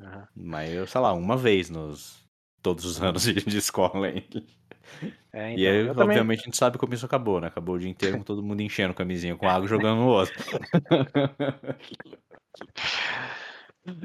Aham. 0.00 0.28
Mas 0.34 0.90
sei 0.90 1.00
lá, 1.00 1.12
uma 1.12 1.36
vez 1.36 1.70
nos. 1.70 2.26
Todos 2.62 2.84
os 2.84 3.00
anos 3.00 3.22
de, 3.22 3.34
de 3.34 3.56
escola 3.56 4.08
aí. 4.08 4.28
É, 5.32 5.54
E 5.56 5.62
então, 5.62 5.72
aí, 5.72 5.86
eu 5.86 5.94
também- 5.94 6.04
obviamente, 6.08 6.40
a 6.40 6.44
gente 6.44 6.56
sabe 6.56 6.78
como 6.78 6.92
isso 6.94 7.06
acabou, 7.06 7.40
né? 7.40 7.46
Acabou 7.48 7.76
o 7.76 7.78
dia 7.78 7.88
inteiro 7.88 8.16
com 8.18 8.24
todo 8.24 8.42
mundo 8.42 8.60
enchendo 8.62 8.94
camisinha 8.94 9.36
com 9.36 9.48
água 9.48 9.66
e 9.66 9.68
jogando 9.68 9.98
no 10.00 10.08
outro. 10.08 10.34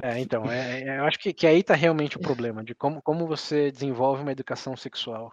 É, 0.02 0.18
então, 0.20 0.50
é, 0.50 0.82
é, 0.82 0.98
eu 0.98 1.04
acho 1.04 1.18
que, 1.18 1.32
que 1.32 1.46
aí 1.46 1.62
tá 1.62 1.74
realmente 1.74 2.16
o 2.16 2.20
problema, 2.20 2.62
de 2.62 2.74
como, 2.74 3.00
como 3.02 3.26
você 3.26 3.70
desenvolve 3.70 4.22
uma 4.22 4.32
educação 4.32 4.76
sexual. 4.76 5.32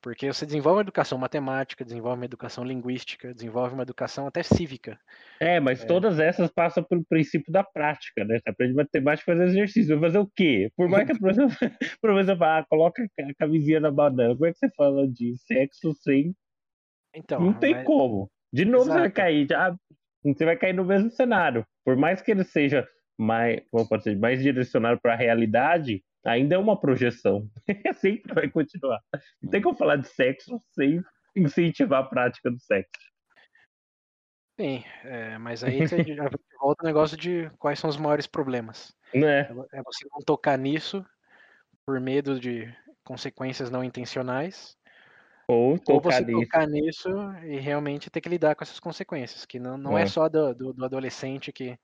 Porque 0.00 0.32
você 0.32 0.46
desenvolve 0.46 0.76
uma 0.76 0.82
educação 0.82 1.18
matemática, 1.18 1.84
desenvolve 1.84 2.20
uma 2.20 2.24
educação 2.24 2.62
linguística, 2.62 3.34
desenvolve 3.34 3.74
uma 3.74 3.82
educação 3.82 4.26
até 4.28 4.42
cívica. 4.44 4.98
É, 5.40 5.58
mas 5.58 5.84
todas 5.84 6.20
essas 6.20 6.50
passam 6.50 6.84
pelo 6.84 7.04
princípio 7.04 7.52
da 7.52 7.64
prática, 7.64 8.24
né? 8.24 8.38
Você 8.38 8.48
aprende 8.48 8.74
matemática 8.74 9.32
e 9.32 9.34
fazer 9.36 9.48
exercício. 9.48 9.98
Vai 9.98 10.08
fazer 10.10 10.18
o 10.18 10.30
quê? 10.36 10.70
Por 10.76 10.88
mais 10.88 11.04
que 11.04 11.12
a 11.12 11.18
professora, 11.18 11.48
a 11.52 11.98
professora 12.00 12.38
fale, 12.38 12.60
ah, 12.60 12.66
coloca 12.68 13.02
a 13.02 13.34
camisinha 13.34 13.80
na 13.80 13.90
banana. 13.90 14.34
Como 14.34 14.46
é 14.46 14.52
que 14.52 14.58
você 14.58 14.70
fala 14.76 15.08
de 15.08 15.36
sexo 15.38 15.92
sem. 15.94 16.34
Então, 17.14 17.40
não 17.40 17.52
tem 17.52 17.74
mas- 17.74 17.84
como. 17.84 18.30
De 18.52 18.64
novo 18.64 18.84
você 18.84 18.90
vai 18.90 19.00
Exato. 19.00 19.14
cair. 19.16 19.46
Já, 19.50 19.76
você 20.24 20.44
vai 20.44 20.56
cair 20.56 20.72
no 20.74 20.84
mesmo 20.84 21.10
cenário. 21.10 21.66
Por 21.84 21.96
mais 21.96 22.22
que 22.22 22.30
ele 22.30 22.44
seja 22.44 22.86
mais, 23.18 23.60
como 23.70 23.88
pode 23.88 24.04
ser, 24.04 24.16
mais 24.16 24.40
direcionado 24.40 25.00
para 25.02 25.14
a 25.14 25.16
realidade, 25.16 26.02
ainda 26.24 26.54
é 26.54 26.58
uma 26.58 26.78
projeção. 26.80 27.48
Sempre 27.96 28.34
vai 28.34 28.48
continuar. 28.50 29.00
Não 29.42 29.50
tem 29.50 29.62
como 29.62 29.76
falar 29.76 29.96
de 29.96 30.08
sexo 30.08 30.58
sem 30.72 31.02
incentivar 31.36 32.02
a 32.04 32.06
prática 32.06 32.50
do 32.50 32.58
sexo. 32.60 32.90
Sim, 34.60 34.82
é, 35.04 35.38
mas 35.38 35.62
aí 35.62 35.86
você 35.86 36.02
já 36.02 36.24
volta 36.60 36.82
o 36.82 36.86
negócio 36.86 37.16
de 37.16 37.48
quais 37.58 37.78
são 37.78 37.88
os 37.88 37.96
maiores 37.96 38.26
problemas. 38.26 38.92
Né? 39.14 39.40
É 39.40 39.78
É 39.78 39.82
você 39.82 40.04
não 40.10 40.18
tocar 40.24 40.58
nisso 40.58 41.04
por 41.86 42.00
medo 42.00 42.40
de 42.40 42.74
consequências 43.04 43.70
não 43.70 43.84
intencionais, 43.84 44.76
Ou 45.48 45.78
ou 45.88 46.00
você 46.00 46.24
nisso. 46.24 46.40
tocar 46.40 46.66
nisso 46.68 47.08
e 47.44 47.58
realmente 47.58 48.10
ter 48.10 48.20
que 48.20 48.28
lidar 48.28 48.54
com 48.56 48.64
essas 48.64 48.80
consequências, 48.80 49.46
que 49.46 49.58
não, 49.58 49.78
não 49.78 49.96
é, 49.96 50.02
É. 50.02 50.06
só 50.06 50.28
do, 50.28 50.54
do, 50.54 50.72
do 50.74 50.84
adolescente 50.84 51.52
que 51.52 51.78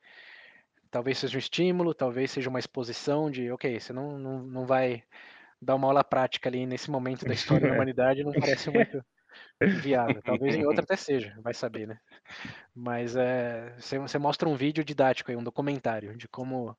talvez 0.95 1.19
seja 1.19 1.37
um 1.37 1.41
estímulo, 1.41 1.93
talvez 1.93 2.31
seja 2.31 2.49
uma 2.49 2.61
exposição 2.61 3.29
de, 3.29 3.51
ok, 3.51 3.81
você 3.81 3.93
não, 3.93 4.17
não, 4.17 4.39
não 4.45 4.65
vai 4.65 5.03
dar 5.61 5.75
uma 5.75 5.89
aula 5.89 6.05
prática 6.05 6.49
ali 6.49 6.67
nesse 6.67 6.89
momento 6.89 7.25
da 7.25 7.35
história 7.35 7.67
da 7.67 7.75
humanidade, 7.75 8.23
não 8.23 8.31
parece 8.33 8.71
muito 8.71 9.05
viável. 9.83 10.23
Talvez 10.23 10.55
em 10.55 10.65
outra 10.65 10.85
até 10.87 10.95
seja, 10.95 11.37
vai 11.43 11.53
saber, 11.53 11.89
né? 11.89 11.99
Mas 12.73 13.17
é, 13.17 13.75
você, 13.77 13.99
você 13.99 14.19
mostra 14.19 14.49
um 14.49 14.55
vídeo 14.55 14.85
didático 14.85 15.33
aí, 15.33 15.37
um 15.37 15.43
documentário 15.43 16.17
de 16.17 16.29
como 16.29 16.77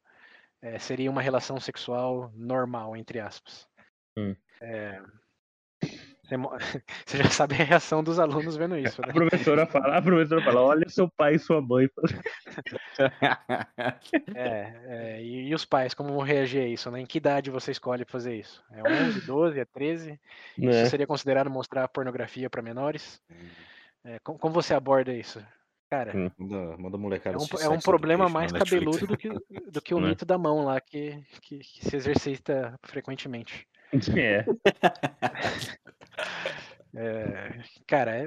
é, 0.61 0.79
seria 0.79 1.11
uma 1.11 1.21
relação 1.21 1.59
sexual 1.59 2.31
normal, 2.33 2.95
entre 2.95 3.19
aspas. 3.19 3.67
Hum. 4.17 4.33
É, 4.61 5.01
você, 7.05 7.17
já 7.17 7.29
sabe 7.29 7.55
a 7.55 7.63
reação 7.63 8.03
dos 8.03 8.19
alunos 8.19 8.55
vendo 8.55 8.77
isso, 8.77 9.01
A 9.01 9.07
né? 9.07 9.13
professora 9.13 9.65
fala, 9.65 9.97
a 9.97 10.01
professora 10.01 10.41
fala, 10.41 10.61
olha 10.61 10.89
seu 10.89 11.09
pai 11.09 11.35
e 11.35 11.39
sua 11.39 11.61
mãe. 11.61 11.87
É, 14.33 14.73
é, 14.87 15.21
e, 15.21 15.47
e 15.49 15.53
os 15.53 15.65
pais, 15.65 15.93
como 15.93 16.13
vão 16.13 16.21
reagir 16.21 16.61
a 16.61 16.67
isso, 16.67 16.89
né? 16.91 16.99
Em 17.01 17.05
que 17.05 17.17
idade 17.17 17.49
você 17.51 17.71
escolhe 17.71 18.05
fazer 18.05 18.35
isso? 18.35 18.63
É 18.71 18.83
11, 18.83 19.21
12, 19.25 19.59
é 19.59 19.65
13? 19.65 20.19
Né? 20.57 20.71
Isso 20.71 20.89
seria 20.89 21.07
considerado 21.07 21.49
mostrar 21.49 21.87
pornografia 21.87 22.49
para 22.49 22.61
menores? 22.61 23.21
É, 24.03 24.19
como, 24.19 24.37
como 24.39 24.53
você 24.53 24.73
aborda 24.73 25.13
isso? 25.13 25.43
Cara, 25.89 26.15
Hum. 26.15 26.31
Manda, 26.37 26.77
manda 26.77 26.97
a 26.97 26.99
molecada 26.99 27.37
é 27.37 27.39
um, 27.39 27.61
é 27.61 27.69
um 27.69 27.79
problema 27.79 28.27
mais 28.27 28.51
cabeludo 28.51 29.05
do 29.05 29.17
que, 29.17 29.29
do 29.29 29.81
que 29.81 29.93
o 29.93 29.99
Né? 30.01 30.09
mito 30.09 30.25
da 30.25 30.37
mão 30.37 30.65
lá, 30.65 30.81
que, 30.81 31.23
que, 31.41 31.59
que 31.59 31.85
se 31.85 31.95
exercita 31.95 32.77
frequentemente. 32.83 33.67
É. 34.17 34.45
É, 36.97 37.61
cara, 37.85 38.15
é, 38.15 38.23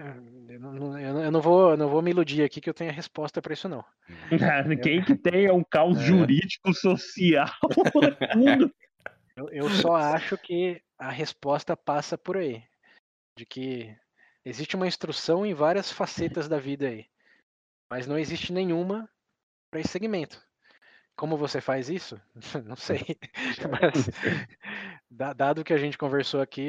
eu, 0.51 0.61
não, 0.61 0.99
eu 0.99 1.15
não- 1.15 1.25
eu 1.39 1.41
vou, 1.41 1.71
eu 1.71 1.77
não 1.79 1.89
vou 1.89 2.03
me 2.03 2.11
iludir 2.11 2.43
aqui 2.43 2.61
que 2.61 2.69
eu 2.69 2.75
tenho 2.75 2.91
a 2.91 2.95
resposta 2.95 3.41
para 3.41 3.55
isso, 3.55 3.67
não. 3.67 3.83
Quem 4.83 5.03
que 5.03 5.17
tem 5.17 5.47
é 5.47 5.53
um 5.53 5.65
caos 5.65 5.99
É. 5.99 6.03
jurídico 6.03 6.75
social. 6.75 7.49
Eu, 9.37 9.49
eu 9.51 9.71
só 9.71 9.95
acho 9.95 10.37
que 10.37 10.83
a 10.99 11.11
resposta 11.11 11.77
passa 11.77 12.19
por 12.19 12.37
aí. 12.37 12.61
De 13.37 13.47
que 13.47 13.97
existe 14.45 14.75
uma 14.75 14.89
instrução 14.89 15.47
em 15.47 15.55
várias 15.55 15.93
facetas 15.93 16.49
da 16.49 16.59
vida 16.59 16.89
aí. 16.89 17.07
Mas 17.89 18.05
não 18.09 18.19
existe 18.19 18.53
nenhuma 18.53 19.09
para 19.71 19.79
esse 19.79 19.91
segmento. 19.91 20.45
Como 21.19 21.37
você 21.37 21.61
faz 21.61 21.91
isso? 21.91 22.21
Não 22.65 22.77
sei. 22.77 23.05
Mas, 23.69 24.09
da- 25.11 25.33
dado 25.33 25.65
que 25.65 25.73
a 25.73 25.77
gente 25.79 25.99
conversou 25.99 26.41
aqui, 26.41 26.63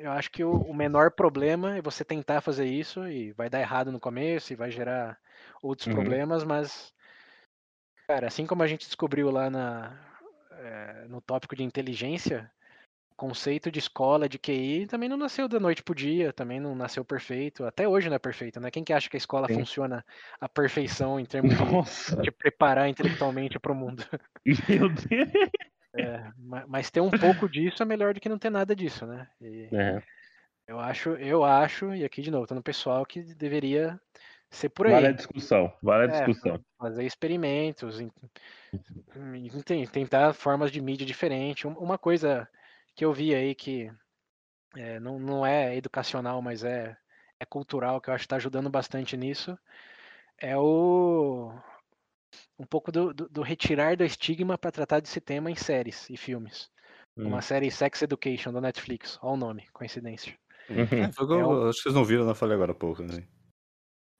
eu 0.00 0.12
acho 0.12 0.30
que 0.30 0.44
o, 0.44 0.72
menor 0.72 1.10
problema 1.12 1.76
é 1.76 1.82
você 1.82 2.04
tentar 2.04 2.40
fazer 2.40 2.66
isso 2.66 3.06
e 3.08 3.32
vai 3.32 3.50
dar 3.50 3.60
errado 3.60 3.90
no 3.92 4.00
começo 4.00 4.52
e 4.52 4.56
vai 4.56 4.70
gerar 4.70 5.18
outros 5.62 5.88
Uhum. 5.88 5.88
problemas, 5.88 6.44
mas, 6.44 6.94
cara, 8.08 8.26
assim 8.26 8.46
como 8.46 8.62
a 8.62 8.66
gente 8.66 8.86
descobriu 8.86 9.30
lá 9.30 9.50
na, 9.50 9.98
eh, 10.52 11.06
no 11.08 11.20
tópico 11.20 11.56
de 11.56 11.62
inteligência, 11.62 12.50
conceito 13.16 13.70
de 13.70 13.78
escola, 13.78 14.28
de 14.28 14.38
QI, 14.38 14.86
também 14.86 15.08
não 15.08 15.16
nasceu 15.16 15.48
da 15.48 15.58
noite 15.60 15.82
pro 15.82 15.94
dia, 15.94 16.32
também 16.32 16.60
não 16.60 16.74
nasceu 16.74 17.04
perfeito. 17.04 17.64
Até 17.64 17.88
hoje 17.88 18.08
não 18.08 18.16
é 18.16 18.18
perfeito, 18.18 18.60
né? 18.60 18.70
Quem 18.70 18.84
que 18.84 18.92
acha 18.92 19.08
que 19.10 19.16
a 19.16 19.18
escola 19.18 19.48
Sim. 19.48 19.56
funciona 19.56 20.04
à 20.40 20.48
perfeição 20.48 21.18
em 21.20 21.24
termos 21.26 21.56
de 21.58 21.82
te 22.22 22.30
preparar 22.30 22.88
intelectualmente 22.88 23.58
para 23.58 23.72
o 23.72 23.74
mundo? 23.74 24.04
meu 24.68 24.88
Deus. 24.90 25.50
É, 25.94 26.30
ma- 26.36 26.66
mas 26.66 26.90
ter 26.90 27.00
um 27.00 27.10
pouco 27.10 27.48
disso 27.48 27.82
é 27.82 27.86
melhor 27.86 28.12
do 28.12 28.20
que 28.20 28.28
não 28.28 28.38
ter 28.38 28.50
nada 28.50 28.76
disso, 28.76 29.06
né? 29.06 29.26
E 29.40 29.68
É, 29.72 30.02
eu 30.68 30.78
acho, 30.80 31.10
eu 31.10 31.44
acho, 31.44 31.94
e 31.94 32.04
aqui 32.04 32.22
de 32.22 32.30
novo, 32.30 32.46
tô 32.46 32.54
no 32.54 32.62
pessoal 32.62 33.06
que 33.06 33.22
deveria 33.34 34.00
ser 34.50 34.68
por 34.70 34.86
aí. 34.86 34.92
vale 34.92 35.06
a 35.08 35.12
discussão, 35.12 35.72
vale 35.82 36.04
a 36.04 36.06
É, 36.08 36.26
discussão. 36.26 36.60
fazer 36.78 37.04
experimentos, 37.04 37.98
tentar 39.92 40.32
formas 40.34 40.70
de 40.70 40.80
mídia 40.80 41.06
diferente. 41.06 41.66
Um- 41.66 41.78
Uma 41.78 41.98
coisa 41.98 42.48
que 42.96 43.04
eu 43.04 43.12
vi 43.12 43.34
aí 43.34 43.54
que 43.54 43.92
é, 44.74 44.98
não, 44.98 45.18
não 45.18 45.46
é 45.46 45.76
educacional, 45.76 46.42
mas 46.42 46.64
é, 46.64 46.96
é 47.38 47.44
cultural, 47.44 48.00
que 48.00 48.10
eu 48.10 48.14
acho 48.14 48.22
que 48.22 48.26
está 48.26 48.36
ajudando 48.36 48.68
bastante 48.70 49.16
nisso, 49.16 49.56
é 50.38 50.56
o 50.56 51.52
um 52.58 52.64
pouco 52.66 52.90
do, 52.90 53.14
do- 53.14 53.28
do 53.28 53.42
retirar 53.42 53.96
do 53.96 54.04
estigma 54.04 54.58
para 54.58 54.72
tratar 54.72 55.00
desse 55.00 55.20
tema 55.20 55.50
em 55.50 55.54
séries 55.54 56.08
e 56.10 56.16
filmes. 56.16 56.70
Hum. 57.16 57.28
Uma 57.28 57.40
série 57.42 57.70
Sex 57.70 58.02
Education 58.02 58.52
da 58.52 58.60
Netflix, 58.60 59.18
olha 59.22 59.32
o 59.34 59.36
nome, 59.36 59.66
coincidência. 59.72 60.36
Uhum. 60.68 60.76
É, 61.08 61.12
foi 61.12 61.24
o 61.24 61.28
que 61.28 61.34
eu- 61.34 61.68
Acho 61.68 61.76
que 61.76 61.82
vocês 61.84 61.94
não 61.94 62.04
viram, 62.04 62.26
eu 62.28 62.34
falei 62.34 62.54
agora 62.56 62.72
há 62.72 62.74
pouco. 62.74 63.02
Assim. 63.02 63.26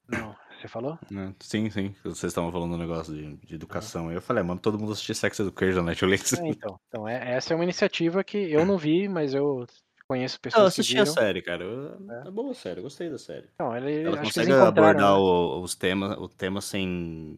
Não, 0.07 0.35
você 0.59 0.67
falou? 0.67 0.97
né? 1.09 1.33
Sim, 1.39 1.69
sim. 1.69 1.95
Vocês 2.03 2.25
estavam 2.31 2.51
falando 2.51 2.73
um 2.75 2.77
negócio 2.77 3.13
de, 3.13 3.35
de 3.37 3.55
educação. 3.55 4.09
Aí 4.09 4.15
eu 4.15 4.21
falei, 4.21 4.41
"Ah, 4.41 4.45
mano, 4.45 4.59
todo 4.59 4.77
mundo 4.79 4.91
assistir 4.91 5.15
Sex 5.15 5.39
Education 5.39 5.77
na 5.77 5.83
Netflix. 5.91 6.33
É, 6.33 6.47
então, 6.47 6.79
então 6.87 7.07
é, 7.07 7.35
essa 7.35 7.53
é 7.53 7.55
uma 7.55 7.63
iniciativa 7.63 8.23
que 8.23 8.37
eu 8.37 8.65
não 8.65 8.77
vi, 8.77 9.07
mas 9.07 9.33
eu 9.33 9.65
conheço 10.07 10.37
Eu 10.37 10.41
pessoas 10.41 10.73
que 10.75 10.81
assisti 10.81 10.97
a 10.97 11.01
viram. 11.03 11.13
série, 11.13 11.41
cara. 11.41 11.63
Eu- 11.63 12.11
É 12.27 12.31
boa 12.31 12.51
a 12.51 12.55
série, 12.55 12.79
eu 12.79 12.83
gostei 12.83 13.09
da 13.09 13.17
série. 13.17 13.47
Ele, 13.59 13.67
Ela 13.67 13.77
que 13.77 13.93
eles 14.03 14.17
consegue 14.21 14.51
abordar 14.53 15.13
né? 15.13 15.17
o- 15.19 15.61
os 15.61 15.75
temas, 15.75 16.17
o 16.17 16.27
tema 16.29 16.61
sem, 16.61 17.37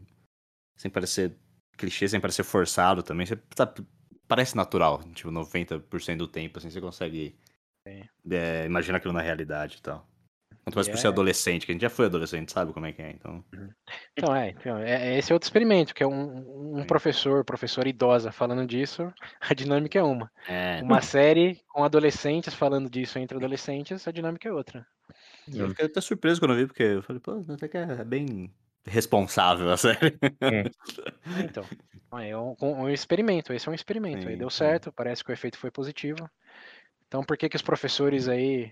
sem 0.78 0.90
parecer 0.90 1.36
clichê, 1.78 2.08
sem 2.08 2.20
parecer 2.20 2.44
forçado 2.44 3.02
também. 3.04 3.26
Você 3.26 3.36
tá 3.36 3.72
parece 4.28 4.56
natural, 4.56 5.02
tipo, 5.16 5.32
90% 5.32 6.20
do 6.20 6.28
tempo, 6.28 6.60
assim, 6.60 6.70
você 6.70 6.80
consegue 6.80 7.36
é, 8.30 8.66
imaginar 8.66 8.98
aquilo 8.98 9.14
na 9.14 9.22
realidade 9.22 9.78
e 9.78 9.82
tal. 9.82 10.06
Quanto 10.70 10.76
mais 10.76 10.88
por 10.88 10.98
ser 10.98 11.08
é 11.08 11.10
adolescente, 11.10 11.66
que 11.66 11.72
a 11.72 11.74
gente 11.74 11.82
já 11.82 11.90
foi 11.90 12.06
adolescente, 12.06 12.52
sabe 12.52 12.72
como 12.72 12.86
é 12.86 12.92
que 12.92 13.02
é, 13.02 13.12
então... 13.12 13.44
Então, 14.16 14.36
é, 14.36 14.50
então, 14.50 14.78
é, 14.78 15.14
é 15.14 15.18
esse 15.18 15.34
outro 15.34 15.48
experimento, 15.48 15.94
que 15.94 16.04
é 16.04 16.08
um, 16.08 16.76
um 16.76 16.82
Sim. 16.82 16.88
professor, 16.88 17.44
professora 17.44 17.90
idosa 17.90 18.32
falando 18.32 18.66
disso, 18.68 19.12
a 19.42 19.54
dinâmica 19.54 19.98
é 19.98 20.04
uma. 20.04 20.32
É, 20.48 20.82
Uma 20.84 21.02
série 21.02 21.60
com 21.68 21.84
adolescentes 21.84 22.54
falando 22.54 22.90
disso 22.90 23.18
entre 23.18 23.38
adolescentes, 23.38 24.08
a 24.08 24.12
dinâmica 24.12 24.48
é 24.48 24.54
outra. 24.54 24.86
eu 25.52 25.70
fiquei 25.70 25.86
até 25.86 26.02
surpreso 26.02 26.40
quando 26.40 26.52
eu 26.52 26.58
vi, 26.58 26.68
porque 26.68 26.84
eu 26.84 27.04
falei, 27.04 27.20
pô, 27.20 27.44
até 27.52 27.68
que 27.68 27.78
é 27.78 28.04
bem 28.04 28.54
responsável 28.86 29.72
a 29.72 29.78
série. 29.78 30.18
É, 30.42 30.64
então, 31.44 31.66
é 32.20 32.38
um, 32.38 32.56
um 32.62 32.90
experimento, 32.90 33.54
esse 33.54 33.68
é 33.68 33.72
um 33.72 33.76
experimento. 33.76 34.28
Aí 34.28 34.34
Sim, 34.34 34.40
deu 34.40 34.50
sim. 34.50 34.58
certo, 34.58 34.92
parece 34.92 35.24
que 35.24 35.32
o 35.32 35.34
efeito 35.34 35.58
foi 35.58 35.72
positivo. 35.72 36.30
Então, 37.08 37.24
por 37.24 37.38
que 37.38 37.50
que 37.50 37.56
os 37.56 37.62
professores 37.62 38.28
aí 38.28 38.72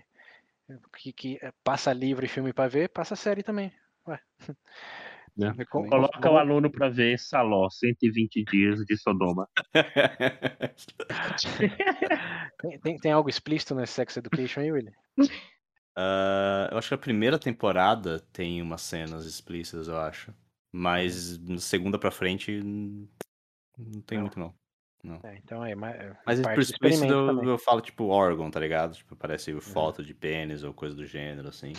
que, 0.96 1.12
que 1.12 1.38
eh, 1.42 1.52
passa 1.64 1.92
livro 1.92 2.24
e 2.24 2.28
filme 2.28 2.52
pra 2.52 2.68
ver, 2.68 2.88
passa 2.88 3.16
série 3.16 3.42
também. 3.42 3.72
Ué. 4.06 4.20
Né? 5.36 5.54
É 5.60 5.64
como- 5.66 5.88
Coloca 5.88 6.30
o 6.30 6.36
aluno 6.36 6.70
pra 6.70 6.88
ver 6.88 7.18
Saló, 7.18 7.68
120 7.70 8.44
dias 8.44 8.84
de 8.84 8.96
Sodoma. 8.96 9.48
Tem, 12.60 12.78
tem, 12.80 12.96
tem 12.98 13.12
algo 13.12 13.28
explícito 13.28 13.74
nesse 13.74 13.94
Sex 13.94 14.16
Education 14.16 14.60
aí, 14.60 14.72
Willy? 14.72 14.92
Ah, 16.00 16.68
eu 16.70 16.78
acho 16.78 16.86
que 16.88 16.94
a 16.94 16.98
primeira 16.98 17.40
temporada 17.40 18.20
tem 18.32 18.62
umas 18.62 18.82
cenas 18.82 19.26
explícitas, 19.26 19.88
eu 19.88 19.98
acho. 19.98 20.32
Mas 20.72 21.36
na 21.38 21.58
segunda 21.58 21.98
pra 21.98 22.12
frente, 22.12 22.52
n- 22.52 23.08
não 23.76 24.00
tem 24.02 24.16
Não. 24.18 24.22
muito, 24.22 24.38
não. 24.38 24.54
É, 25.22 25.36
então 25.36 25.64
é, 25.64 25.74
ma- 25.74 25.90
é 25.90 26.16
Mas 26.26 26.40
parte 26.40 26.54
por 26.54 26.54
do 26.56 26.60
explícito 26.62 27.04
experimento 27.04 27.42
eu, 27.42 27.50
eu 27.50 27.58
falo, 27.58 27.80
tipo, 27.80 28.06
órgão, 28.08 28.50
tá 28.50 28.58
ligado? 28.60 28.94
Tipo, 28.94 29.14
parece 29.16 29.58
foto 29.60 30.02
de 30.04 30.14
pênis 30.14 30.62
ou 30.64 30.74
coisa 30.74 30.94
do 30.94 31.06
gênero, 31.06 31.48
assim. 31.48 31.72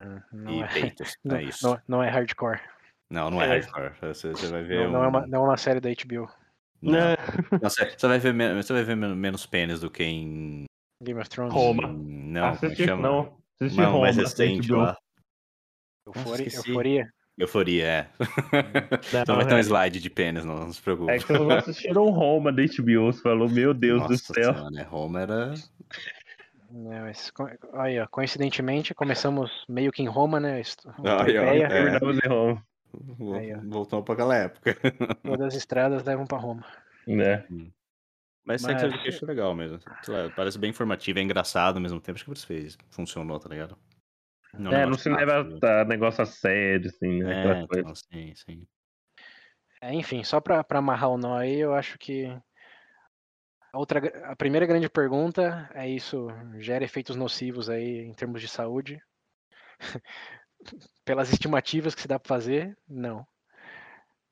Hum, 0.00 0.20
Não 0.32 0.52
E 0.52 0.62
é, 0.62 0.66
peitos, 0.94 1.16
não, 1.24 1.36
é 1.36 1.42
isso. 1.44 1.66
não, 1.66 1.80
não 1.88 2.02
é 2.02 2.08
hardcore. 2.10 2.60
Não, 3.10 3.30
não 3.30 3.40
é 3.40 3.46
É. 3.46 3.48
hardcore. 3.60 3.94
Você, 4.14 4.30
você 4.32 4.46
vai 4.48 4.62
ver 4.62 4.84
Não, 4.84 4.92
não 4.92 5.04
é 5.04 5.08
uma, 5.08 5.24
um- 5.24 5.26
não 5.26 5.38
é 5.40 5.48
uma 5.48 5.56
série 5.56 5.80
da 5.80 5.88
HBO. 5.90 6.30
Não. 6.80 6.92
Né? 6.92 7.16
Não, 7.62 7.70
você, 7.70 7.90
você 7.90 8.06
vai 8.06 8.18
ver, 8.20 8.54
você 8.54 8.72
vai 8.72 8.84
ver 8.84 8.94
men- 8.96 9.16
menos 9.16 9.44
pênis 9.46 9.80
do 9.80 9.90
que 9.90 10.04
em... 10.04 10.64
Game 11.02 11.18
of 11.20 11.28
Thrones. 11.28 11.52
Roma. 11.52 11.88
Não, 11.88 12.54
como 12.56 12.70
é 12.70 12.74
Assiste, 12.74 12.84
chama? 12.84 13.02
não. 13.02 13.38
Assiste 13.60 13.76
Não, 13.80 13.90
Roma. 13.92 14.00
mais 14.02 14.16
recente 14.16 14.72
lá. 14.72 14.96
Euforia, 16.06 16.46
euforia. 16.54 17.12
Euforia, 17.38 17.84
é. 17.84 18.08
Não, 19.12 19.22
então 19.22 19.36
vai 19.36 19.46
ter 19.46 19.54
um 19.54 19.58
é. 19.58 19.60
slide 19.60 20.00
de 20.00 20.10
pênis, 20.10 20.44
não, 20.44 20.56
não 20.56 20.72
se 20.72 20.82
preocupe. 20.82 21.12
É 21.12 21.18
que 21.18 21.24
vocês 21.26 21.50
assistiram 21.50 22.10
Roma 22.10 22.52
da 22.52 22.62
HBO, 22.62 23.12
você 23.12 23.22
falou, 23.22 23.48
meu 23.48 23.72
Deus 23.72 24.02
do 24.02 24.10
Nossa 24.10 24.34
céu. 24.34 24.54
senhora, 24.54 24.70
né? 24.70 24.82
Roma 24.82 25.20
era... 25.20 25.54
Não, 26.70 27.00
mas, 27.02 27.32
ó, 27.72 28.06
coincidentemente, 28.10 28.92
começamos 28.92 29.64
meio 29.68 29.92
que 29.92 30.02
em 30.02 30.08
Roma, 30.08 30.38
né? 30.40 30.60
Pompeia, 30.96 31.68
é. 31.70 31.96
Em 31.96 32.28
Roma. 32.28 32.62
Voltou 33.64 34.02
pra 34.02 34.14
aquela 34.14 34.36
época. 34.36 34.76
Todas 35.22 35.46
as 35.48 35.54
estradas 35.54 36.04
levam 36.04 36.26
pra 36.26 36.38
Roma. 36.38 36.64
Né? 37.06 37.44
Mas 38.44 38.62
Sex 38.62 38.82
Mas- 38.82 38.92
Education 38.94 39.26
é 39.26 39.28
legal 39.28 39.54
mesmo. 39.54 39.78
Sei 40.02 40.14
lá, 40.14 40.30
parece 40.34 40.58
bem 40.58 40.70
informativo, 40.70 41.18
é 41.18 41.22
engraçado 41.22 41.76
ao 41.76 41.82
mesmo 41.82 42.00
tempo. 42.00 42.16
Acho 42.16 42.24
que 42.24 42.30
por 42.30 42.36
isso 42.36 42.46
fez. 42.46 42.78
Funcionou, 42.90 43.38
tá 43.38 43.48
ligado? 43.48 43.76
Não 44.54 44.72
É, 44.72 44.86
não 44.86 44.96
se 44.96 45.08
leva 45.08 45.32
rápido. 45.38 45.64
a 45.64 45.84
negócio 45.84 46.22
a 46.22 46.26
sério, 46.26 46.88
assim, 46.88 47.22
né? 47.22 47.32
É, 47.32 47.38
aquela 47.38 47.66
coisa. 47.66 47.82
então, 47.82 47.94
sim, 47.94 48.34
sim. 48.34 48.66
É, 49.80 49.92
enfim, 49.94 50.24
só 50.24 50.40
pra 50.40 50.62
pra 50.64 50.78
amarrar 50.78 51.10
o 51.10 51.18
nó 51.18 51.36
aí, 51.36 51.58
eu 51.58 51.72
acho 51.74 51.98
que 51.98 52.26
a, 53.72 53.78
outra, 53.78 54.00
a 54.30 54.36
primeira 54.36 54.66
grande 54.66 54.88
pergunta 54.88 55.70
é 55.74 55.88
isso 55.88 56.28
gera 56.58 56.84
efeitos 56.84 57.16
nocivos 57.16 57.68
aí 57.70 58.00
em 58.00 58.12
termos 58.14 58.40
de 58.40 58.48
saúde? 58.48 59.00
Pelas 61.04 61.30
estimativas 61.32 61.94
que 61.94 62.02
se 62.02 62.08
dá 62.08 62.18
pra 62.18 62.28
fazer, 62.28 62.76
não. 62.88 63.26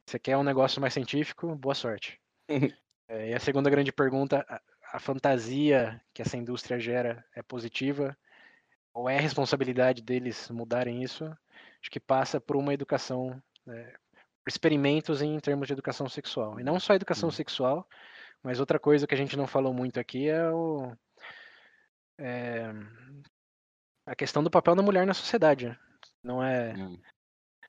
Você 0.06 0.18
quer 0.18 0.36
um 0.36 0.42
negócio 0.44 0.80
mais 0.80 0.94
científico? 0.94 1.54
Boa 1.56 1.74
sorte. 1.74 2.20
É, 3.08 3.30
e 3.30 3.34
a 3.34 3.38
segunda 3.38 3.70
grande 3.70 3.92
pergunta, 3.92 4.44
a, 4.48 4.60
a 4.96 4.98
fantasia 4.98 6.02
que 6.12 6.22
essa 6.22 6.36
indústria 6.36 6.76
gera 6.76 7.24
é 7.36 7.40
positiva? 7.40 8.18
Ou 8.97 9.11
é 9.11 9.20
responsabilidade 9.20 10.01
deles 10.01 10.49
mudarem 10.51 11.03
isso? 11.03 11.26
Acho 11.26 11.90
que 11.90 12.01
passa 12.01 12.40
por 12.40 12.57
uma 12.57 12.72
educação 12.72 13.42
né, 13.66 13.92
experimentos 14.49 15.20
em 15.20 15.38
termos 15.38 15.66
de 15.66 15.74
educação 15.74 16.09
sexual. 16.09 16.59
E 16.59 16.64
não 16.64 16.80
só 16.80 16.94
educação 16.94 17.28
Hum. 17.28 17.32
sexual, 17.32 17.86
mas 18.42 18.59
outra 18.59 18.78
coisa 18.78 19.07
que 19.07 19.12
a 19.14 19.18
gente 19.18 19.36
não 19.36 19.47
falou 19.47 19.74
muito 19.74 20.01
aqui 20.01 20.30
é, 20.30 20.51
o, 20.51 20.97
é 22.18 22.72
a 24.07 24.16
questão 24.16 24.42
do 24.42 24.51
papel 24.51 24.74
da 24.74 24.82
mulher 24.82 25.07
na 25.07 25.12
sociedade. 25.12 25.68
né? 25.68 25.78
Não 26.24 26.42
é 26.42 26.72
Hum. 26.72 26.99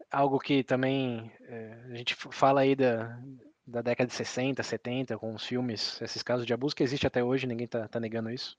algo 0.09 0.39
que 0.39 0.63
também 0.63 1.29
é, 1.41 1.73
a 1.91 1.95
gente 1.95 2.15
fala 2.15 2.61
aí 2.61 2.73
da, 2.73 3.19
da 3.65 3.81
década 3.81 4.07
de 4.07 4.13
60, 4.13 4.63
70, 4.63 5.17
com 5.17 5.35
os 5.35 5.45
filmes, 5.45 6.01
esses 6.01 6.23
casos 6.23 6.45
de 6.45 6.53
abuso 6.53 6.73
que 6.73 6.83
existe 6.83 7.05
até 7.05 7.21
hoje, 7.21 7.45
ninguém 7.47 7.67
tá, 7.67 7.85
tá 7.85 7.99
negando 7.99 8.29
isso. 8.29 8.57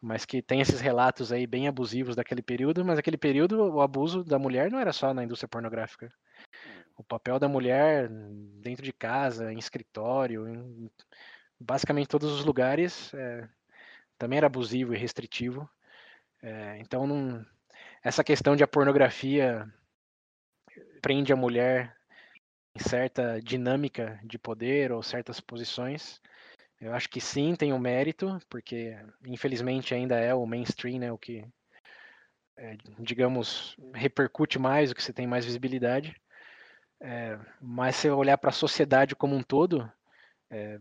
Mas 0.00 0.24
que 0.24 0.40
tem 0.40 0.60
esses 0.60 0.80
relatos 0.80 1.32
aí 1.32 1.46
bem 1.46 1.66
abusivos 1.66 2.14
daquele 2.14 2.42
período, 2.42 2.84
mas 2.84 2.98
aquele 2.98 3.16
período 3.16 3.60
o 3.74 3.80
abuso 3.80 4.22
da 4.22 4.38
mulher 4.38 4.70
não 4.70 4.78
era 4.78 4.92
só 4.92 5.12
na 5.12 5.24
indústria 5.24 5.48
pornográfica. 5.48 6.12
O 6.96 7.02
papel 7.02 7.38
da 7.38 7.48
mulher 7.48 8.08
dentro 8.60 8.84
de 8.84 8.92
casa, 8.92 9.52
em 9.52 9.58
escritório, 9.58 10.48
em 10.48 10.90
basicamente 11.58 12.08
todos 12.08 12.30
os 12.30 12.44
lugares, 12.44 13.12
é, 13.14 13.48
também 14.18 14.38
era 14.38 14.46
abusivo 14.46 14.94
e 14.94 14.98
restritivo. 14.98 15.68
É, 16.42 16.78
então, 16.78 17.06
não- 17.06 17.44
essa 18.02 18.24
questão 18.24 18.56
de 18.56 18.62
a 18.62 18.68
pornografia 18.68 19.66
prende 21.00 21.32
a 21.32 21.36
mulher 21.36 21.96
em 22.74 22.80
certa 22.80 23.40
dinâmica 23.42 24.20
de 24.24 24.38
poder 24.38 24.92
ou 24.92 25.02
certas 25.02 25.40
posições, 25.40 26.20
eu 26.80 26.94
acho 26.94 27.08
que 27.08 27.20
sim, 27.20 27.54
tem 27.56 27.72
um 27.72 27.78
mérito, 27.78 28.38
porque 28.48 28.96
infelizmente 29.26 29.94
ainda 29.94 30.16
é 30.16 30.32
o 30.32 30.46
mainstream, 30.46 30.98
né, 31.00 31.12
o 31.12 31.18
que, 31.18 31.44
é, 32.56 32.76
digamos, 32.98 33.76
repercute 33.92 34.58
mais, 34.58 34.90
o 34.90 34.94
que 34.94 35.02
você 35.02 35.12
tem 35.12 35.26
mais 35.26 35.44
visibilidade. 35.44 36.14
É, 37.00 37.38
mas 37.60 37.96
se 37.96 38.08
eu 38.08 38.16
olhar 38.16 38.38
para 38.38 38.50
a 38.50 38.52
sociedade 38.52 39.14
como 39.16 39.34
um 39.34 39.42
todo, 39.42 39.90
é, 40.50 40.78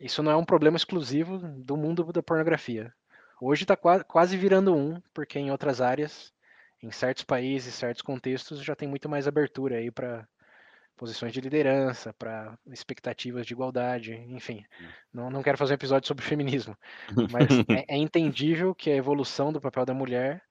isso 0.00 0.22
não 0.22 0.32
é 0.32 0.36
um 0.36 0.44
problema 0.44 0.76
exclusivo 0.76 1.38
do 1.38 1.76
mundo 1.76 2.12
da 2.12 2.22
pornografia. 2.22 2.92
Hoje 3.40 3.64
está 3.64 3.76
quase 3.76 4.36
virando 4.36 4.74
um, 4.74 5.00
porque 5.14 5.38
em 5.38 5.50
outras 5.50 5.80
áreas, 5.80 6.32
em 6.82 6.90
certos 6.90 7.24
países, 7.24 7.74
certos 7.74 8.02
contextos, 8.02 8.62
já 8.62 8.74
tem 8.74 8.88
muito 8.88 9.08
mais 9.08 9.28
abertura 9.28 9.76
aí 9.76 9.90
para 9.90 10.26
posições 10.98 11.32
de 11.32 11.40
liderança, 11.40 12.12
para 12.12 12.58
expectativas 12.66 13.46
de 13.46 13.54
igualdade, 13.54 14.12
enfim. 14.28 14.64
Não, 15.12 15.30
não 15.30 15.42
quero 15.42 15.56
fazer 15.56 15.72
um 15.72 15.76
episódio 15.76 16.06
sobre 16.06 16.24
feminismo, 16.24 16.76
mas 17.32 17.46
é, 17.86 17.94
é 17.94 17.96
entendível 17.96 18.74
que 18.74 18.90
a 18.90 18.96
evolução 18.96 19.52
do 19.52 19.60
papel 19.60 19.86
da 19.86 19.94
mulher 19.94 20.42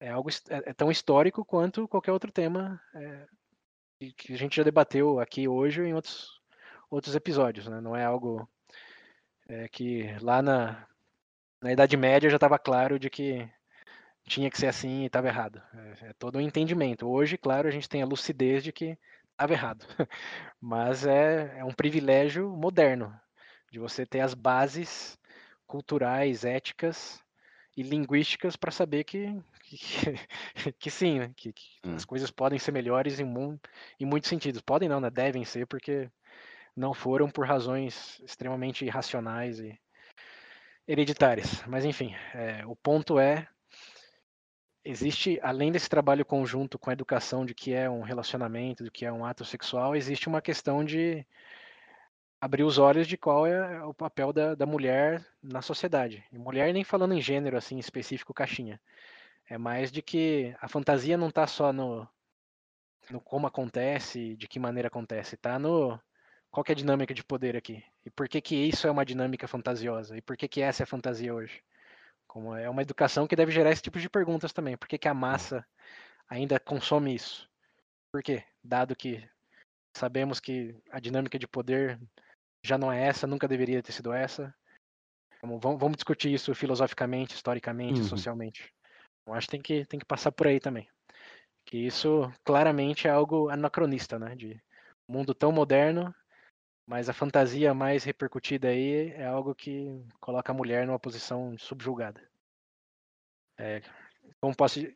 é 0.00 0.08
algo 0.10 0.30
é, 0.48 0.70
é 0.70 0.72
tão 0.72 0.90
histórico 0.90 1.44
quanto 1.44 1.86
qualquer 1.88 2.12
outro 2.12 2.32
tema 2.32 2.80
é, 2.94 3.26
que- 3.98 4.12
que 4.12 4.32
a 4.32 4.38
gente 4.38 4.56
já 4.56 4.62
debateu 4.62 5.20
aqui 5.20 5.46
hoje 5.46 5.82
em 5.82 5.94
outros, 5.94 6.40
outros 6.90 7.14
episódios, 7.14 7.66
né? 7.68 7.80
Não 7.80 7.94
é 7.94 8.04
algo 8.04 8.48
é, 9.48 9.68
que 9.68 10.06
lá 10.20 10.40
na, 10.40 10.86
na 11.60 11.72
Idade 11.72 11.96
Média 11.96 12.30
já 12.30 12.36
estava 12.36 12.58
claro 12.58 12.98
de 12.98 13.10
que 13.10 13.48
tinha 14.24 14.48
que 14.50 14.58
ser 14.58 14.68
assim 14.68 15.02
e 15.02 15.06
estava 15.06 15.28
errado. 15.28 15.60
É, 15.74 16.10
é 16.10 16.12
todo 16.14 16.38
um 16.38 16.40
entendimento. 16.40 17.08
Hoje, 17.08 17.36
claro, 17.36 17.68
a 17.68 17.70
gente 17.70 17.88
tem 17.88 18.02
a 18.02 18.06
lucidez 18.06 18.62
de 18.62 18.72
que 18.72 18.96
estava 19.42 19.52
errado. 19.52 19.84
Mas 20.60 21.04
é, 21.06 21.58
é 21.58 21.64
um 21.64 21.72
privilégio 21.72 22.48
moderno 22.50 23.14
de 23.70 23.78
você 23.78 24.06
ter 24.06 24.20
as 24.20 24.34
bases 24.34 25.18
culturais, 25.66 26.44
éticas 26.44 27.20
e 27.76 27.82
linguísticas 27.82 28.56
para 28.56 28.70
saber 28.70 29.04
que, 29.04 29.42
que, 29.62 29.82
que 30.78 30.90
sim, 30.90 31.18
né? 31.18 31.32
que, 31.36 31.52
que 31.52 31.72
Hum. 31.84 31.96
as 31.96 32.04
coisas 32.04 32.30
podem 32.30 32.58
ser 32.58 32.70
melhores 32.72 33.18
em, 33.18 33.24
mu- 33.24 33.60
em 33.98 34.06
muitos 34.06 34.28
sentidos. 34.30 34.60
Podem 34.60 34.88
não, 34.88 35.00
né? 35.00 35.10
Devem 35.10 35.44
ser, 35.44 35.66
porque 35.66 36.08
não 36.76 36.94
foram 36.94 37.28
por 37.28 37.46
razões 37.46 38.20
extremamente 38.20 38.84
irracionais 38.84 39.58
e 39.58 39.76
hereditárias. 40.86 41.64
Mas 41.66 41.84
enfim, 41.84 42.14
é, 42.34 42.64
o 42.66 42.76
ponto 42.76 43.18
é 43.18 43.48
existe 44.84 45.38
além 45.42 45.72
desse 45.72 45.88
trabalho 45.88 46.24
conjunto 46.24 46.78
com 46.78 46.90
a 46.90 46.92
educação 46.92 47.44
de 47.46 47.54
que 47.54 47.72
é 47.72 47.88
um 47.88 48.02
relacionamento, 48.02 48.84
de 48.84 48.90
que 48.90 49.04
é 49.04 49.12
um 49.12 49.24
ato 49.24 49.44
sexual, 49.44 49.94
existe 49.94 50.28
uma 50.28 50.42
questão 50.42 50.84
de 50.84 51.26
abrir 52.40 52.64
os 52.64 52.78
olhos 52.78 53.06
de 53.06 53.16
qual 53.16 53.46
é 53.46 53.84
o 53.84 53.94
papel 53.94 54.32
da, 54.32 54.54
da 54.54 54.66
mulher 54.66 55.24
na 55.42 55.62
sociedade. 55.62 56.24
E 56.32 56.38
mulher 56.38 56.72
nem 56.72 56.84
falando 56.84 57.14
em 57.14 57.20
gênero 57.20 57.56
assim 57.56 57.78
específico 57.78 58.34
caixinha. 58.34 58.80
É 59.48 59.56
mais 59.58 59.92
de 59.92 60.02
que 60.02 60.54
a 60.60 60.68
fantasia 60.68 61.16
não 61.16 61.28
está 61.28 61.46
só 61.46 61.72
no, 61.72 62.08
no 63.10 63.20
como 63.20 63.46
acontece, 63.46 64.36
de 64.36 64.48
que 64.48 64.58
maneira 64.58 64.88
acontece, 64.88 65.34
está 65.36 65.58
no 65.58 66.00
qual 66.50 66.64
é 66.68 66.72
a 66.72 66.74
dinâmica 66.74 67.14
de 67.14 67.24
poder 67.24 67.56
aqui? 67.56 67.82
E 68.04 68.10
por 68.10 68.28
que 68.28 68.40
que 68.40 68.54
isso 68.56 68.86
é 68.86 68.90
uma 68.90 69.06
dinâmica 69.06 69.48
fantasiosa? 69.48 70.16
E 70.16 70.20
por 70.20 70.36
que 70.36 70.46
que 70.48 70.60
essa 70.60 70.82
é 70.82 70.84
a 70.84 70.86
fantasia 70.86 71.32
hoje? 71.32 71.62
Como 72.32 72.56
é 72.56 72.66
uma 72.70 72.80
educação 72.80 73.26
que 73.26 73.36
deve 73.36 73.52
gerar 73.52 73.72
esse 73.72 73.82
tipo 73.82 74.00
de 74.00 74.08
perguntas 74.08 74.54
também. 74.54 74.74
Por 74.74 74.88
que 74.88 74.96
que 74.96 75.06
a 75.06 75.12
massa 75.12 75.66
ainda 76.26 76.58
consome 76.58 77.14
isso? 77.14 77.46
Por 78.10 78.22
quê? 78.22 78.42
Dado 78.64 78.96
que 78.96 79.22
sabemos 79.94 80.40
que 80.40 80.74
a 80.90 80.98
dinâmica 80.98 81.38
de 81.38 81.46
poder 81.46 82.00
já 82.64 82.78
não 82.78 82.90
é 82.90 83.06
essa, 83.06 83.26
nunca 83.26 83.46
deveria 83.46 83.82
ter 83.82 83.92
sido 83.92 84.14
essa. 84.14 84.54
Vamos, 85.42 85.60
vamos 85.60 85.96
discutir 85.96 86.32
isso 86.32 86.54
filosoficamente, 86.54 87.34
historicamente, 87.34 88.00
Uhum. 88.00 88.08
socialmente. 88.08 88.72
Eu 89.26 89.34
acho 89.34 89.46
que 89.46 89.50
tem 89.50 89.60
que 89.60 89.84
tem 89.84 90.00
que 90.00 90.06
passar 90.06 90.32
por 90.32 90.46
aí 90.46 90.58
também. 90.58 90.88
Que 91.66 91.76
isso 91.76 92.32
claramente 92.42 93.06
é 93.06 93.10
algo 93.10 93.50
anacronista, 93.50 94.18
né? 94.18 94.34
De 94.34 94.58
um 95.06 95.12
mundo 95.12 95.34
tão 95.34 95.52
moderno, 95.52 96.14
mas 96.86 97.08
a 97.08 97.12
fantasia 97.12 97.72
mais 97.72 98.04
repercutida 98.04 98.68
aí 98.68 99.10
é 99.12 99.26
algo 99.26 99.54
que 99.54 100.04
coloca 100.20 100.52
a 100.52 100.54
mulher 100.54 100.86
numa 100.86 100.98
posição 100.98 101.56
subjugada. 101.58 102.20
É, 103.58 103.82
como 104.40 104.56
pode, 104.56 104.94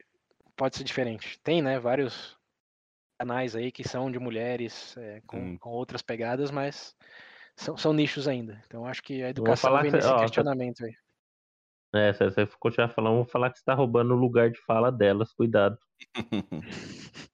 pode 0.56 0.76
ser 0.76 0.84
diferente? 0.84 1.38
Tem, 1.42 1.62
né? 1.62 1.78
Vários 1.78 2.36
canais 3.18 3.54
aí 3.56 3.70
que 3.72 3.86
são 3.86 4.10
de 4.10 4.18
mulheres 4.18 4.96
é, 4.96 5.20
com, 5.26 5.38
Hum. 5.38 5.58
com 5.58 5.70
outras 5.70 6.02
pegadas, 6.02 6.50
mas 6.50 6.96
são, 7.56 7.76
são 7.76 7.92
nichos 7.92 8.26
ainda. 8.28 8.60
Então 8.66 8.84
acho 8.84 9.02
que 9.02 9.22
a 9.22 9.30
educação 9.30 9.70
falar 9.70 9.82
vem 9.82 9.90
que- 9.90 9.96
nesse 9.96 10.08
ó, 10.08 10.20
questionamento 10.20 10.84
aí. 10.84 10.94
É, 11.94 12.12
se 12.12 12.24
você 12.24 12.46
continuar 12.58 12.90
falando, 12.90 13.12
eu 13.12 13.22
vou 13.22 13.30
falar 13.30 13.50
que 13.50 13.58
você 13.58 13.64
tá 13.64 13.72
roubando 13.72 14.12
o 14.12 14.18
lugar 14.18 14.50
de 14.50 14.60
fala 14.60 14.90
delas, 14.90 15.32
cuidado. 15.32 15.78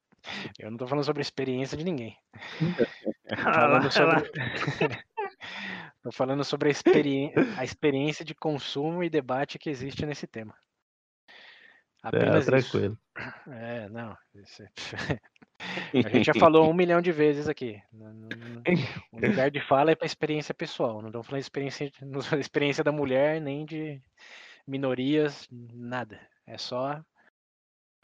Eu 0.58 0.70
não 0.70 0.78
tô 0.78 0.86
falando 0.86 1.04
sobre 1.04 1.20
a 1.20 1.22
experiência 1.22 1.76
de 1.76 1.84
ninguém. 1.84 2.16
Ah 3.34 3.66
lá, 3.66 3.80
falando 3.80 3.90
sobre... 3.90 4.30
Tô 6.02 6.12
falando 6.12 6.44
sobre 6.44 6.68
a, 6.68 6.72
experi... 6.72 7.32
a 7.56 7.64
experiência 7.64 8.24
de 8.24 8.34
consumo 8.34 9.02
e 9.02 9.08
debate 9.08 9.58
que 9.58 9.70
existe 9.70 10.04
nesse 10.04 10.26
tema. 10.26 10.54
É, 12.04 12.08
Apenas 12.08 12.46
isso. 12.46 12.50
tranquilo. 12.50 12.98
É, 13.48 13.88
não. 13.88 14.16
isso 14.34 14.62
é- 14.64 14.70
A 16.04 16.08
gente 16.08 16.24
já 16.24 16.34
falou 16.34 16.68
um 16.68 16.74
milhão 16.74 17.00
de 17.00 17.12
vezes 17.12 17.48
aqui. 17.48 17.80
O 19.12 19.20
lugar 19.20 19.48
de 19.48 19.60
fala 19.60 19.92
é 19.92 19.94
para 19.94 20.06
experiência 20.06 20.52
pessoal. 20.52 21.00
Não 21.00 21.08
estamos 21.08 21.26
falando 21.26 21.40
de 21.40 21.44
experiência, 21.44 21.92
não 22.00 22.20
de 22.20 22.40
experiência 22.40 22.82
da 22.82 22.90
mulher, 22.90 23.40
nem 23.40 23.64
de 23.64 24.02
minorias, 24.66 25.46
nada. 25.50 26.20
É 26.44 26.58
só 26.58 27.00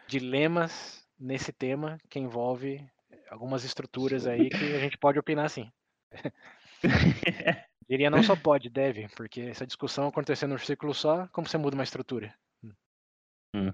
dilemas 0.07 1.05
nesse 1.19 1.53
tema 1.53 1.99
que 2.09 2.19
envolve 2.19 2.85
algumas 3.31 3.65
estruturas 3.65 4.27
aí 4.27 4.49
que 4.49 4.75
a 4.75 4.79
gente 4.79 4.97
pode 4.99 5.19
opinar 5.19 5.49
sim. 5.51 5.71
Diria 7.89 8.11
não 8.11 8.23
só 8.23 8.37
pode, 8.37 8.69
deve, 8.69 9.09
porque 9.17 9.41
essa 9.41 9.67
discussão 9.67 10.09
acontecendo 10.09 10.51
num 10.51 10.59
círculo 10.59 10.95
só, 10.95 11.27
como 11.29 11.49
você 11.49 11.57
muda 11.57 11.75
uma 11.75 11.83
estrutura? 11.83 12.35
Hum. 13.55 13.73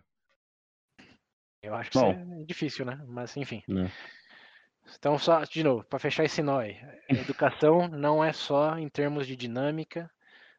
Eu 1.60 1.74
acho 1.74 1.90
que 1.90 1.98
Bom. 1.98 2.12
é 2.12 2.44
difícil, 2.44 2.84
né? 2.84 3.02
Mas 3.06 3.36
enfim. 3.36 3.62
Né. 3.66 3.90
Então, 4.96 5.18
só 5.18 5.42
de 5.44 5.64
novo, 5.64 5.82
para 5.84 5.98
fechar 5.98 6.24
esse 6.24 6.42
nó 6.42 6.58
aí, 6.60 6.76
educação 7.08 7.88
não 7.88 8.22
é 8.22 8.32
só 8.32 8.78
em 8.78 8.88
termos 8.88 9.26
de 9.26 9.34
dinâmica, 9.34 10.10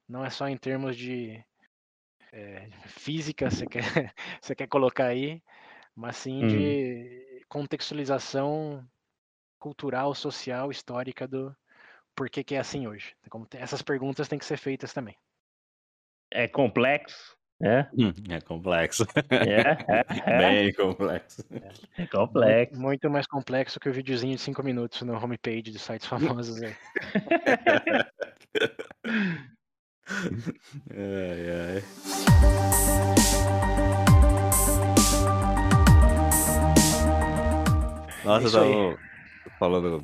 não 0.07 0.25
é 0.25 0.29
só 0.29 0.47
em 0.47 0.57
termos 0.57 0.97
de 0.97 1.43
eh, 2.33 2.67
física, 2.87 3.49
você 3.49 3.65
quer, 3.65 3.81
você 4.41 4.55
quer 4.55 4.67
colocar 4.67 5.05
aí, 5.05 5.41
mas 5.95 6.17
sim 6.17 6.41
Uhum. 6.41 6.47
de 6.49 7.45
contextualização 7.47 8.85
cultural, 9.59 10.13
social, 10.13 10.69
histórica 10.71 11.25
do 11.27 11.55
porquê 12.15 12.43
que 12.43 12.55
é 12.55 12.59
assim 12.59 12.87
hoje. 12.87 13.15
Como 13.29 13.45
tem- 13.45 13.61
essas 13.61 13.81
perguntas 13.81 14.27
têm 14.27 14.37
que 14.39 14.45
ser 14.45 14.57
feitas 14.57 14.93
também. 14.93 15.15
É 16.31 16.47
complexo. 16.47 17.35
É, 17.61 17.87
É 18.29 18.41
complexo. 18.41 19.05
é, 19.31 19.61
é, 19.61 19.75
é, 20.27 20.37
Bem 20.37 20.73
complexo. 20.73 21.45
é 21.51 21.69
Muito, 21.97 22.11
complexo. 22.11 22.81
muito 22.81 23.09
mais 23.09 23.25
complexo 23.27 23.79
que 23.79 23.87
o 23.89 23.93
videozinho 23.93 24.35
de 24.35 24.41
5 24.41 24.61
minutos 24.61 25.01
no 25.03 25.13
homepage 25.15 25.61
de 25.63 25.79
sites 25.79 26.05
famosos 26.07 26.61
aí. 26.61 26.75
Ai, 30.91 31.81
ai. 31.81 33.64
Nossa, 38.25 38.43
eu 38.43 38.47
Isso 38.47 38.59
aí. 38.59 38.71
tava 39.43 39.57
falando. 39.59 40.03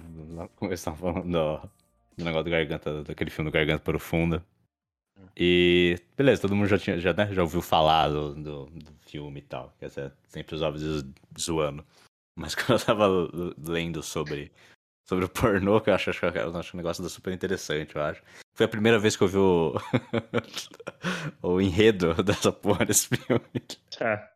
Tava 0.83 0.97
falando 0.97 1.23
do, 1.23 1.69
do 2.17 2.23
negócio 2.23 2.43
do 2.43 2.51
Garganta, 2.51 3.03
daquele 3.03 3.29
filme 3.29 3.49
do 3.49 3.53
Garganta 3.53 3.83
Profunda. 3.83 4.43
E 5.35 5.97
beleza, 6.17 6.41
todo 6.41 6.55
mundo 6.55 6.67
já 6.67 6.77
tinha, 6.77 6.99
já, 6.99 7.13
né, 7.13 7.27
já 7.31 7.41
ouviu 7.41 7.61
falar 7.61 8.09
do, 8.09 8.35
do, 8.35 8.65
do 8.65 8.93
filme 9.01 9.39
e 9.39 9.43
tal. 9.43 9.73
Que 9.79 9.85
essa 9.85 10.01
é 10.01 10.11
sempre 10.27 10.55
os 10.55 10.61
óbvios 10.61 11.03
zoando. 11.39 11.85
Mas 12.37 12.53
quando 12.55 12.79
eu 12.79 12.85
tava 12.85 13.07
lendo 13.57 14.03
sobre, 14.03 14.51
sobre 15.07 15.25
o 15.25 15.29
pornô, 15.29 15.79
que 15.81 15.89
eu 15.89 15.95
acho, 15.95 16.09
acho, 16.09 16.25
eu 16.25 16.57
acho 16.57 16.75
um 16.75 16.79
negócio 16.79 17.07
super 17.09 17.33
interessante, 17.33 17.95
eu 17.95 18.03
acho. 18.03 18.21
Foi 18.53 18.65
a 18.65 18.69
primeira 18.69 18.99
vez 18.99 19.15
que 19.15 19.23
eu 19.23 19.27
vi 19.27 19.37
o, 19.37 19.73
o 21.41 21.61
enredo 21.61 22.13
dessa 22.23 22.51
porra 22.51 22.85
desse 22.85 23.07
filme. 23.07 23.41
Tá. 23.97 24.31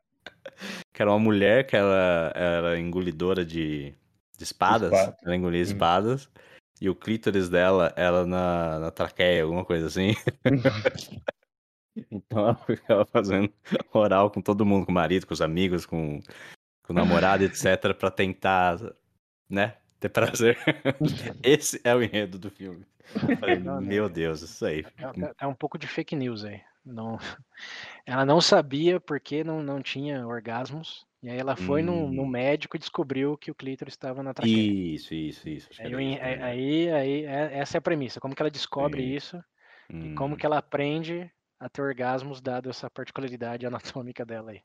Que 0.96 1.02
era 1.02 1.12
uma 1.12 1.20
mulher 1.20 1.68
que 1.68 1.76
ela 1.76 2.32
era 2.34 2.80
engolidora 2.80 3.44
de, 3.44 3.94
de 4.38 4.44
espadas. 4.44 4.94
Espada. 4.94 5.18
Ela 5.26 5.36
engolia 5.36 5.60
Hum. 5.60 5.64
espadas. 5.64 6.30
E 6.80 6.90
o 6.90 6.96
clítoris 6.96 7.50
dela 7.50 7.92
era 7.98 8.26
na, 8.26 8.80
na 8.80 8.92
traqueia, 8.92 9.44
alguma 9.44 9.66
coisa 9.66 9.88
assim. 9.88 10.14
então 12.10 12.40
ela 12.40 12.56
ficava 12.56 13.06
fazendo 13.06 13.52
oral 13.92 14.32
com 14.32 14.42
todo 14.42 14.66
mundo, 14.66 14.86
com 14.86 14.92
o 14.94 14.96
marido, 14.96 15.28
com 15.28 15.34
os 15.34 15.42
amigos, 15.42 15.86
com, 15.86 16.22
com 16.82 16.94
o 16.94 16.96
namorado, 16.96 17.44
etc. 17.44 17.94
Pra 17.94 18.10
tentar, 18.10 18.80
né, 19.50 19.76
ter 20.00 20.08
prazer. 20.08 20.58
Esse 21.44 21.82
é 21.84 21.94
o 21.94 22.02
enredo 22.02 22.40
do 22.40 22.50
filme. 22.50 22.86
Eu 23.16 23.38
falei, 23.38 23.60
meu 23.82 24.08
Deus, 24.08 24.42
isso 24.42 24.66
aí. 24.66 24.86
É, 24.98 25.44
é 25.44 25.48
um 25.48 25.54
pouco 25.54 25.78
de 25.78 25.88
fake 25.88 26.16
news 26.16 26.46
aí. 26.46 26.62
Não, 26.86 27.18
ela 28.06 28.26
não 28.26 28.40
sabia 28.40 29.00
porque 29.00 29.44
não, 29.44 29.62
não 29.64 29.82
tinha 29.82 30.26
orgasmos. 30.26 31.06
E 31.24 31.30
aí 31.30 31.40
ela 31.40 31.56
foi 31.56 31.82
no, 31.82 32.12
no 32.12 32.22
Hum. 32.22 32.28
médico 32.28 32.76
e 32.76 32.80
descobriu 32.80 33.36
que 33.36 33.50
o 33.50 33.56
clítoris 33.56 33.94
estava 33.96 34.22
na 34.22 34.32
traqueia. 34.34 34.94
Isso, 34.94 35.14
isso, 35.16 35.50
isso. 35.50 35.70
que 35.70 35.82
Aí, 35.82 36.20
aí, 36.22 36.92
aí, 36.92 37.26
é- 37.26 37.58
essa 37.58 37.78
é 37.78 37.80
a 37.80 37.82
premissa. 37.82 38.20
Como 38.20 38.36
que 38.36 38.42
ela 38.44 38.52
descobre 38.52 39.02
Sim. 39.02 39.14
isso 39.16 39.44
e 39.90 40.14
como 40.14 40.36
Hum. 40.36 40.38
que 40.38 40.46
ela 40.46 40.60
aprende 40.60 41.32
a 41.60 41.68
ter 41.68 41.82
orgasmos 41.82 42.42
dado 42.42 42.70
essa 42.70 42.90
particularidade 42.92 43.66
anatômica 44.04 44.24
dela 44.24 44.52
aí. 44.52 44.62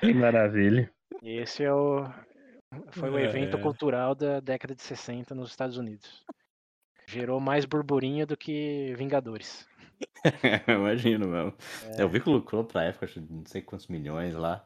Que 0.00 0.12
maravilha. 0.12 0.92
Esse 1.22 1.64
é 1.64 1.72
o, 1.72 2.04
foi 2.90 3.08
o 3.08 3.18
evento 3.18 3.56
É. 3.56 3.60
cultural 3.60 4.14
da 4.14 4.40
década 4.40 4.74
de 4.74 4.82
60 4.82 5.34
nos 5.34 5.48
Estados 5.50 5.78
Unidos. 5.78 6.22
Gerou 7.06 7.40
mais 7.40 7.64
burburinho 7.64 8.26
do 8.26 8.36
que 8.36 8.94
Vingadores. 8.98 9.66
Imagino 10.68 11.28
mesmo. 11.28 11.54
É. 11.96 12.02
Eu 12.02 12.08
vi 12.08 12.20
que 12.20 12.28
lucrou 12.28 12.64
pra 12.64 12.84
época, 12.84 13.06
acho 13.06 13.14
que 13.20 13.32
não 13.32 13.44
sei 13.46 13.62
quantos 13.62 13.86
milhões 13.88 14.34
lá. 14.34 14.64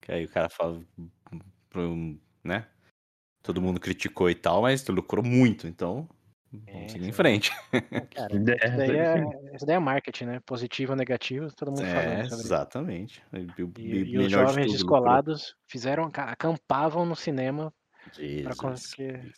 Que 0.00 0.12
aí 0.12 0.24
o 0.24 0.28
cara 0.28 0.48
fala, 0.48 0.82
pro- 1.70 2.18
né? 2.42 2.66
Todo 3.42 3.60
mundo 3.60 3.78
criticou 3.80 4.30
e 4.30 4.34
tal, 4.34 4.62
mas 4.62 4.86
lucrou 4.88 5.24
muito, 5.24 5.66
então 5.66 6.08
É, 6.66 6.72
vamos 6.72 6.92
seguir 6.92 7.08
em 7.08 7.12
frente. 7.12 7.50
Cara, 8.14 8.28
É, 8.60 8.66
isso 8.66 8.76
daí 8.76 8.96
é, 8.96 9.56
isso 9.56 9.66
daí 9.66 9.76
é 9.76 9.78
marketing, 9.78 10.24
né? 10.24 10.40
Positivo 10.44 10.92
ou 10.92 10.96
negativo, 10.96 11.54
todo 11.54 11.70
mundo 11.70 11.84
É, 11.84 11.92
falando 11.92 12.24
exatamente. 12.32 13.22
E, 13.32 13.62
E, 13.78 14.04
e 14.14 14.18
os 14.18 14.24
de 14.26 14.30
jovens 14.30 14.66
tudo, 14.66 14.72
descolados 14.76 15.54
fizeram, 15.68 16.10
ca- 16.10 16.30
acampavam 16.30 17.04
no 17.06 17.14
cinema. 17.16 17.72
Jesus. 18.12 18.56
conseguir- 18.56 19.32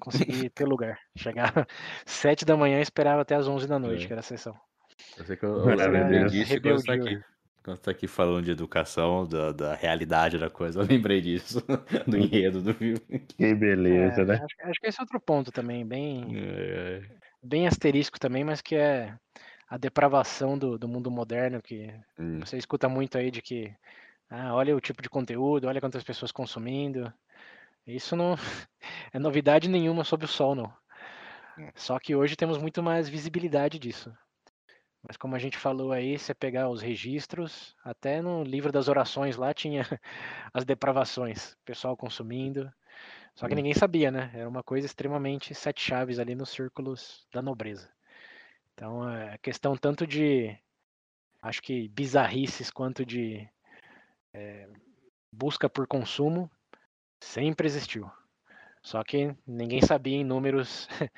conseguir 0.00 0.50
ter 0.50 0.64
lugar. 0.66 0.98
Chegava 1.16 1.66
sete 2.06 2.44
da 2.44 2.56
manhã 2.56 2.78
e 2.78 2.82
esperava 2.82 3.22
até 3.22 3.34
as 3.34 3.48
11 3.48 3.66
da 3.66 3.78
noite, 3.78 4.04
É. 4.04 4.06
que 4.06 4.12
era 4.12 4.20
a 4.20 4.22
sessão. 4.24 4.58
Eu 5.16 5.24
sei 5.24 5.36
que 5.36 5.44
eu, 5.44 5.68
eu 5.78 5.88
lembrei 5.88 6.24
disso 6.24 6.60
quando 6.60 6.78
você 6.78 6.84
tá 6.84 6.94
Rebeldia. 6.94 6.94
aqui. 6.94 7.24
Quando 7.62 7.78
tá 7.80 7.90
aqui 7.90 8.06
falando 8.08 8.44
de 8.44 8.50
educação, 8.52 9.26
da, 9.26 9.52
da 9.52 9.74
realidade 9.74 10.38
da 10.38 10.48
coisa, 10.50 10.80
eu 10.80 10.86
lembrei 10.86 11.20
disso, 11.20 11.62
do 12.06 12.16
enredo 12.16 12.62
do 12.62 12.74
filme. 12.74 13.00
Que 13.36 13.54
beleza, 13.54 14.22
É, 14.22 14.24
né? 14.24 14.42
acho, 14.44 14.56
acho 14.70 14.80
que 14.80 14.86
esse 14.86 15.00
é 15.00 15.02
outro 15.02 15.20
ponto 15.20 15.50
também, 15.52 15.86
bem, 15.86 16.36
É, 16.36 17.02
bem 17.42 17.66
asterisco 17.66 18.18
também, 18.18 18.44
mas 18.44 18.60
que 18.60 18.76
é 18.76 19.14
a 19.68 19.76
depravação 19.78 20.58
do, 20.58 20.78
do 20.78 20.88
mundo 20.88 21.10
moderno, 21.10 21.62
que 21.62 21.92
hum, 22.18 22.40
você 22.40 22.56
escuta 22.56 22.88
muito 22.88 23.18
aí 23.18 23.30
de 23.30 23.42
que 23.42 23.74
ah, 24.30 24.54
olha 24.54 24.76
o 24.76 24.80
tipo 24.80 25.02
de 25.02 25.10
conteúdo, 25.10 25.66
olha 25.68 25.80
quantas 25.80 26.04
pessoas 26.04 26.32
consumindo. 26.32 27.12
Isso 27.88 28.14
não 28.14 28.34
é 29.12 29.18
novidade 29.18 29.68
nenhuma 29.68 30.04
sobre 30.04 30.26
o 30.26 30.28
sol, 30.28 30.54
não. 30.54 30.72
Hum. 31.58 31.70
Só 31.74 31.98
que 31.98 32.14
hoje 32.14 32.36
temos 32.36 32.58
muito 32.58 32.82
mais 32.82 33.08
visibilidade 33.08 33.78
disso. 33.78 34.14
Mas 35.02 35.16
como 35.16 35.34
a 35.34 35.38
gente 35.38 35.56
falou 35.56 35.90
aí, 35.90 36.18
você 36.18 36.34
pegar 36.34 36.68
os 36.68 36.82
registros, 36.82 37.74
até 37.82 38.20
no 38.20 38.42
livro 38.42 38.70
das 38.70 38.88
orações 38.88 39.36
lá 39.36 39.54
tinha 39.54 39.82
as 40.52 40.66
depravações, 40.66 41.56
pessoal 41.64 41.96
consumindo. 41.96 42.70
Só 43.34 43.48
que 43.48 43.54
ninguém 43.54 43.72
sabia, 43.72 44.10
né? 44.10 44.30
Era 44.34 44.48
uma 44.48 44.64
coisa 44.64 44.84
extremamente 44.84 45.54
sete 45.54 45.80
chaves 45.80 46.18
ali 46.18 46.34
nos 46.34 46.50
círculos 46.50 47.26
da 47.32 47.40
nobreza. 47.40 47.88
Então, 48.74 49.08
é 49.08 49.38
questão 49.38 49.76
tanto 49.76 50.06
de, 50.06 50.58
acho 51.40 51.62
que 51.62 51.88
bizarrices 51.88 52.70
quanto 52.70 53.06
de 53.06 53.48
é, 54.34 54.68
busca 55.32 55.70
por 55.70 55.86
consumo 55.86 56.50
sempre 57.20 57.66
existiu. 57.66 58.10
Só 58.82 59.02
que 59.02 59.34
ninguém 59.46 59.82
sabia 59.82 60.16
em 60.16 60.24
números 60.24 60.88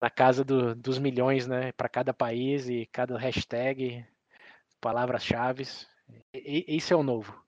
na 0.00 0.10
casa 0.10 0.44
do- 0.44 0.74
dos 0.74 0.98
milhões, 0.98 1.46
né? 1.46 1.72
Para 1.72 1.88
cada 1.88 2.12
país 2.14 2.68
e 2.68 2.86
cada 2.86 3.18
hashtag, 3.18 4.04
palavras-chave. 4.80 5.64
E- 6.34 6.64
e- 6.72 6.76
Isso 6.76 6.92
é 6.92 6.96
o 6.96 7.02
novo. 7.02 7.40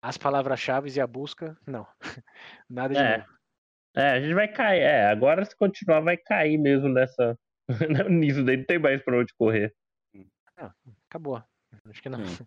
As 0.00 0.18
palavras-chave 0.18 0.90
e 0.90 1.00
a 1.00 1.06
busca, 1.06 1.56
não. 1.66 1.86
Nada 2.68 2.94
de 2.94 3.00
É. 3.00 3.18
novo. 3.18 3.32
É, 3.94 4.10
a 4.12 4.20
gente 4.20 4.34
vai 4.34 4.48
cair. 4.48 4.80
É, 4.80 5.06
agora 5.06 5.44
se 5.44 5.56
continuar, 5.56 6.00
vai 6.00 6.16
cair 6.16 6.58
mesmo 6.58 6.88
nessa. 6.88 7.38
nisso 8.10 8.44
daí, 8.44 8.56
não 8.56 8.64
tem 8.64 8.78
mais 8.78 9.02
pra 9.02 9.18
onde 9.18 9.32
correr. 9.34 9.74
Acabou. 11.08 11.42
Acho 11.88 12.02
que 12.02 12.08
não. 12.08 12.20
Hum. 12.20 12.46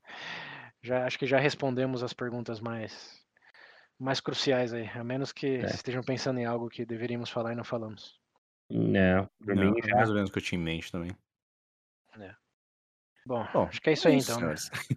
Já, 0.82 1.06
acho 1.06 1.18
que 1.20 1.26
já 1.28 1.40
respondemos 1.40 2.04
as 2.04 2.14
perguntas 2.14 2.60
mais, 2.60 3.25
mais 4.00 4.20
cruciais 4.20 4.74
aí. 4.74 4.88
A 4.90 5.04
menos 5.04 5.32
que 5.32 5.48
É. 5.48 5.60
vocês 5.62 5.76
estejam 5.76 6.04
pensando 6.04 6.40
em 6.40 6.46
algo 6.46 6.70
que 6.70 6.86
deveríamos 6.86 7.30
falar 7.30 7.54
e 7.54 7.56
não 7.56 7.64
falamos. 7.64 8.20
Não, 8.70 9.28
por 9.44 9.56
Não, 9.56 9.72
mim 9.72 9.80
é 9.84 9.94
mais 9.94 10.10
ou 10.10 10.16
menos 10.16 10.30
o 10.30 10.34
que 10.34 10.40
eu 10.40 10.44
tinha 10.44 10.60
em 10.60 10.64
mente 10.64 10.92
também. 10.92 11.12
Bom, 13.28 13.44
Bom, 13.54 13.64
acho 13.64 13.82
que 13.82 13.90
é 13.90 13.94
isso 13.94 14.08
aí 14.08 14.18
então, 14.18 14.40
né? 14.40 14.54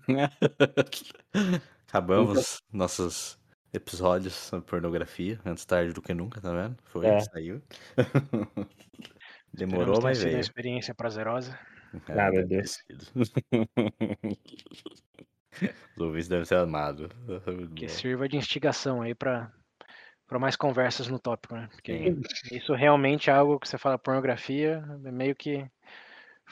Acabamos 1.88 2.58
nossos 2.70 3.38
episódios 3.72 4.34
sobre 4.34 4.66
pornografia, 4.66 5.40
antes 5.46 5.64
tarde 5.64 5.94
do 5.94 6.02
que 6.02 6.12
nunca, 6.12 6.38
tá 6.38 6.52
vendo? 6.52 6.76
Foi, 6.84 7.06
É. 7.06 7.20
saiu. 7.20 7.62
Demorou, 9.52 10.00
mas 10.02 10.18
sido 10.18 10.26
uma 10.26 10.32
veio. 10.32 10.40
experiência 10.40 10.94
prazerosa. 10.94 11.58
É, 12.06 12.20
Ah, 12.20 12.30
meu 12.30 12.46
Deus. 12.46 12.76
Os 15.96 16.02
ouvintes 16.02 16.28
devem 16.28 16.46
ter 16.46 16.56
amado. 16.56 17.08
Que 17.74 17.88
sirva 17.88 18.28
de 18.28 18.36
instigação 18.36 19.02
aí 19.02 19.14
para 19.14 19.52
para 20.26 20.38
mais 20.38 20.56
conversas 20.56 21.08
no 21.08 21.18
tópico, 21.18 21.54
né? 21.54 21.68
Porque 21.72 22.14
Sim. 22.44 22.54
isso 22.54 22.74
realmente 22.74 23.30
é 23.30 23.32
algo 23.32 23.58
que 23.58 23.66
você 23.66 23.78
fala 23.78 23.96
pornografia, 23.98 24.84
é 25.02 25.10
meio 25.10 25.34
que 25.34 25.64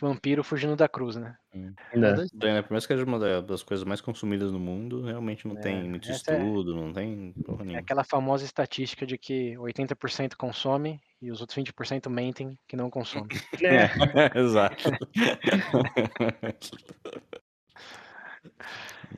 vampiro 0.01 0.43
fugindo 0.43 0.75
da 0.75 0.89
cruz, 0.89 1.15
né? 1.17 1.37
É 1.53 1.59
Né? 1.59 1.75
das 2.15 2.21
estranho, 2.25 2.55
né? 2.55 2.63
Por 2.63 2.71
mais 2.73 2.87
que 2.87 2.95
seja 2.95 3.05
uma 3.05 3.19
da- 3.19 3.43
das 3.43 3.63
coisas 3.63 3.85
mais 3.85 4.01
consumidas 4.01 4.51
no 4.51 4.59
mundo, 4.59 5.03
realmente 5.05 5.47
não 5.47 5.59
É, 5.59 5.61
tem 5.61 5.91
muito 5.91 6.11
essa 6.11 6.33
é- 6.33 6.39
estudo, 6.39 6.75
não 6.75 6.91
tem 6.91 7.35
porra 7.45 7.65
É 7.65 7.65
nenhuma. 7.67 7.81
aquela 7.83 8.03
famosa 8.03 8.47
estatística 8.47 9.05
de 9.07 9.19
que 9.19 9.59
80% 9.59 10.39
consome 10.39 10.99
e 11.21 11.31
os 11.31 11.43
outros 11.43 11.55
20% 11.57 12.09
mentem 12.09 12.59
que 12.67 12.77
não 12.77 12.89
consome. 12.89 13.29
É. 13.63 14.39
Exato. 14.41 14.97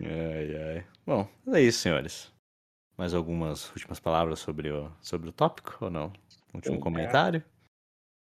Ai, 0.01 0.57
ai. 0.77 0.87
Bom, 1.07 1.29
é 1.55 1.63
isso, 1.63 1.79
senhores. 1.81 2.33
Mais 2.97 3.15
algumas 3.15 3.71
últimas 3.71 4.01
palavras 4.01 4.41
sobre 4.41 4.71
o, 4.71 4.91
sobre 5.01 5.29
o 5.29 5.33
tópico 5.33 5.77
ou 5.81 5.91
não? 5.91 6.13
Último 6.53 6.75
Sim, 6.77 6.81
comentário? 6.81 7.45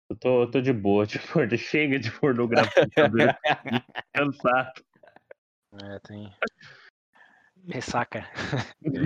Eu 0.10 0.16
tô, 0.16 0.44
eu 0.44 0.52
tô 0.52 0.62
de 0.62 0.72
boa, 0.72 1.06
de 1.08 1.20
porno. 1.20 1.58
Chega 1.58 2.00
de 2.00 2.12
pornografia. 2.12 2.88
tá? 2.96 3.10
Cansado. 4.14 4.72
É, 5.74 6.00
tem. 6.00 6.34
Ressaca. 7.68 8.30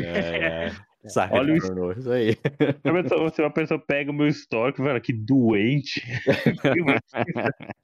É, 0.04 0.72
é. 1.04 1.10
Saca 1.10 1.36
Olha 1.36 1.54
de 1.54 1.60
o- 1.60 1.62
pornô, 1.62 1.92
isso 1.94 2.12
aí. 2.12 2.34
Se 2.34 2.90
uma 2.92 3.04
pessoa- 3.04 3.30
Se 3.32 3.42
uma 3.42 3.54
pessoa 3.54 3.80
pega 3.80 4.12
o 4.12 4.14
meu 4.14 4.28
estoque, 4.28 4.78
fala 4.78 5.00
que 5.00 5.14
doente. 5.14 6.02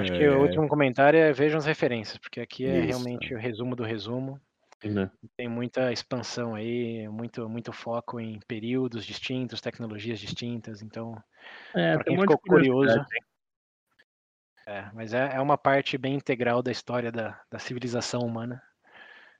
Acho 0.00 0.12
que 0.12 0.28
o 0.28 0.40
último 0.42 0.68
comentário 0.68 1.18
é 1.18 1.32
vejam 1.32 1.58
as 1.58 1.66
referências, 1.66 2.18
porque 2.18 2.40
aqui 2.40 2.66
é 2.66 2.78
Isso. 2.78 2.86
realmente 2.88 3.34
o 3.34 3.38
resumo 3.38 3.74
do 3.74 3.82
resumo. 3.82 4.40
Né? 4.84 5.10
Tem 5.36 5.48
muita 5.48 5.92
expansão 5.92 6.54
aí, 6.54 7.08
muito, 7.08 7.48
muito 7.48 7.72
foco 7.72 8.20
em 8.20 8.38
períodos 8.46 9.04
distintos, 9.04 9.60
tecnologias 9.60 10.20
distintas, 10.20 10.82
então 10.82 11.16
É, 11.74 11.96
tem 11.98 12.04
quem 12.04 12.18
um 12.18 12.20
ficou 12.20 12.38
curioso. 12.38 13.00
É, 14.66 14.90
mas 14.94 15.12
é, 15.12 15.36
é 15.36 15.40
uma 15.40 15.58
parte 15.58 15.98
bem 15.98 16.14
integral 16.14 16.62
da 16.62 16.70
história 16.72 17.12
da, 17.12 17.40
da 17.50 17.58
civilização 17.58 18.20
humana. 18.20 18.62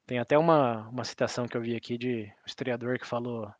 Tem 0.06 0.18
até 0.18 0.36
uma, 0.38 0.88
uma 0.88 1.04
citação 1.04 1.46
que 1.48 1.56
eu 1.56 1.62
vi 1.62 1.76
aqui 1.76 1.98
de 1.98 2.24
um 2.24 2.46
historiador 2.46 2.98
que 2.98 3.06
falou: 3.06 3.52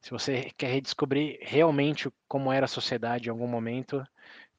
se 0.00 0.10
você 0.10 0.50
quer 0.56 0.68
redescobrir 0.72 1.38
realmente 1.42 2.10
como 2.28 2.52
era 2.52 2.66
a 2.66 2.68
sociedade 2.68 3.28
em 3.28 3.32
algum 3.32 3.48
momento, 3.48 4.04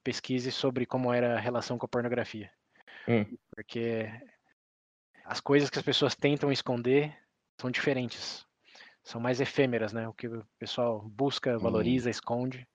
pesquise 0.02 0.50
sobre 0.52 0.86
como 0.86 1.12
era 1.12 1.36
a 1.36 1.40
relação 1.40 1.78
com 1.78 1.86
a 1.86 1.88
pornografia. 1.88 2.50
Hum. 3.08 3.24
Porque 3.54 4.08
as 5.24 5.40
coisas 5.40 5.70
que 5.70 5.78
as 5.78 5.84
pessoas 5.84 6.14
tentam 6.14 6.50
esconder 6.52 7.16
são 7.60 7.70
diferentes. 7.70 8.46
São 9.04 9.20
mais 9.20 9.40
efêmeras, 9.40 9.92
né? 9.92 10.08
O 10.08 10.12
que 10.12 10.28
o 10.28 10.46
pessoal 10.58 11.00
busca, 11.08 11.58
valoriza, 11.58 12.08
esconde. 12.10 12.66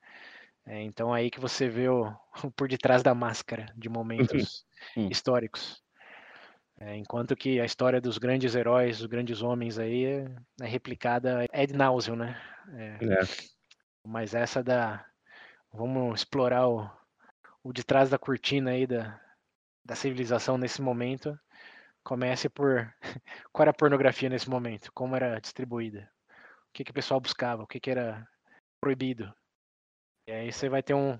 É, 0.66 0.82
então 0.84 1.14
aí 1.14 1.32
que 1.32 1.40
você 1.40 1.70
vê 1.70 1.88
o, 1.88 2.14
o 2.44 2.52
por 2.52 2.68
detrás 2.68 3.02
da 3.02 3.16
máscara 3.16 3.74
de 3.76 3.88
momentos 3.90 4.66
Hum. 4.96 5.08
históricos. 5.10 5.82
É, 6.80 6.96
enquanto 6.96 7.36
que 7.36 7.60
a 7.60 7.66
história 7.66 8.00
dos 8.00 8.20
grandes 8.20 8.54
heróis, 8.54 9.00
dos 9.00 9.08
grandes 9.08 9.42
homens 9.42 9.80
aí 9.80 10.06
é, 10.06 10.36
é 10.62 10.68
replicada 10.68 11.46
ad 11.52 11.74
nauseam, 11.74 12.16
né? 12.16 12.40
É, 12.76 12.98
É. 13.02 13.20
mas 14.06 14.36
essa 14.36 14.64
da 14.64 15.04
vamos 15.74 16.20
explorar 16.20 16.68
o, 16.68 16.88
o 17.64 17.74
de 17.74 17.84
trás 17.84 18.10
da 18.10 18.18
cortina 18.18 18.72
aí 18.72 18.88
da, 18.88 19.20
da 19.86 19.96
civilização 19.96 20.58
nesse 20.58 20.82
momento. 20.82 21.38
Comece 22.04 22.48
por 22.50 22.94
qual 23.52 23.64
era 23.64 23.72
a 23.72 23.74
pornografia 23.74 24.30
nesse 24.30 24.50
momento, 24.50 24.92
como 24.94 25.16
era 25.16 25.40
distribuída, 25.42 26.10
o 26.30 26.74
que, 26.74 26.84
que 26.84 26.92
o 26.92 26.94
pessoal 26.94 27.20
buscava, 27.20 27.64
o 27.64 27.68
que, 27.68 27.80
que 27.80 27.92
era 27.92 28.26
proibido. 28.82 29.34
E 30.28 30.32
aí 30.32 30.52
você 30.52 30.70
vai 30.70 30.82
ter 30.82 30.94
um, 30.94 31.20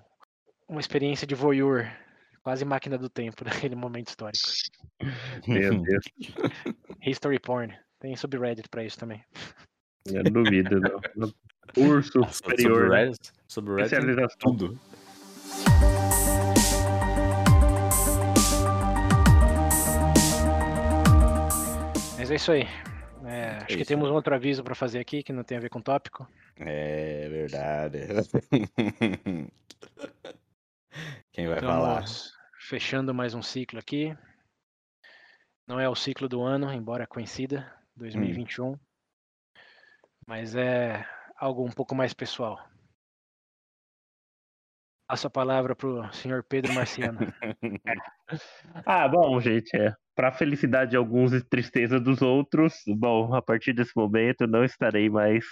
uma 0.66 0.80
experiência 0.80 1.26
de 1.26 1.34
voyeur, 1.34 1.86
quase 2.42 2.64
máquina 2.64 2.96
do 2.96 3.10
tempo 3.10 3.44
naquele 3.44 3.74
momento 3.74 4.08
histórico. 4.08 4.48
Meu 5.46 5.80
Deus, 5.82 6.04
History 7.02 7.38
porn. 7.38 7.78
Tem 8.00 8.14
subreddit 8.16 8.68
pra 8.68 8.84
isso 8.84 8.98
também. 8.98 9.24
eu 10.06 10.22
duvido. 10.24 10.80
Não. 11.16 11.32
Curso 11.74 12.24
superior. 12.32 12.88
né? 12.88 13.04
Reddit, 13.04 13.32
sobre 13.46 13.72
o 13.72 13.76
Reddit 13.76 13.90
tem 13.90 13.98
Especialização. 13.98 14.56
tudo. 14.56 14.80
Mas 22.28 22.32
é 22.32 22.36
isso 22.36 22.52
aí. 22.52 22.64
É, 23.24 23.56
acho 23.64 23.78
que 23.78 23.86
temos 23.86 24.10
um 24.10 24.12
outro 24.12 24.34
aviso 24.34 24.62
pra 24.62 24.74
fazer 24.74 24.98
aqui 24.98 25.22
que 25.22 25.32
não 25.32 25.42
tem 25.42 25.56
a 25.56 25.60
ver 25.62 25.70
com 25.70 25.78
o 25.78 25.82
tópico. 25.82 26.28
É 26.56 27.26
verdade. 27.26 28.00
Quem 31.32 31.48
vai 31.48 31.58
falar? 31.58 32.04
Estamos 32.04 32.32
fechando 32.68 33.14
mais 33.14 33.32
um 33.32 33.40
ciclo 33.40 33.78
aqui. 33.78 34.14
Não 35.66 35.80
é 35.80 35.88
o 35.88 35.94
ciclo 35.94 36.28
do 36.28 36.42
ano, 36.42 36.70
embora 36.70 37.06
coincida, 37.06 37.66
2021. 37.96 38.78
Mas 40.26 40.54
é 40.54 41.06
algo 41.34 41.64
um 41.64 41.72
pouco 41.72 41.94
mais 41.94 42.12
pessoal. 42.12 42.62
Passo 45.08 45.26
a 45.26 45.30
palavra 45.30 45.74
pro 45.74 46.06
senhor 46.12 46.44
Pedro 46.44 46.74
Marciano. 46.74 47.18
Ah, 48.84 49.08
bom, 49.08 49.40
gente, 49.40 49.74
é. 49.74 49.94
Para 50.14 50.30
felicidade 50.30 50.90
de 50.90 50.98
alguns 50.98 51.32
e 51.32 51.42
tristeza 51.42 51.98
dos 51.98 52.20
outros, 52.20 52.74
bom, 52.86 53.34
a 53.34 53.40
partir 53.40 53.72
desse 53.72 53.92
momento 53.96 54.46
não 54.46 54.62
estarei 54.62 55.08
mais 55.08 55.46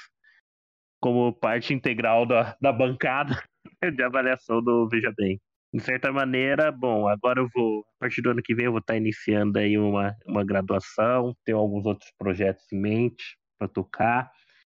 como 1.00 1.32
parte 1.32 1.72
integral 1.72 2.26
da, 2.26 2.54
da 2.60 2.70
bancada 2.70 3.42
de 3.96 4.02
avaliação 4.02 4.62
do 4.62 4.86
Veja 4.90 5.10
Bem. 5.16 5.40
De 5.72 5.80
certa 5.80 6.12
maneira, 6.12 6.70
bom, 6.70 7.08
agora 7.08 7.40
eu 7.40 7.48
vou, 7.54 7.80
a 7.96 8.00
partir 8.00 8.20
do 8.20 8.30
ano 8.30 8.42
que 8.42 8.54
vem, 8.54 8.66
eu 8.66 8.72
vou 8.72 8.80
estar 8.80 8.96
iniciando 8.96 9.58
aí 9.58 9.78
uma, 9.78 10.14
uma 10.26 10.44
graduação, 10.44 11.34
tenho 11.46 11.56
alguns 11.56 11.86
outros 11.86 12.12
projetos 12.18 12.70
em 12.70 12.78
mente 12.78 13.38
para 13.58 13.68
tocar, 13.68 14.30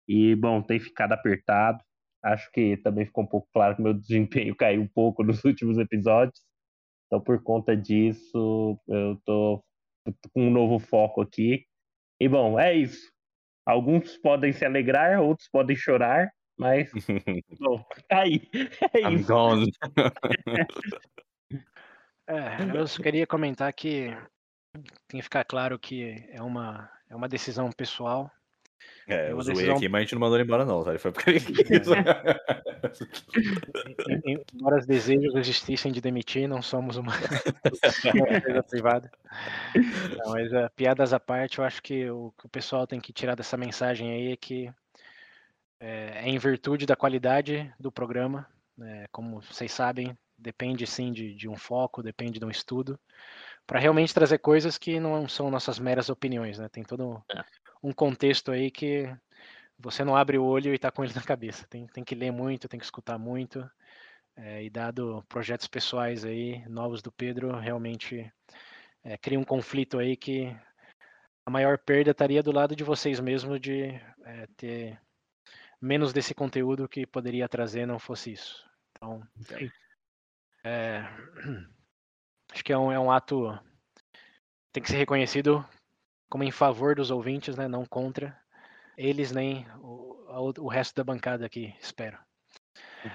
e, 0.08 0.36
bom, 0.36 0.62
tem 0.62 0.80
ficado 0.80 1.14
apertado. 1.14 1.84
Acho 2.34 2.52
que 2.52 2.76
também 2.78 3.06
ficou 3.06 3.24
um 3.24 3.28
pouco 3.28 3.48
claro 3.54 3.76
que 3.76 3.82
meu 3.82 3.94
desempenho 3.94 4.56
caiu 4.58 4.82
um 4.82 4.88
pouco 4.88 5.24
nos 5.24 5.44
últimos 5.44 5.78
episódios. 5.78 6.42
Então, 7.08 7.22
por 7.22 7.42
conta 7.42 7.76
disso, 7.76 8.78
eu 8.88 9.20
tô 9.26 9.64
com 10.34 10.48
um 10.48 10.52
novo 10.52 10.78
foco 10.78 11.22
aqui. 11.22 11.66
E, 12.20 12.28
bom, 12.28 12.60
é 12.60 12.76
isso. 12.76 13.12
Alguns 13.66 14.18
podem 14.18 14.52
se 14.52 14.66
alegrar, 14.66 15.22
outros 15.22 15.48
podem 15.50 15.76
chorar, 15.76 16.30
mas, 16.58 16.92
bom, 17.60 17.84
tá 18.08 18.22
aí. 18.22 18.42
É 18.94 19.02
I'm 19.02 19.16
isso. 19.16 19.28
gone. 19.28 19.72
É, 22.28 22.78
eu 22.78 22.88
só 22.88 23.02
queria 23.02 23.26
comentar 23.26 23.72
que 23.72 24.10
tem 25.08 25.20
que 25.20 25.22
ficar 25.22 25.46
claro 25.46 25.80
que 25.80 26.28
é 26.30 26.42
uma, 26.42 26.90
é 27.10 27.16
uma 27.16 27.30
decisão 27.30 27.72
pessoal. 27.72 28.30
É, 29.08 29.28
É 29.28 29.32
eu 29.32 29.42
zoei 29.42 29.56
decisão- 29.56 29.76
aqui, 29.78 29.88
mas 29.90 30.00
a 30.00 30.02
gente 30.04 30.14
não 30.14 30.20
mandou 30.22 30.38
ele 30.38 30.44
embora, 30.44 30.66
não, 30.66 30.84
tá? 30.84 30.90
Ele 30.92 31.00
foi 31.00 31.12
porque 31.12 31.30
ele 31.32 31.40
quis. 31.42 31.88
Em- 34.10 34.44
Embora 34.54 34.78
os 34.78 34.86
desejos 34.86 35.36
existissem 35.36 35.92
de 35.92 36.02
demitir, 36.02 36.48
não 36.48 36.62
somos 36.62 36.98
uma 36.98 37.12
uma 38.16 38.38
empresa 38.38 38.64
privada. 38.64 39.12
Não, 40.18 40.32
mas 40.32 40.52
uh, 40.52 40.70
piadas 40.76 41.14
à 41.14 41.20
parte, 41.20 41.60
eu 41.60 41.66
acho 41.66 41.82
que 41.82 42.10
o 42.10 42.34
que 42.38 42.46
o 42.46 42.50
pessoal 42.50 42.86
tem 42.88 43.00
que 43.00 43.14
tirar 43.14 43.36
dessa 43.36 43.58
mensagem 43.58 44.12
aí 44.12 44.32
é 44.34 44.38
que 44.38 44.72
é, 45.80 46.22
é 46.24 46.30
em 46.30 46.38
virtude 46.38 46.86
da 46.86 46.96
qualidade 46.96 47.72
do 47.80 47.92
programa, 47.92 48.48
né, 48.78 49.06
como 49.12 49.42
vocês 49.42 49.72
sabem, 49.72 50.18
depende 50.38 50.86
sim 50.86 51.12
de, 51.12 51.34
de 51.34 51.48
um 51.50 51.56
foco, 51.56 52.04
depende 52.04 52.40
de 52.40 52.46
um 52.46 52.50
estudo, 52.50 53.00
para 53.66 53.80
realmente 53.80 54.14
trazer 54.14 54.38
coisas 54.40 54.78
que 54.78 55.00
não 55.00 55.28
são 55.28 55.50
nossas 55.52 55.78
meras 55.80 56.10
opiniões, 56.10 56.58
né? 56.58 56.70
Tem 56.70 56.84
todo 56.84 57.22
É. 57.32 57.44
um 57.84 57.92
contexto 57.94 58.52
aí 58.52 58.72
que 58.72 59.16
você 59.80 60.04
não 60.04 60.16
abre 60.16 60.38
o 60.38 60.44
olho 60.44 60.74
e 60.74 60.80
tá 60.80 60.92
com 60.92 61.04
ele 61.04 61.14
na 61.14 61.22
cabeça. 61.24 61.68
Tem, 61.68 61.88
tem 61.88 62.04
que 62.04 62.16
ler 62.16 62.32
muito, 62.32 62.68
tem 62.68 62.80
que 62.80 62.86
escutar 62.86 63.18
muito. 63.18 63.70
é, 64.38 64.64
e 64.64 64.70
dado 64.70 65.24
projetos 65.28 65.68
pessoais 65.68 66.24
aí, 66.24 66.64
novos 66.70 67.02
do 67.02 67.12
Pedro, 67.12 67.58
realmente 67.58 68.32
é, 69.04 69.18
cria 69.18 69.40
um 69.40 69.44
conflito 69.44 69.98
aí 69.98 70.16
que 70.16 70.56
a 71.46 71.50
maior 71.50 71.78
perda 71.78 72.12
estaria 72.12 72.44
do 72.44 72.52
lado 72.52 72.76
de 72.76 72.84
vocês 72.84 73.20
mesmo 73.20 73.60
de 73.60 73.86
é, 74.26 74.48
ter 74.56 75.02
menos 75.82 76.14
desse 76.14 76.34
conteúdo 76.36 76.88
que 76.88 77.06
poderia 77.06 77.50
trazer 77.50 77.86
não 77.86 78.00
fosse 78.00 78.34
isso. 78.34 78.64
Então, 78.92 79.22
é, 80.64 81.04
acho 82.52 82.64
que 82.64 82.74
é 82.74 82.78
um, 82.78 82.92
é 82.92 83.00
um 83.00 83.12
ato 83.12 83.58
tem 84.72 84.84
que 84.84 84.90
ser 84.90 84.98
reconhecido 84.98 85.66
como 86.30 86.44
em 86.44 86.52
favor 86.52 86.96
dos 86.96 87.12
ouvintes, 87.12 87.56
né, 87.56 87.68
não 87.68 87.86
contra 87.86 88.38
eles 88.98 89.32
nem 89.32 89.66
o, 89.80 90.16
o- 90.60 90.68
resto 90.68 90.96
da 90.96 91.04
bancada 91.04 91.46
aqui, 91.46 91.74
espero. 91.82 92.18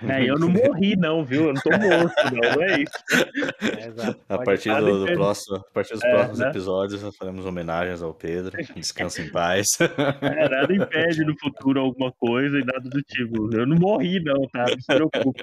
É, 0.09 0.25
eu 0.25 0.39
não 0.39 0.49
morri, 0.49 0.97
não, 0.97 1.25
viu? 1.25 1.49
Eu 1.49 1.55
não 1.55 1.61
tô 1.61 1.71
morto, 1.71 2.15
não, 2.33 2.53
não 2.57 2.63
é 2.63 2.81
isso. 2.81 2.93
É. 4.31 4.35
A 4.35 4.39
partir 4.39 4.75
do, 4.75 5.01
do 5.01 5.07
ser. 5.07 5.15
próximo, 5.15 5.57
a 5.57 5.73
partir 5.73 5.95
dos 5.95 6.05
É, 6.05 6.11
próximos 6.11 6.39
né? 6.39 6.49
episódios, 6.49 7.03
nós 7.03 7.17
faremos 7.17 7.45
homenagens 7.45 8.03
ao 8.03 8.15
Pedro. 8.15 8.57
Descansa 8.77 9.21
em 9.23 9.31
paz. 9.31 9.79
É, 9.81 10.49
nada 10.49 10.73
impede 10.73 11.25
no 11.25 11.37
futuro 11.39 11.81
alguma 11.81 12.11
coisa 12.13 12.59
e 12.59 12.65
nada 12.65 12.89
do 12.89 13.03
tipo. 13.03 13.55
Eu 13.55 13.67
não 13.67 13.77
morri, 13.77 14.21
não, 14.23 14.47
tá? 14.49 14.65
Não 14.69 14.81
se 14.81 14.87
preocupe. 14.87 15.43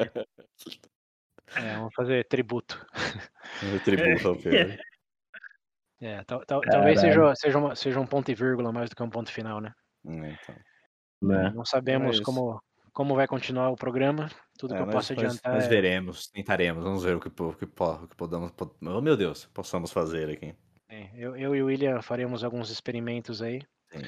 é, 1.56 1.76
vamos 1.76 1.94
fazer 1.94 2.26
tributo. 2.28 2.86
Um 3.64 3.80
tributo 3.80 4.28
ao 4.30 4.36
Pedro. 4.42 4.78
É, 6.02 6.24
tal- 6.24 6.46
tal- 6.46 6.62
talvez 6.62 7.00
seja, 7.02 7.36
seja, 7.36 7.58
uma- 7.58 7.76
seja 7.76 8.00
um 8.00 8.06
ponto 8.06 8.32
e 8.32 8.36
vírgula 8.36 8.72
mais 8.72 8.90
do 8.90 8.96
que 8.96 9.04
um 9.04 9.10
ponto 9.10 9.32
final, 9.32 9.60
né? 9.60 9.74
Hum, 10.06 10.26
Então. 10.26 10.56
Né? 11.22 11.52
Não 11.54 11.66
sabemos 11.66 12.16
isso. 12.16 12.24
como, 12.24 12.62
como 12.94 13.14
vai 13.16 13.28
continuar 13.28 13.70
o 13.70 13.76
programa. 13.76 14.30
Tudo 14.58 14.74
É, 14.74 14.78
que 14.78 14.84
eu 14.84 14.88
posso 14.88 15.12
adiantar 15.12 15.54
Nós 15.54 15.66
é- 15.66 15.68
veremos, 15.68 16.28
tentaremos, 16.28 16.82
vamos 16.84 17.04
ver 17.04 17.16
o 17.16 17.20
que, 17.20 17.30
po- 17.30 17.50
o 17.50 17.54
que, 17.56 17.66
o 17.66 18.08
que 18.08 18.16
podamos. 18.16 18.54
Oh, 18.82 19.02
meu 19.02 19.18
Deus, 19.18 19.46
possamos 19.48 19.92
fazer 19.92 20.30
aqui. 20.30 20.56
é, 20.88 21.10
eu, 21.16 21.36
eu 21.36 21.54
e 21.56 21.62
o 21.62 21.66
William 21.66 22.02
faremos 22.02 22.44
alguns 22.44 22.70
experimentos 22.70 23.42
aí. 23.42 23.62
Sim. 23.92 24.02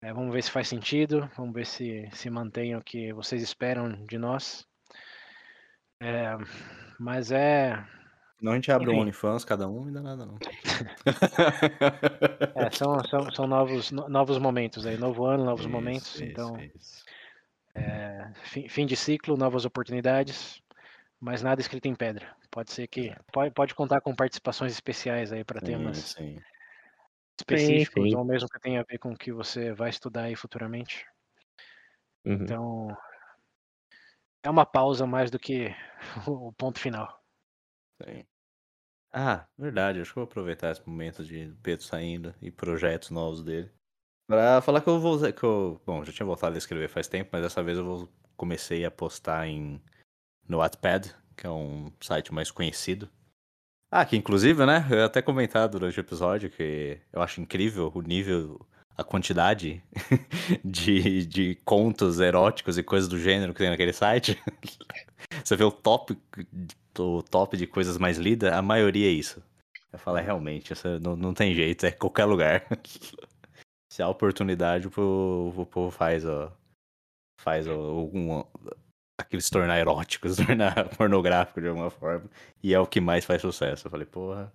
É, 0.00 0.12
vamos 0.12 0.32
ver 0.32 0.42
se 0.42 0.50
faz 0.52 0.68
sentido, 0.68 1.28
vamos 1.36 1.52
ver 1.52 1.66
se 1.66 2.08
se 2.12 2.30
mantém 2.30 2.76
o 2.76 2.80
que 2.82 3.12
vocês 3.12 3.42
esperam 3.42 4.06
de 4.06 4.16
nós. 4.16 4.64
É, 6.00 6.36
mas 7.00 7.32
é, 7.32 7.84
Não 8.40 8.52
a 8.52 8.54
gente 8.54 8.70
abre 8.70 8.90
um 8.90 8.94
Enfim. 8.94 9.00
OnlyFans, 9.00 9.44
cada 9.44 9.68
um, 9.68 9.84
não 9.84 9.92
dá 9.92 10.02
nada, 10.02 10.26
não. 10.26 10.38
é, 12.54 12.70
são, 12.70 13.02
são, 13.04 13.34
são 13.34 13.46
novos, 13.46 13.90
no- 13.90 14.08
novos 14.08 14.38
momentos 14.38 14.86
aí, 14.86 14.96
novo 14.96 15.24
ano, 15.24 15.44
novos 15.44 15.66
Isso, 15.66 15.74
momentos. 15.74 16.14
isso, 16.14 16.24
então, 16.24 16.56
isso. 16.76 17.04
fim, 18.44 18.68
fim 18.68 18.86
de 18.86 18.96
ciclo, 18.96 19.36
novas 19.36 19.64
oportunidades, 19.64 20.62
mas 21.20 21.42
nada 21.42 21.60
escrito 21.60 21.86
em 21.86 21.94
pedra. 21.94 22.36
Pode 22.50 22.72
ser 22.72 22.86
que 22.86 23.14
pode, 23.32 23.52
pode 23.52 23.74
contar 23.74 24.00
com 24.00 24.14
participações 24.14 24.72
especiais 24.72 25.32
aí 25.32 25.44
para 25.44 25.60
Sim, 25.60 25.66
temas 25.66 26.14
sim. 26.14 26.40
específicos 27.38 28.10
sim. 28.10 28.16
ou 28.16 28.24
mesmo 28.24 28.48
que 28.48 28.60
tenha 28.60 28.80
a 28.80 28.84
ver 28.84 28.98
com 28.98 29.12
o 29.12 29.16
que 29.16 29.32
você 29.32 29.72
vai 29.72 29.90
estudar 29.90 30.24
aí 30.24 30.36
futuramente. 30.36 31.06
Uhum. 32.24 32.42
Então, 32.42 32.96
é 34.42 34.50
uma 34.50 34.66
pausa 34.66 35.06
mais 35.06 35.30
do 35.30 35.38
que 35.38 35.74
o 36.26 36.52
ponto 36.52 36.78
final. 36.78 37.17
Sim. 38.02 38.24
Ah, 39.12 39.46
verdade. 39.56 40.00
Acho 40.00 40.12
que 40.12 40.18
eu 40.18 40.22
vou 40.22 40.30
aproveitar 40.30 40.70
esse 40.70 40.86
momento 40.86 41.24
de 41.24 41.54
Pedro 41.62 41.84
saindo 41.84 42.34
e 42.40 42.50
projetos 42.50 43.10
novos 43.10 43.42
dele. 43.42 43.70
Pra 44.28 44.60
falar 44.60 44.80
que 44.80 44.88
eu 44.88 45.00
vou. 45.00 45.18
Que 45.32 45.44
eu, 45.44 45.80
bom, 45.86 46.04
já 46.04 46.12
tinha 46.12 46.26
voltado 46.26 46.54
a 46.54 46.58
escrever 46.58 46.88
faz 46.88 47.08
tempo, 47.08 47.30
mas 47.32 47.42
dessa 47.42 47.62
vez 47.62 47.78
eu 47.78 47.84
vou, 47.84 48.08
comecei 48.36 48.84
a 48.84 48.90
postar 48.90 49.46
em, 49.46 49.80
no 50.46 50.58
Wattpad, 50.58 51.14
que 51.36 51.46
é 51.46 51.50
um 51.50 51.90
site 52.00 52.32
mais 52.32 52.50
conhecido. 52.50 53.08
Ah, 53.90 54.04
que 54.04 54.16
inclusive, 54.16 54.66
né? 54.66 54.86
Eu 54.90 55.04
até 55.04 55.22
comentar 55.22 55.66
durante 55.66 55.98
o 55.98 56.02
episódio 56.02 56.50
que 56.50 57.00
eu 57.10 57.22
acho 57.22 57.40
incrível 57.40 57.90
o 57.94 58.02
nível, 58.02 58.60
a 58.94 59.02
quantidade 59.02 59.82
de, 60.62 61.24
de 61.24 61.54
contos 61.64 62.20
eróticos 62.20 62.76
e 62.76 62.82
coisas 62.82 63.08
do 63.08 63.18
gênero 63.18 63.54
que 63.54 63.60
tem 63.60 63.70
naquele 63.70 63.94
site. 63.94 64.38
Você 65.42 65.56
vê 65.56 65.64
o 65.64 65.70
top, 65.70 66.18
o 66.98 67.22
top 67.22 67.56
de 67.56 67.66
coisas 67.66 67.98
mais 67.98 68.18
lidas, 68.18 68.52
a 68.52 68.62
maioria 68.62 69.06
é 69.08 69.10
isso. 69.12 69.42
Eu 69.92 69.98
falo, 69.98 70.18
é 70.18 70.22
realmente, 70.22 70.72
essa, 70.72 70.98
não, 71.00 71.16
não 71.16 71.32
tem 71.32 71.54
jeito, 71.54 71.86
é 71.86 71.90
qualquer 71.90 72.24
lugar. 72.26 72.66
Se 73.90 74.02
há 74.02 74.08
oportunidade, 74.08 74.86
o 74.86 74.90
povo, 74.90 75.62
o 75.62 75.66
povo 75.66 75.90
faz, 75.90 76.24
ó, 76.24 76.52
faz 77.40 77.66
ó, 77.66 77.72
algum, 77.72 78.44
aqueles 79.18 79.46
se 79.46 79.50
tornar 79.50 79.78
eróticos, 79.78 80.36
se 80.36 80.46
tornar 80.46 80.88
pornográfico 80.90 81.60
de 81.60 81.68
alguma 81.68 81.90
forma. 81.90 82.28
E 82.62 82.74
é 82.74 82.78
o 82.78 82.86
que 82.86 83.00
mais 83.00 83.24
faz 83.24 83.40
sucesso. 83.40 83.86
Eu 83.86 83.90
falei, 83.90 84.06
porra. 84.06 84.52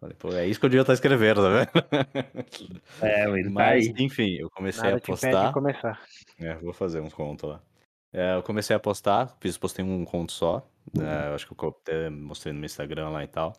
Falei, 0.00 0.16
pô, 0.18 0.32
é 0.32 0.46
isso 0.46 0.58
que 0.58 0.64
eu 0.64 0.70
devia 0.70 0.80
estar 0.80 0.94
escrevendo, 0.94 1.42
tá 1.42 1.50
vendo? 1.50 2.50
É, 3.02 3.28
ele 3.28 3.44
tá 3.44 3.50
Mas, 3.50 3.86
aí. 3.86 3.94
enfim, 3.98 4.36
eu 4.36 4.48
comecei 4.50 4.82
Nada 4.82 4.96
a 4.96 5.00
postar. 5.00 5.52
começar. 5.52 6.02
É, 6.38 6.54
vou 6.54 6.72
fazer 6.72 7.00
uns 7.00 7.12
contos 7.12 7.48
lá. 7.50 7.62
É, 8.10 8.34
eu 8.34 8.42
comecei 8.42 8.74
a 8.74 8.80
postar, 8.80 9.36
fiz, 9.40 9.58
postei 9.58 9.84
um 9.84 10.04
conto 10.06 10.32
só. 10.32 10.66
Né, 10.96 11.28
eu 11.28 11.34
acho 11.34 11.46
que 11.46 11.64
eu 11.64 11.68
até 11.68 12.10
mostrei 12.10 12.52
no 12.52 12.58
meu 12.60 12.66
Instagram 12.66 13.08
lá 13.10 13.22
e 13.24 13.28
tal. 13.28 13.54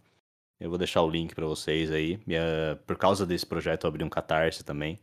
Eu 0.60 0.70
vou 0.70 0.78
deixar 0.78 1.02
o 1.02 1.10
link 1.10 1.34
pra 1.34 1.46
vocês 1.46 1.92
aí. 1.92 2.20
É, 2.30 2.76
por 2.76 2.98
causa 2.98 3.26
desse 3.26 3.46
projeto, 3.46 3.84
eu 3.86 3.88
abri 3.90 4.04
um 4.04 4.10
catarse 4.10 4.64
também. 4.64 5.00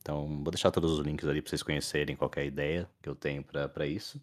Então, 0.00 0.26
vou 0.42 0.50
deixar 0.50 0.70
todos 0.70 0.92
os 0.92 1.04
links 1.04 1.26
ali 1.28 1.40
pra 1.42 1.50
vocês 1.50 1.62
conhecerem 1.62 2.16
qualquer 2.16 2.44
ideia 2.46 2.88
que 3.02 3.08
eu 3.08 3.14
tenho 3.14 3.42
pra, 3.42 3.68
pra 3.68 3.86
isso. 3.86 4.20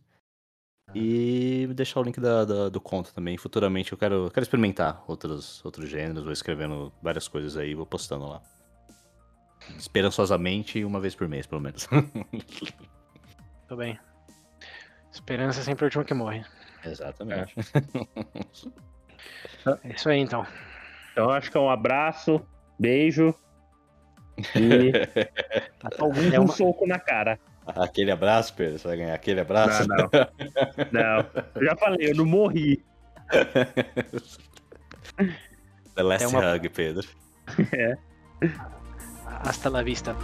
E 0.94 1.68
deixar 1.74 2.00
o 2.00 2.04
link 2.04 2.20
da, 2.20 2.44
da- 2.46 2.70
do 2.70 2.82
conto 2.82 3.14
também. 3.14 3.38
Futuramente 3.38 3.92
eu 3.92 3.98
quero, 3.98 4.30
quero 4.32 4.44
experimentar 4.44 5.04
outros, 5.08 5.64
outros 5.64 5.90
gêneros, 5.90 6.24
vou 6.24 6.34
escrevendo 6.34 6.92
várias 7.02 7.28
coisas 7.28 7.56
aí 7.58 7.72
e 7.72 7.76
vou 7.76 7.86
postando 7.86 8.28
lá. 8.28 8.42
Esperançosamente, 9.78 10.84
uma 10.84 11.00
vez 11.00 11.16
por 11.16 11.28
mês, 11.28 11.46
pelo 11.46 11.62
menos. 11.62 11.88
Tudo 13.68 13.78
bem. 13.78 14.00
Esperança 15.12 15.60
é 15.62 15.64
sempre 15.64 15.86
a 15.86 15.88
última 15.88 16.04
que 16.04 16.14
morre. 16.14 16.44
Exatamente. 16.86 17.56
É 19.84 19.90
isso 19.94 20.10
aí 20.10 20.20
então. 20.20 20.46
Então 21.12 21.30
acho 21.30 21.52
que 21.52 21.58
é 21.58 21.60
um 21.60 21.70
abraço, 21.70 22.42
beijo 22.80 23.34
e 24.56 24.92
talvez 25.98 26.34
É 26.34 26.40
um 26.40 26.44
uma- 26.46 26.54
soco 26.54 26.88
na 26.88 26.98
cara. 27.00 27.40
Aquele 27.68 28.12
abraço, 28.12 28.54
Pedro. 28.56 28.80
Você 28.80 28.88
vai 28.88 28.98
ganhar 28.98 29.14
aquele 29.14 29.40
abraço? 29.42 29.88
Não, 29.88 29.98
não. 29.98 30.10
Não, 30.92 31.26
eu 31.56 31.64
já 31.66 31.76
falei, 31.78 32.10
eu 32.10 32.16
não 32.16 32.26
morri. 32.26 32.84
The 35.96 36.02
Last 36.04 36.26
É 36.26 36.28
uma- 36.28 36.56
Hug, 36.56 36.70
Pedro. 36.70 37.08
Hasta 39.44 39.70
la 39.70 39.84
vista. 39.84 40.16